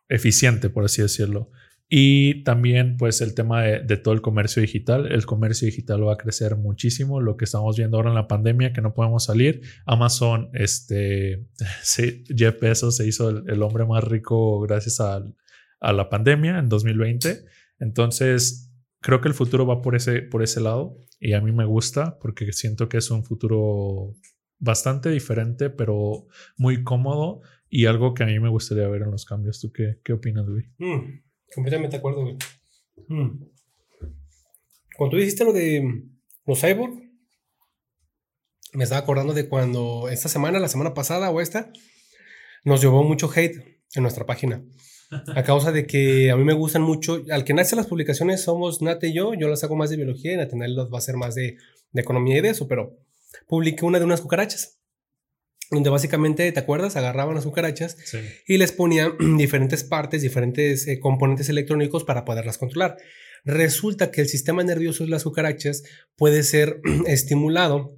[0.10, 1.52] eficiente, por así decirlo.
[1.92, 5.12] Y también, pues, el tema de, todo el comercio digital.
[5.12, 7.20] El comercio digital va a crecer muchísimo.
[7.20, 9.62] Lo que estamos viendo ahora en la pandemia, que no podemos salir.
[9.88, 11.48] Amazon, este,
[12.36, 15.24] Jeff Bezos se hizo el, hombre más rico gracias a,
[15.80, 17.46] a, la pandemia en 2020.
[17.80, 18.72] Entonces,
[19.02, 20.96] creo que el futuro va por ese, por ese lado.
[21.20, 24.14] Y a mí me gusta porque siento que es un futuro
[24.60, 29.26] bastante diferente, pero muy cómodo y algo que a mí me gustaría ver en los
[29.26, 29.60] cambios.
[29.60, 30.68] ¿Tú qué, qué opinas, Luis?
[30.78, 31.22] Mm,
[31.54, 32.38] completamente de acuerdo, güey.
[33.08, 33.46] Mm.
[34.98, 36.04] Cuando tú dijiste lo de
[36.46, 37.10] los cyborg,
[38.74, 41.72] me estaba acordando de cuando esta semana, la semana pasada o esta,
[42.64, 44.64] nos llevó mucho hate en nuestra página.
[45.36, 47.24] A causa de que a mí me gustan mucho.
[47.32, 49.34] Al que nace las publicaciones somos Nate y yo.
[49.34, 51.58] Yo las hago más de biología y Nathaniel las va a hacer más de,
[51.92, 52.68] de economía y de eso.
[52.68, 52.96] Pero
[53.48, 54.79] publiqué una de unas cucarachas
[55.72, 56.96] donde básicamente, ¿te acuerdas?
[56.96, 57.98] Agarraban las cucarachas
[58.48, 62.98] y les ponían diferentes partes, diferentes eh, componentes electrónicos para poderlas controlar.
[63.46, 65.84] Resulta que el sistema nervioso de las cucarachas
[66.16, 67.96] puede ser estimulado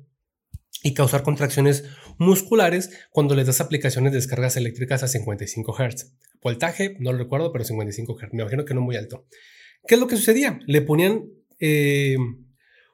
[0.84, 1.85] y causar contracciones
[2.18, 6.14] musculares cuando les das aplicaciones de descargas eléctricas a 55 Hz.
[6.41, 8.34] Voltaje, no lo recuerdo, pero 55 Hz.
[8.34, 9.26] Me imagino que no muy alto.
[9.88, 10.60] ¿Qué es lo que sucedía?
[10.65, 11.30] Le ponían
[11.60, 12.18] eh,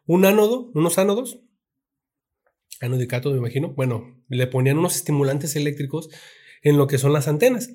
[0.05, 1.41] un ánodo, unos ánodos,
[2.81, 3.73] Anudicato, me imagino.
[3.73, 6.09] Bueno, le ponían unos estimulantes eléctricos
[6.61, 7.69] en lo que son las antenas,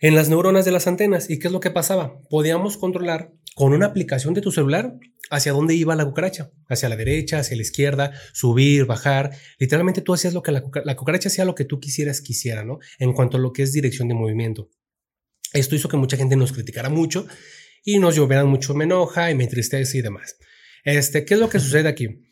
[0.00, 1.30] en las neuronas de las antenas.
[1.30, 2.20] ¿Y qué es lo que pasaba?
[2.28, 4.94] Podíamos controlar con una aplicación de tu celular
[5.30, 9.36] hacia dónde iba la cucaracha, hacia la derecha, hacia la izquierda, subir, bajar.
[9.58, 12.78] Literalmente tú hacías lo que la, la cucaracha hacía lo que tú quisieras quisiera, ¿no?
[12.98, 14.70] En cuanto a lo que es dirección de movimiento.
[15.52, 17.26] Esto hizo que mucha gente nos criticara mucho
[17.84, 20.36] y nos lloveran mucho me enoja y me entristece y demás.
[20.84, 22.27] Este, ¿qué es lo que sucede aquí?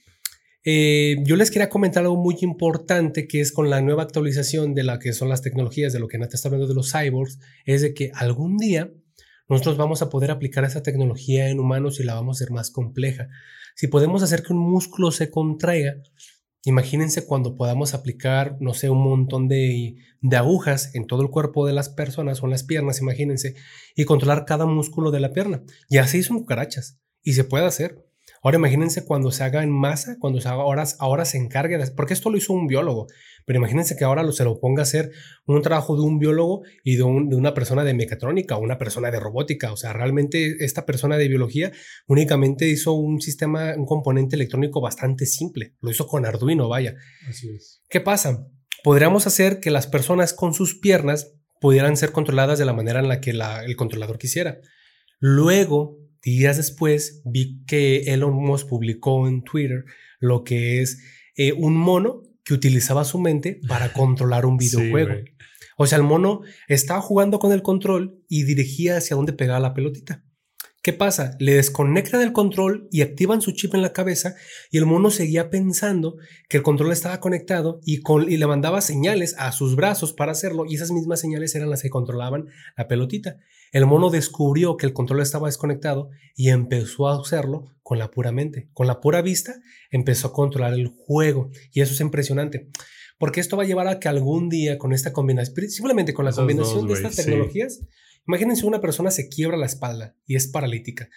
[0.68, 4.82] Eh, yo les quería comentar algo muy importante que es con la nueva actualización de
[4.82, 7.82] la que son las tecnologías, de lo que Nata está hablando de los cyborgs, es
[7.82, 8.92] de que algún día
[9.48, 12.72] nosotros vamos a poder aplicar esa tecnología en humanos y la vamos a hacer más
[12.72, 13.28] compleja.
[13.76, 15.98] Si podemos hacer que un músculo se contraiga,
[16.64, 19.94] imagínense cuando podamos aplicar, no sé, un montón de,
[20.32, 23.54] agujas en todo el cuerpo de las personas o en las piernas, imagínense,
[23.94, 25.62] y controlar cada músculo de la pierna.
[25.88, 26.98] Y así son cucarachas.
[27.22, 28.05] Y se puede hacer.
[28.42, 31.90] Ahora imagínense cuando se haga en masa, cuando se haga ahora, ahora se encargue de,
[31.92, 33.06] porque esto lo hizo un biólogo,
[33.46, 35.12] pero imagínense que ahora lo, se lo ponga a hacer
[35.46, 39.20] un trabajo de un biólogo y de, una persona de mecatrónica o una persona de
[39.20, 39.72] robótica.
[39.72, 41.72] O sea, realmente esta persona de biología
[42.08, 45.74] únicamente hizo un sistema, un componente electrónico bastante simple.
[45.80, 46.94] Lo hizo con Arduino, vaya.
[47.28, 47.82] Así es.
[47.88, 48.46] ¿Qué pasa?
[48.82, 53.08] Podríamos hacer que las personas con sus piernas pudieran ser controladas de la manera en
[53.08, 54.58] la que el controlador quisiera.
[55.18, 59.84] Luego Días después vi que Elon Musk publicó en Twitter
[60.18, 60.98] lo que es
[61.36, 65.14] eh, un mono que utilizaba su mente para controlar un videojuego.
[65.76, 69.72] o sea, el mono estaba jugando con el control y dirigía hacia dónde pegaba la
[69.72, 70.24] pelotita.
[70.82, 71.36] ¿Qué pasa?
[71.38, 74.34] Le desconectan el control y activan su chip en la cabeza
[74.72, 76.16] y el mono seguía pensando
[76.48, 80.64] que el control estaba conectado y, y, le mandaba señales a sus brazos para hacerlo
[80.68, 82.46] y esas mismas señales eran las que controlaban
[82.76, 83.36] la pelotita.
[83.72, 88.32] El mono descubrió que el control estaba desconectado y empezó a hacerlo con la pura
[88.32, 88.68] mente.
[88.72, 89.54] Con la pura vista
[89.90, 92.68] empezó a controlar el juego y eso es impresionante.
[93.18, 96.32] Porque esto va a llevar a que algún día con esta combinación, simplemente con la
[96.32, 97.80] combinación de estas tecnologías,
[98.26, 101.08] Imagínense una persona se quiebra la espalda y es paralítica.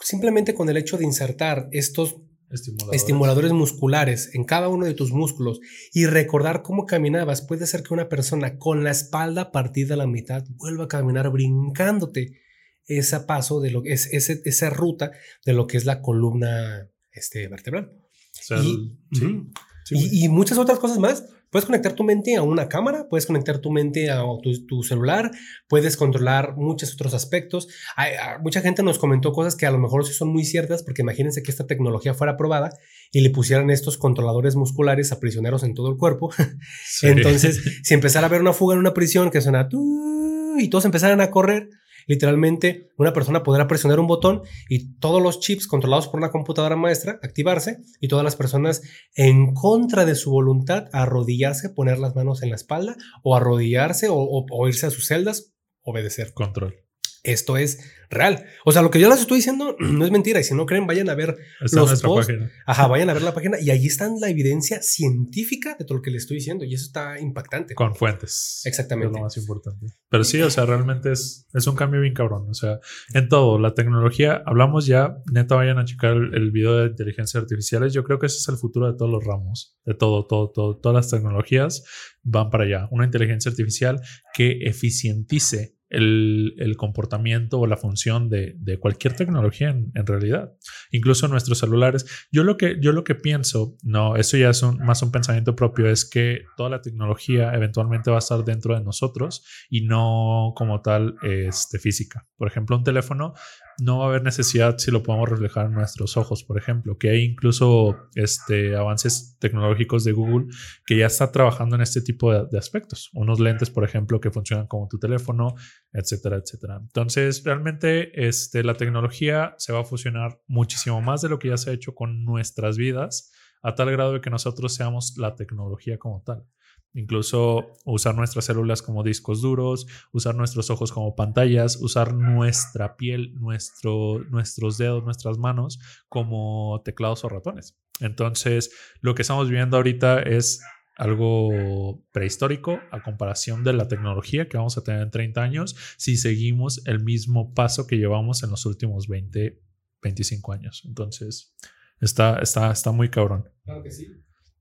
[0.00, 2.16] Simplemente con el hecho de insertar estos
[2.50, 3.00] Estimuladores.
[3.00, 5.60] estimuladores musculares en cada uno de tus músculos
[5.92, 10.06] y recordar cómo caminabas, puede ser que una persona con la espalda partida a la
[10.06, 12.40] mitad vuelva a caminar brincándote
[12.86, 15.12] ese paso de lo que es ese, esa ruta
[15.46, 17.92] de lo que es la columna este, vertebral.
[17.92, 19.50] O sea, y, el- sí, ujú.
[19.84, 20.08] sí, güey.
[20.12, 21.24] y, y muchas otras cosas más.
[21.50, 25.30] Puedes conectar tu mente a una cámara, puedes conectar tu mente a tu, tu celular,
[25.68, 27.66] puedes controlar muchos otros aspectos.
[27.96, 30.82] Hay- ah, mucha gente nos comentó cosas que a lo mejor sí son muy ciertas,
[30.82, 32.70] porque imagínense que esta tecnología fuera aprobada
[33.12, 36.30] y le pusieran estos controladores musculares a prisioneros en todo el cuerpo.
[36.86, 37.06] Sí.
[37.08, 40.84] Entonces, si empezara a haber una fuga en una prisión que suena tu y todos
[40.84, 41.68] empezaran a correr,
[42.10, 46.74] literalmente una persona podrá presionar un botón y todos los chips controlados por una computadora
[46.76, 48.82] maestra activarse y todas las personas
[49.14, 54.16] en contra de su voluntad arrodillarse, poner las manos en la espalda o arrodillarse o,
[54.16, 56.32] o- irse a sus celdas, obedecer.
[56.34, 56.74] Control.
[57.22, 57.78] Esto es
[58.08, 58.44] real.
[58.64, 60.86] O sea, lo que yo les estoy diciendo no es mentira y si no creen
[60.86, 62.50] vayan a ver Está Los posts- página.
[62.66, 66.02] Ajá, vayan a ver la página y allí está la evidencia científica de todo lo
[66.02, 67.74] que les estoy diciendo y eso está impactante.
[67.74, 68.62] Con fuentes.
[68.64, 69.12] Exactamente.
[69.12, 69.86] Es lo más importante.
[70.08, 72.46] Pero sí, o sea, realmente es, es un cambio bien cabrón.
[72.50, 72.80] O sea,
[73.14, 77.38] en todo, la tecnología, hablamos ya, neta, vayan a checar el, el video de inteligencia
[77.38, 77.92] artificiales.
[77.92, 80.78] Yo creo que ese es el futuro de todos los ramos, de todo, todo, todo.
[80.78, 81.84] Todas las tecnologías
[82.22, 82.88] van para allá.
[82.90, 84.00] Una inteligencia artificial
[84.34, 90.52] que eficientice el, comportamiento o la función de, cualquier tecnología en, en realidad.
[90.90, 92.06] Incluso nuestros celulares.
[92.32, 95.54] Yo lo que, yo lo que pienso, no, eso ya es un- más un pensamiento
[95.54, 100.52] propio, es que toda la tecnología eventualmente va a estar dentro de nosotros y no
[100.56, 102.26] como tal este, física.
[102.36, 103.34] Por ejemplo, un teléfono
[103.80, 107.10] no va a haber necesidad si lo podemos reflejar en nuestros ojos, por ejemplo, que
[107.10, 110.46] hay incluso este, avances tecnológicos de Google
[110.86, 113.10] que ya está trabajando en este tipo de, aspectos.
[113.14, 115.54] Unos lentes, por ejemplo, que funcionan como tu teléfono,
[115.92, 116.78] etcétera, etcétera.
[116.80, 121.56] Entonces, realmente este, la tecnología se va a fusionar muchísimo más de lo que ya
[121.56, 123.32] se ha hecho con nuestras vidas,
[123.62, 126.44] a tal grado de que nosotros seamos la tecnología como tal.
[126.92, 133.34] Incluso usar nuestras células como discos duros, usar nuestros ojos como pantallas, usar nuestra piel,
[133.34, 137.78] nuestro, nuestros dedos, nuestras manos como teclados o ratones.
[138.00, 140.60] Entonces, lo que estamos viviendo ahorita es
[140.96, 146.16] algo prehistórico a comparación de la tecnología que vamos a tener en 30 años si
[146.16, 149.62] seguimos el mismo paso que llevamos en los últimos 20,
[150.02, 150.82] 25 años.
[150.86, 151.54] Entonces,
[152.00, 153.48] está, está, está muy cabrón.
[153.64, 154.08] Claro que sí.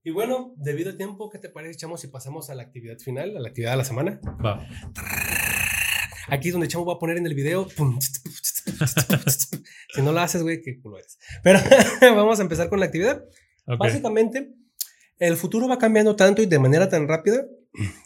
[0.03, 3.35] Y bueno, debido al tiempo, ¿qué te parece, Chamo, si pasamos a la actividad final,
[3.35, 4.21] a la actividad de la semana?
[4.43, 4.65] Va.
[6.29, 7.67] Aquí es donde Chamo va a poner en el video.
[9.93, 11.17] Si no lo haces, güey, qué culo eres.
[11.43, 11.59] Pero
[12.15, 13.25] vamos a empezar con la actividad.
[13.77, 14.53] Básicamente,
[15.17, 17.45] el futuro va cambiando tanto y de manera tan rápida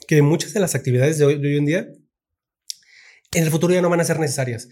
[0.08, 1.88] que muchas de las actividades de hoy, de hoy en día
[3.34, 4.70] en el futuro ya no van a ser necesarias.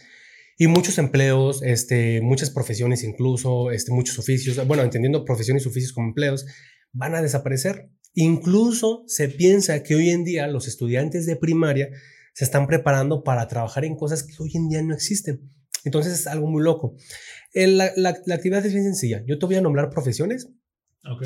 [0.57, 5.93] Y muchos empleos, este, muchas profesiones incluso, este, muchos oficios, bueno, entendiendo profesiones y oficios
[5.93, 6.45] como empleos,
[6.93, 7.89] van a desaparecer.
[8.13, 11.89] Incluso se piensa que hoy en día los estudiantes de primaria
[12.33, 15.49] se están preparando para trabajar en cosas que hoy en día no existen.
[15.83, 16.95] Entonces es algo muy loco.
[17.53, 19.23] El- la, la- la actividad es bien sencilla.
[19.27, 20.49] Yo te voy a nombrar profesiones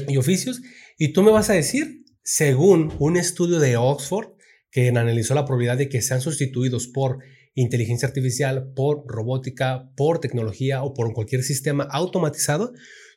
[0.07, 0.61] y oficios
[0.97, 4.29] y tú me vas a decir, según un estudio de Oxford
[4.71, 7.19] que analizó la probabilidad de que sean sustituidos por
[7.55, 12.73] inteligencia artificial, por robótica, por tecnología o por cualquier sistema automatizado,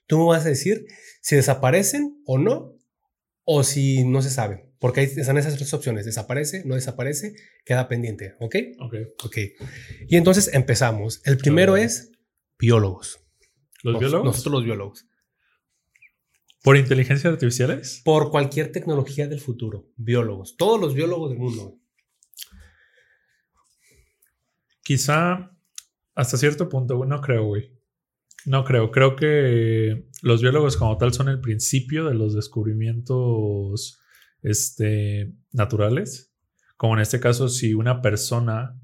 [0.09, 0.87] tú me vas a decir
[1.21, 2.75] si desaparecen o no,
[3.45, 7.87] o si no se sabe, porque ahí están esas tres opciones, desaparece, no desaparece, queda
[7.89, 8.57] pendiente, ¿ok?
[8.81, 9.39] Ok.
[10.09, 11.23] Y entonces empezamos.
[11.25, 12.11] El primero es
[12.59, 13.21] biólogos.
[13.83, 14.25] ¿Los Nos- biólogos?
[14.27, 15.05] Nosotros los biólogos.
[16.63, 18.03] ¿Por inteligencias artificiales?
[18.05, 19.89] por cualquier tecnología del futuro.
[19.97, 21.79] Biólogos, todos los biólogos del mundo.
[24.83, 25.51] Quizá
[26.15, 27.78] hasta cierto punto, no creo, güey.
[28.47, 28.91] No creo.
[28.91, 34.01] Creo que los biólogos como tal son el principio de los descubrimientos
[34.43, 36.35] este, naturales.
[36.77, 38.81] Como en este caso, si una persona...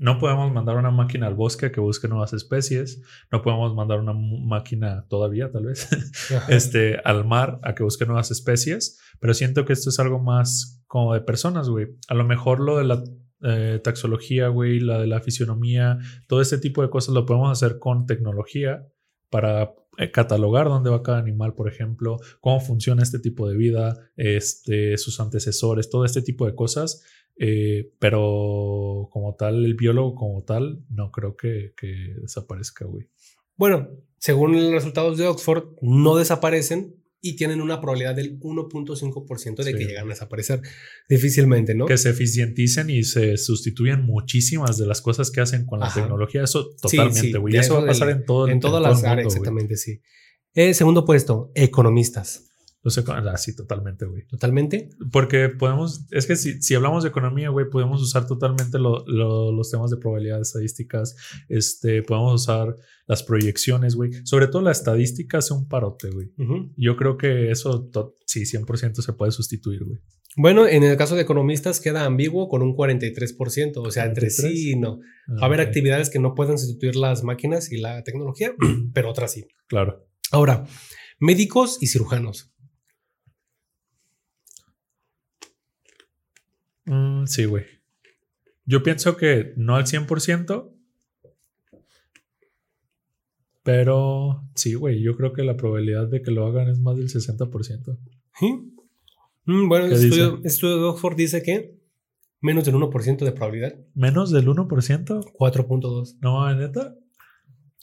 [0.00, 3.02] No podemos mandar una máquina al bosque a que busque nuevas especies.
[3.32, 5.88] No podemos mandar una máquina todavía, tal vez,
[6.48, 9.00] este, al mar a que busque nuevas especies.
[9.18, 11.88] Pero siento que esto es algo más como de personas, güey.
[12.06, 13.02] A lo mejor lo de la
[13.42, 15.98] eh, taxología, güey, la de la fisionomía,
[16.28, 18.86] todo este tipo de cosas lo podemos hacer con tecnología
[19.30, 24.10] para eh, catalogar dónde va cada animal, por ejemplo, cómo funciona este tipo de vida,
[24.16, 27.04] este, sus antecesores, todo este tipo de cosas.
[27.40, 33.08] Eh, pero como tal, el biólogo como tal, no creo que, que desaparezca, güey.
[33.56, 33.88] Bueno,
[34.18, 39.78] según los resultados de Oxford, no desaparecen, y tienen una probabilidad del 1.5% de Sí.
[39.78, 40.60] que lleguen a desaparecer.
[41.08, 41.86] Difícilmente, ¿no?
[41.86, 46.00] Que se eficienticen y se sustituyan muchísimas de las cosas que hacen con la Ajá.
[46.02, 46.44] tecnología.
[46.44, 47.54] Eso Sí, totalmente, sí, güey.
[47.54, 49.26] ya y eso va a pasar del- en todo el en todas todo las áreas,
[49.26, 50.00] exactamente, sí.
[50.54, 52.47] Eh, segundo puesto, economistas.
[52.82, 54.24] Los ah, sí, totalmente, güey.
[54.26, 54.88] Totalmente.
[55.10, 59.50] Porque podemos, es que si, si hablamos de economía, güey, podemos usar totalmente lo- lo-
[59.52, 61.16] los temas de probabilidades estadísticas,
[61.48, 62.76] este, podemos usar
[63.06, 64.12] las proyecciones, güey.
[64.24, 66.32] Sobre todo la estadística hace un parote, güey.
[66.76, 67.90] Yo creo que eso,
[68.26, 69.98] sí, 100% se puede sustituir, güey.
[70.36, 74.42] Bueno, en el caso de economistas queda ambiguo con un 43%, o sea, entre sí
[74.42, 74.64] 43.
[74.66, 75.00] y no.
[75.26, 78.54] Ah, Va a haber actividades que no pueden sustituir las máquinas y la tecnología,
[78.94, 79.46] pero otras sí.
[79.66, 80.06] Claro.
[80.30, 80.64] Ahora,
[81.18, 82.52] médicos y cirujanos.
[86.88, 87.64] Mm, sí, güey.
[88.64, 90.70] Yo pienso que no al 100%,
[93.62, 95.02] pero sí, güey.
[95.02, 97.98] Yo creo que la probabilidad de que lo hagan es más del 60%.
[98.38, 98.52] ¿Sí?
[99.44, 101.78] Mm, bueno, ¿Qué el estudio, el estudio de Oxford dice que
[102.40, 105.32] menos del 1% de probabilidad, ¿Menos del 1%?
[105.32, 106.18] 4.2.
[106.20, 106.94] No, ¿neta?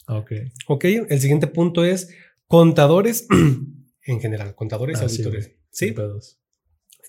[0.08, 0.32] Ok.
[0.68, 2.14] Ok, el siguiente punto es
[2.46, 3.26] contadores
[4.06, 5.52] en general, contadores y Ah, sí, auditores.
[5.70, 6.38] Sí, pedos.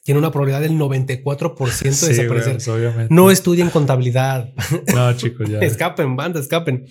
[0.08, 2.54] Tiene una probabilidad del 94% de Sí, desaparecer.
[2.54, 3.14] pues, obviamente.
[3.14, 4.54] No estudien contabilidad.
[4.96, 5.60] No, chicos, ya.
[5.60, 6.86] escapen, banda, escapen.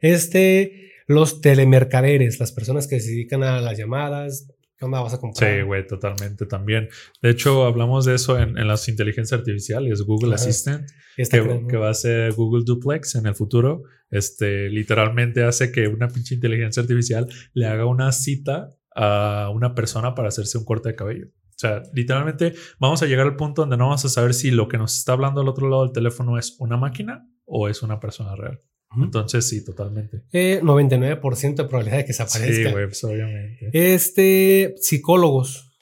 [0.00, 4.46] Este, los telemercaderes, las personas que se dedican a las llamadas.
[4.78, 5.52] ¿Qué onda vas a comprar?
[5.52, 6.88] Sí, güey, totalmente también.
[7.20, 10.32] De hecho, hablamos de eso en, en las inteligencias artificiales, Google.
[10.36, 11.26] Assistant, que,
[11.68, 13.82] que va a ser Google Duplex en el futuro.
[14.12, 20.14] Este, literalmente hace que una pinche inteligencia artificial le haga una cita a una persona
[20.14, 21.26] para hacerse un corte de cabello.
[21.64, 24.68] O sea, literalmente vamos a llegar al punto donde no vamos a saber si lo
[24.68, 28.00] que nos está hablando al otro lado del teléfono es una máquina o es una
[28.00, 28.60] persona real.
[28.96, 30.22] Entonces, sí, totalmente.
[30.32, 32.68] Eh, 99% de probabilidad de que se aparezca.
[32.68, 33.70] Sí, güey, pues obviamente.
[33.72, 35.74] Este, psicólogos.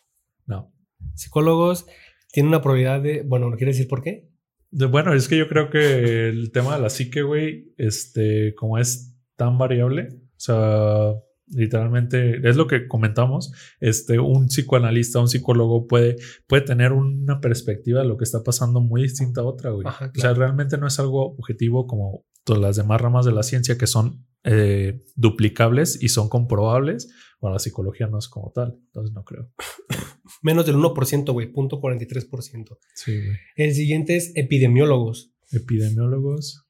[0.47, 0.73] No.
[1.15, 1.85] Psicólogos
[2.33, 3.23] tienen una probabilidad de.
[3.23, 4.31] Bueno, ¿no quiere decir por qué?
[4.71, 8.79] De- bueno, es que yo creo que el tema de la psique, güey, este, como
[8.79, 11.13] es tan variable, o sea,
[11.49, 16.17] literalmente es lo que comentamos, este, un psicoanalista, un psicólogo puede,
[16.47, 19.87] puede tener una perspectiva de lo que está pasando muy distinta a otra, güey.
[19.87, 23.43] Ajá, O sea, realmente no es algo objetivo como todas las demás ramas de la
[23.43, 27.11] ciencia que son eh, duplicables y son comprobables.
[27.41, 29.53] Bueno, la psicología no es como tal, entonces no creo.
[30.43, 32.79] Menos del 1%, güey, punto 43%.
[32.95, 33.37] Sí, güey.
[33.57, 35.33] El siguiente es epidemiólogos.
[35.53, 36.67] Epidemiólogos.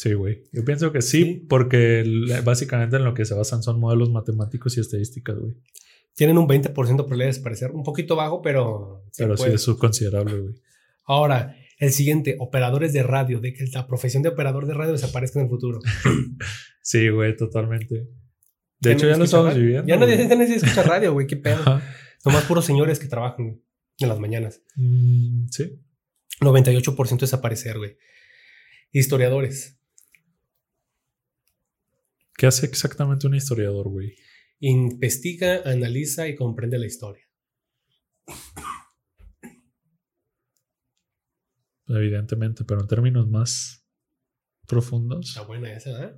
[0.00, 0.44] Sí, güey.
[0.50, 1.46] Yo pienso que sí, Sí.
[1.46, 2.02] porque
[2.42, 5.54] básicamente en lo que se basan son modelos matemáticos y estadísticas, güey.
[6.14, 7.70] Tienen un 20% de probabilidad de desaparecer.
[7.72, 9.04] Un poquito bajo, pero.
[9.18, 10.54] Pero sí es subconsiderable, güey.
[11.04, 15.38] Ahora, el siguiente, operadores de radio, de que la profesión de operador de radio desaparezca
[15.38, 15.80] en el futuro.
[16.82, 18.08] Sí, güey, totalmente.
[18.80, 19.60] De hecho, ya lo estamos radio.
[19.60, 19.86] viviendo.
[19.86, 21.62] Ya nadie, ya nadie escucha radio, güey, qué pedo.
[22.24, 23.60] Nomás puros señores que trabajan
[23.98, 24.62] en las mañanas.
[24.76, 25.78] Mm, sí.
[26.40, 27.98] 98% desaparecer, güey.
[28.92, 29.79] Historiadores.
[32.40, 34.16] ¿Qué hace exactamente un historiador, güey?
[34.60, 37.22] Investiga, analiza y comprende la historia.
[41.86, 43.86] Evidentemente, pero en términos más
[44.66, 45.28] profundos.
[45.28, 46.14] Está buena esa, ¿eh?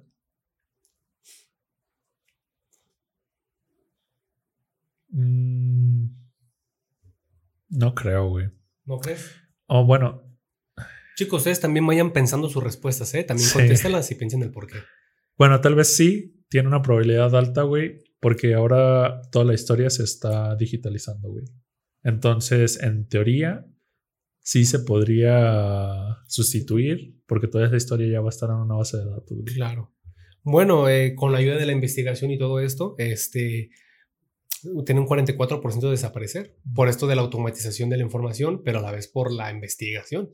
[5.08, 6.04] mm,
[7.70, 8.48] no creo, güey.
[8.84, 9.28] ¿No crees?
[9.66, 10.22] O bueno,
[11.16, 13.24] Chicos, ustedes también vayan pensando sus respuestas, ¿eh?
[13.24, 13.54] También Sí.
[13.54, 14.78] contéstalas y piensen el por qué.
[15.36, 20.04] Bueno, tal vez sí, tiene una probabilidad alta, güey, porque ahora toda la historia se
[20.04, 21.44] está digitalizando, güey.
[22.04, 23.66] Entonces, en teoría,
[24.40, 28.98] sí se podría sustituir, porque toda esa historia ya va a estar en una base
[28.98, 29.54] de datos, güey.
[29.54, 29.92] Claro.
[30.42, 33.70] Bueno, eh, con la ayuda de la investigación y todo esto, este
[34.84, 38.82] tiene un 44% de desaparecer por esto de la automatización de la información, pero a
[38.82, 40.30] la vez por la investigación.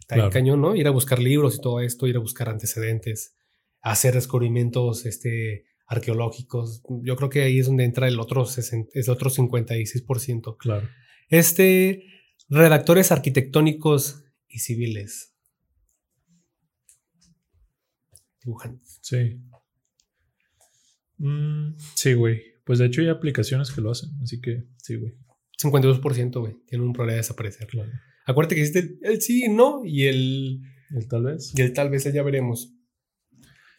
[0.00, 0.30] Está Claro.
[0.30, 0.74] cañón, ¿no?
[0.74, 3.36] Ir a buscar libros y todo esto, ir a buscar antecedentes,
[3.80, 6.82] hacer descubrimientos este, arqueológicos.
[7.02, 10.56] Yo creo que ahí es donde entra el otro, 60 el otro 56%.
[10.58, 10.88] Claro.
[11.28, 12.04] Este,
[12.48, 15.34] redactores arquitectónicos y civiles.
[18.42, 18.98] Dibujantes.
[19.02, 19.40] Sí.
[21.18, 22.42] Mm, sí, güey.
[22.64, 25.14] Pues de hecho hay aplicaciones que lo hacen, así que sí, güey.
[25.60, 26.56] 52%, güey.
[26.66, 27.66] Tiene un probabilidad de desaparecer.
[27.66, 27.90] Claro.
[28.26, 30.60] Acuérdate que existe el, el sí, no y el,
[30.94, 31.52] ¿El tal vez?
[31.56, 32.77] y el tal vez ya veremos.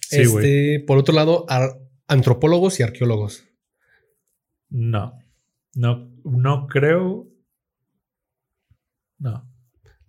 [0.10, 1.46] Sí, este, por otro lado,
[2.08, 3.46] antropólogos y arqueólogos.
[4.70, 5.14] No.
[5.76, 7.28] No, no creo.
[9.20, 9.48] No.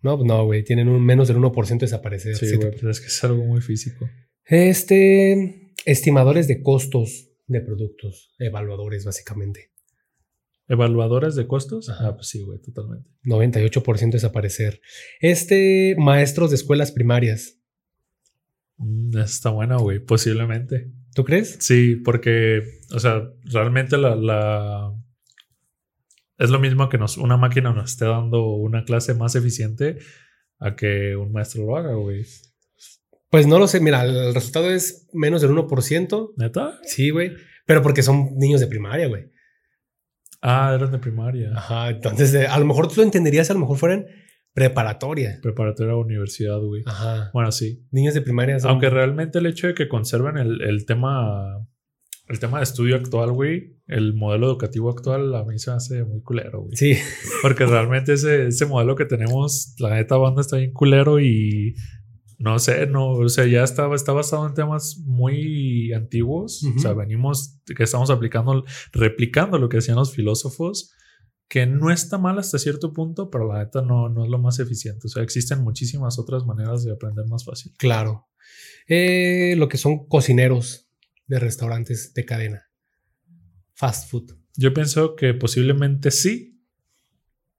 [0.01, 0.65] No, no, güey.
[0.65, 2.35] Tienen un menos del 1% de desaparecer.
[2.35, 4.09] Sí, güey, pues es que es algo muy físico.
[4.47, 9.71] Este, estimadores de costos de productos, evaluadores, básicamente.
[10.67, 11.91] ¿Evaluadores de costos?
[11.91, 13.11] Ah, pues sí, güey, totalmente.
[13.25, 14.81] 98% desaparecer.
[15.21, 17.60] Este, maestros de escuelas primarias.
[18.81, 20.91] Mm, está buena, güey, posiblemente.
[21.15, 21.57] ¿Tú crees?
[21.61, 22.63] Sí, porque,
[22.95, 24.93] o sea, realmente la, la-
[26.39, 29.99] es lo mismo que nos, una máquina nos esté dando una clase más eficiente
[30.59, 32.25] a que un maestro lo haga, güey.
[33.29, 33.81] Pues no lo sé.
[33.81, 36.33] Mira, el resultado es menos del 1%.
[36.37, 36.79] ¿Neta?
[36.85, 37.33] Sí, güey.
[37.67, 39.31] Pero porque son niños de primaria, güey.
[40.43, 41.53] Ah, eran de primaria.
[41.55, 41.91] Ajá.
[41.91, 44.07] Entonces, eh, a lo mejor tú lo entenderías, a lo mejor fueran
[44.55, 45.39] preparatoria.
[45.43, 46.83] Preparatoria universidad, güey.
[46.87, 47.31] Ajá.
[47.33, 47.87] Bueno, sí.
[47.91, 48.59] Niños de primaria.
[48.59, 51.67] son- Aunque realmente el hecho de que conserven el, el tema
[52.29, 56.05] el tema de estudio actual, güey, el modelo educativo actual a mí se me hace
[56.05, 56.77] muy culero, güey.
[56.77, 56.95] Sí.
[57.43, 61.75] Porque realmente ese, ese modelo que tenemos, la neta banda está bien culero y
[62.39, 66.63] no sé, no, o sea, ya está, está basado en temas muy antiguos.
[66.63, 66.77] Ujú.
[66.77, 70.93] O sea, venimos, que estamos aplicando, replicando lo que hacían los filósofos,
[71.51, 74.61] que no está mal hasta cierto punto, pero la neta no, no es lo más
[74.61, 75.09] eficiente.
[75.09, 77.73] O sea, existen muchísimas otras maneras de aprender más fácil.
[77.77, 78.29] Claro.
[78.87, 80.89] Eh, lo que son cocineros
[81.27, 82.71] de restaurantes de cadena.
[83.75, 84.37] Fast food.
[84.55, 86.63] Yo pienso que posiblemente sí,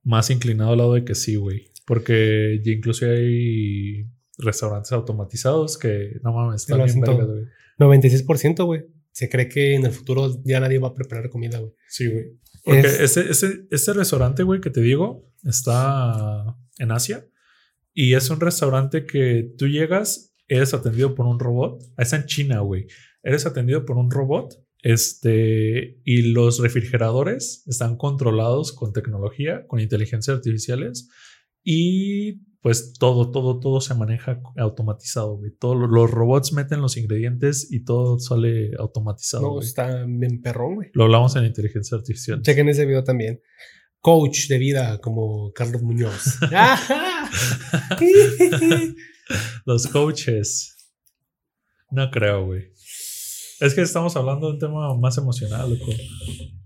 [0.03, 1.65] más inclinado al lado de que sí, güey.
[1.85, 7.43] Porque ya incluso hay restaurantes automatizados que no mames, están bien vergas, güey.
[7.77, 8.85] 96%, güey.
[9.11, 11.73] Se cree que en el futuro ya nadie va a preparar comida, güey.
[11.89, 12.39] Sí, güey.
[12.63, 17.25] Porque Es- ese, ese, ese restaurante, güey, que te digo, está en Asia.
[17.93, 21.81] Y es un restaurante que tú llegas, eres atendido por un robot.
[21.97, 22.87] Es en China, güey.
[23.23, 24.53] Eres atendido por un robot.
[24.83, 31.09] Este, y los refrigeradores están controlados con tecnología, con inteligencia artificiales.
[31.63, 35.51] Y pues todo, todo, todo se maneja automatizado, güey.
[35.59, 39.43] Todos lo- los robots meten los ingredientes y todo sale automatizado.
[39.43, 39.65] No, güey.
[39.67, 40.89] está bien perrón, güey.
[40.93, 42.41] Lo hablamos en inteligencia artificial.
[42.41, 43.41] Chequen ese video también.
[43.99, 46.37] Coach de vida como Carlos Muñoz.
[49.65, 50.75] Los coaches.
[51.89, 52.71] No creo, güey.
[53.59, 55.91] Es que estamos hablando de un tema más emocional, loco.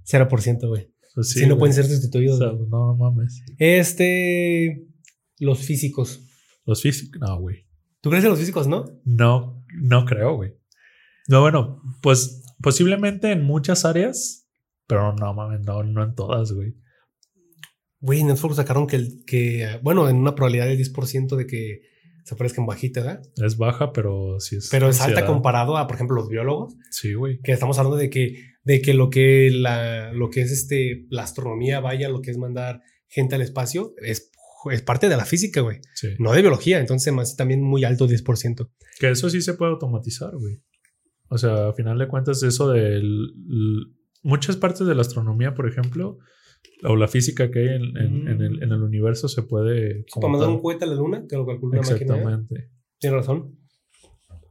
[0.05, 0.93] 0%, güey.
[1.13, 1.59] Pues Sí, no güey.
[1.59, 2.35] pueden ser sustituidos.
[2.41, 3.41] O sea, no mames.
[3.57, 4.85] Este.
[5.39, 6.21] Los físicos.
[6.65, 7.67] Los físicos, no, güey.
[8.01, 8.85] ¿Tú crees en los físicos, no?
[9.03, 10.53] No, no creo, güey.
[11.27, 14.47] No, bueno, pues posiblemente en muchas áreas,
[14.87, 16.75] pero no mames, no, no en todas, güey.
[17.99, 21.81] Güey, en Netflix sacaron que, que, bueno, en una probabilidad del 10% de que
[22.23, 23.21] se aparezcan bajita, ¿verdad?
[23.43, 24.69] Es baja, pero sí es.
[24.69, 27.39] Pero es alta comparado a, por ejemplo, los biólogos, Sí, güey.
[27.43, 31.23] que estamos hablando de que, de que lo que la, lo que es este, la
[31.23, 34.31] astronomía vaya, lo que es mandar gente al espacio, es,
[34.71, 35.79] es parte de la física, güey.
[35.93, 36.09] Sí.
[36.19, 38.69] No de biología, entonces más también muy alto 10%.
[38.99, 40.61] Que eso sí se puede automatizar, güey.
[41.29, 43.01] O sea, a final de cuentas, eso de
[44.23, 46.17] muchas partes de la astronomía, por ejemplo,
[46.83, 50.05] o la física que hay en, en- en el, en el universo se puede.
[50.11, 52.15] como Para mandar un cohete a la luna, que lo calcula una máquina.
[52.15, 52.17] ¿eh?
[52.17, 52.69] Exactamente.
[52.99, 53.57] Tienes razón.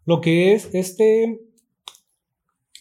[0.06, 1.38] Lo que es este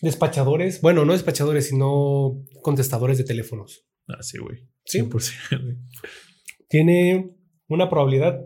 [0.01, 3.85] despachadores, bueno, no despachadores, sino contestadores de teléfonos.
[4.07, 4.68] Ah, sí, güey.
[4.85, 4.99] Sí.
[4.99, 5.77] 100%, güey.
[6.73, 7.29] Tiene
[7.67, 8.43] una probabilidad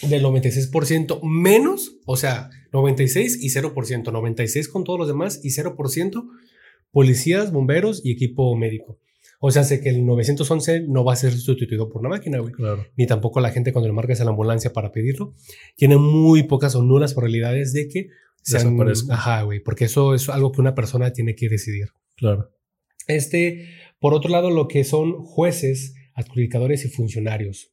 [0.00, 6.24] del 96% menos, o sea, 96 y 0%, 96 con todos los demás y 0%
[6.92, 9.00] policías, bomberos y equipo médico.
[9.40, 12.52] O sea, sé que el 911 no va a ser sustituido por una máquina, güey.
[12.52, 12.86] Claro.
[12.96, 15.34] Ni tampoco la gente cuando le marcas a la ambulancia para pedirlo.
[15.74, 18.10] Tiene muy pocas o nulas probabilidades de que
[18.42, 18.78] sean-.
[19.10, 21.88] Ajá, güey, porque eso es algo que una persona tiene que decidir.
[22.14, 22.52] Claro.
[23.08, 23.66] Este,
[23.98, 27.72] por otro lado, lo que son jueces, adjudicadores y funcionarios.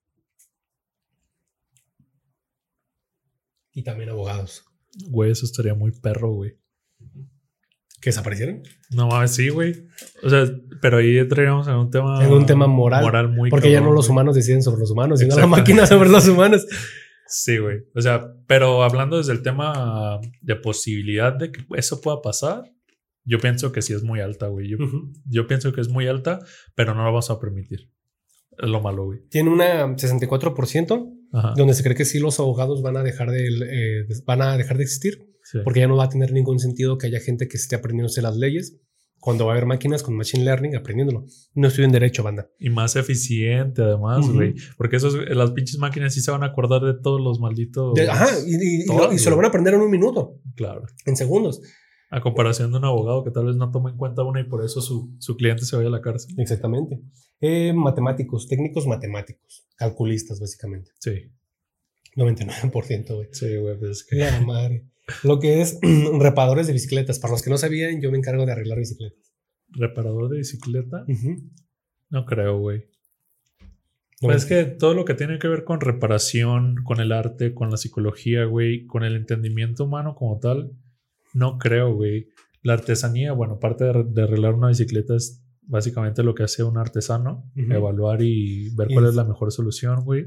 [3.73, 4.65] Y también abogados.
[5.07, 6.57] Güey, eso estaría muy perro, güey.
[8.01, 8.63] ¿Que desaparecieron?
[8.91, 9.87] No mames, sí, güey.
[10.23, 10.45] O sea,
[10.81, 12.23] pero ahí entraríamos en un tema.
[12.25, 15.19] En un tema moral, Moral muy Porque ya no los humanos deciden sobre los humanos,
[15.19, 16.65] sino la máquina sobre los humanos.
[17.27, 17.83] Sí, güey.
[17.93, 22.63] O sea, pero hablando desde el tema de posibilidad de que eso pueda pasar,
[23.23, 24.69] yo pienso que sí es muy alta, güey.
[24.69, 24.77] Yo,
[25.25, 26.39] yo pienso que es muy alta,
[26.75, 27.91] pero no lo vamos a permitir.
[28.61, 29.19] Lo malo, güey.
[29.29, 31.53] Tiene una 64%, Ajá.
[31.55, 34.77] donde se cree que sí los abogados van a dejar de, eh, van a dejar
[34.77, 35.25] de existir.
[35.51, 35.57] Sí.
[35.63, 38.37] porque ya no va a tener ningún sentido que haya gente que esté aprendiéndose las
[38.37, 38.77] leyes
[39.19, 41.25] cuando va a haber máquinas con machine learning aprendiéndolo.
[41.55, 42.51] No estudian derecho, banda.
[42.59, 44.53] Y más eficiente, además, güey.
[44.77, 47.95] Porque esos, las pinches máquinas sí se van a acordar de todos los malditos.
[47.95, 49.89] De- ajá, y, y- y lo- Todas, y se lo van a aprender en un
[49.89, 50.83] minuto, Claro.
[51.07, 51.61] en segundos.
[52.09, 54.65] A comparación de un abogado que tal vez no toma en cuenta una y por
[54.65, 56.33] eso su, su cliente se vaya a la cárcel.
[56.39, 56.99] Exactamente.
[57.39, 60.91] Eh, matemáticos, técnicos matemáticos, calculistas, básicamente.
[60.99, 61.31] Sí.
[62.15, 63.27] 99%, güey.
[63.31, 63.77] Sí, güey.
[63.77, 64.17] pues es que.
[64.17, 64.85] La madre.
[65.23, 65.79] Lo que es
[66.19, 67.19] reparadores de bicicletas.
[67.19, 69.33] Para los que no sabían, yo me encargo de arreglar bicicletas.
[69.69, 71.05] Reparador de bicicleta.
[72.09, 72.85] No creo, güey.
[74.21, 77.69] Pues es que todo lo que tiene que ver con reparación, con el arte, con
[77.69, 80.71] la psicología, güey, con el entendimiento humano como tal,
[81.33, 82.27] no creo, güey.
[82.61, 87.49] La artesanía, bueno, parte de, arreglar una bicicleta es básicamente lo que hace un artesano,
[87.55, 90.25] evaluar y ver cuál es la mejor solución, güey.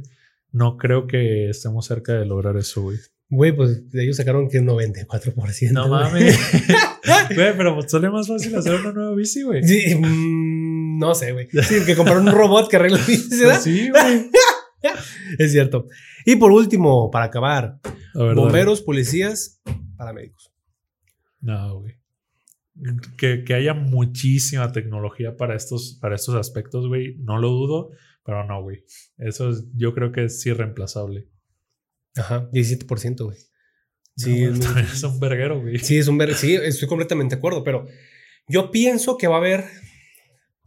[0.51, 2.99] No creo que estemos cerca de lograr eso, güey.
[3.29, 5.73] Güey, pues ellos sacaron que es 94%.
[5.73, 6.39] No mames.
[7.35, 9.63] Güey, pero pues sale más fácil hacer una nueva bici, güey.
[9.65, 11.49] Sí, mm, no sé, güey.
[11.51, 14.31] Sí, que compraron un robot que arregla bici, pues sí, güey.
[15.39, 15.89] es cierto.
[16.25, 17.81] Y por último, para acabar,
[18.15, 19.61] bomberos, policías,
[19.97, 20.52] paramédicos.
[21.43, 21.95] No, güey.
[23.19, 27.17] Que, que, haya muchísima tecnología para estos, para estos aspectos, güey.
[27.19, 27.91] No lo dudo,
[28.25, 28.85] pero no, güey.
[29.19, 31.29] Eso yo creo que es irreemplazable.
[32.17, 33.37] Ajá, 17%, güey.
[34.17, 34.45] Sí,
[34.93, 35.79] es, un verguero, güey.
[35.79, 36.39] Sí, es un verguero.
[36.39, 37.87] Sí, estoy completamente de acuerdo, pero
[38.49, 39.65] yo pienso que va a haber,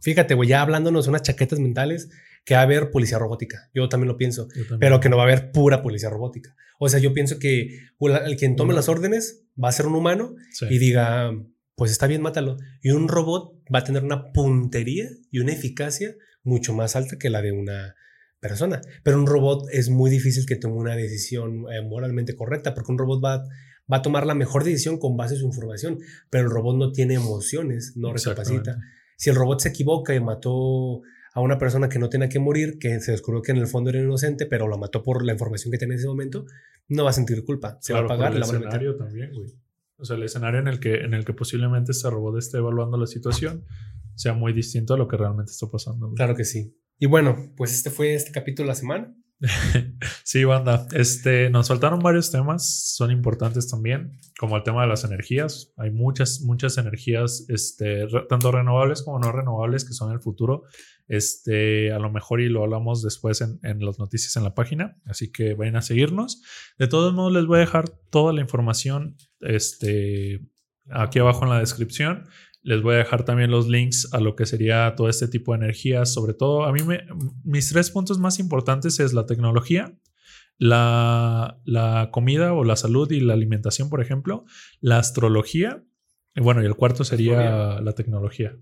[0.00, 2.10] fíjate, güey, ya hablándonos de unas chaquetas mentales,
[2.46, 3.68] que va a haber policía robótica.
[3.74, 4.46] Yo también lo pienso,
[4.78, 6.54] pero que no va a haber pura policía robótica.
[6.78, 10.36] O sea, yo pienso que el quien tome las órdenes va a ser un humano
[10.70, 11.32] y diga,
[11.74, 12.56] pues está bien, mátalo.
[12.82, 16.14] Y un robot va a tener una puntería y una eficacia
[16.44, 17.96] mucho más alta que la de una
[18.38, 18.80] persona.
[19.02, 22.98] Pero un robot es muy difícil que tome una decisión eh, moralmente correcta, porque un
[22.98, 23.38] robot va,
[23.92, 25.98] va a tomar la mejor decisión con base en su información,
[26.30, 28.78] pero el robot no tiene emociones, no recapacita.
[29.16, 31.02] Si el robot se equivoca y mató
[31.36, 33.90] a una persona que no tenía que morir, que se descubrió que en el fondo
[33.90, 36.46] era inocente, pero lo mató por la información que tenía en ese momento,
[36.88, 37.76] no va a sentir culpa.
[37.82, 38.34] Se va a pagar.
[38.34, 39.52] el escenario también, güey.
[39.98, 42.96] O sea, el escenario en el que, en el que posiblemente este robot esté evaluando
[42.96, 43.66] la situación
[44.14, 46.10] sea muy distinto a lo que realmente está pasando.
[46.14, 46.74] Claro que sí.
[46.98, 49.14] Y bueno, pues este fue este capítulo de la semana.
[50.24, 50.86] sí, banda.
[50.92, 55.74] Este, nos faltaron varios temas, son importantes también, como el tema de las energías.
[55.76, 60.62] Hay muchas, muchas energías, este, tanto renovables como no renovables, que son el futuro.
[61.08, 64.96] Este, a lo mejor y lo hablamos después en, en las noticias en la página,
[65.04, 66.42] así que vayan a seguirnos.
[66.78, 70.40] De todos modos, les voy a dejar toda la información este,
[70.90, 72.24] aquí abajo en la descripción.
[72.62, 75.58] Les voy a dejar también los links a lo que sería todo este tipo de
[75.58, 76.12] energías.
[76.12, 77.04] Sobre todo, a mí me,
[77.44, 79.96] mis tres puntos más importantes es la tecnología,
[80.58, 84.44] la, la, comida o la salud y la alimentación, por ejemplo,
[84.80, 85.84] la astrología.
[86.34, 88.56] Y bueno, y el cuarto sería la tecnología.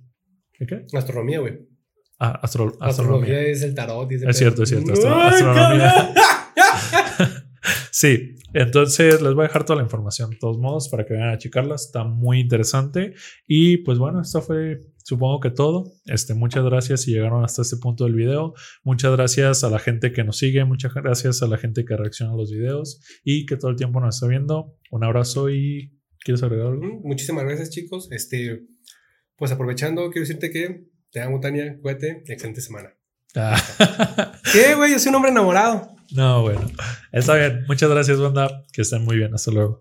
[0.53, 0.85] ¿Qué?
[0.93, 1.74] Astronomía, güey.
[2.19, 2.79] Ah, astronomía.
[2.81, 4.11] Astronomía es el tarot.
[4.11, 4.93] es cierto, es cierto.
[4.93, 6.15] astronomía.
[7.91, 11.29] Sí, entonces les voy a dejar toda la información de todos modos para que vayan
[11.29, 11.77] a checarla.
[11.77, 13.15] Está muy interesante.
[13.47, 15.93] Y pues bueno, esto fue supongo que todo.
[16.07, 18.55] Este, muchas gracias si llegaron hasta este punto del video.
[18.83, 20.65] Muchas gracias a la gente que nos sigue.
[20.65, 24.01] Muchas gracias a la gente que reacciona a los videos y que todo el tiempo
[24.01, 24.77] nos está viendo.
[24.91, 27.01] Un abrazo y ¿quieres agregar algo?
[27.05, 28.09] Muchísimas gracias, chicos.
[28.11, 28.67] Este,
[29.37, 31.79] pues aprovechando, quiero decirte que te amo, Tania.
[31.81, 32.25] Cuídate.
[32.27, 32.93] Excelente semana.
[33.37, 33.57] Ah.
[34.53, 34.91] ¿Qué, güey?
[34.91, 35.95] Yo soy un hombre enamorado.
[36.11, 36.69] No, bueno.
[37.13, 37.65] Está bien.
[37.69, 38.65] Muchas gracias, banda.
[38.73, 39.33] Que estén muy bien.
[39.33, 39.81] Hasta luego.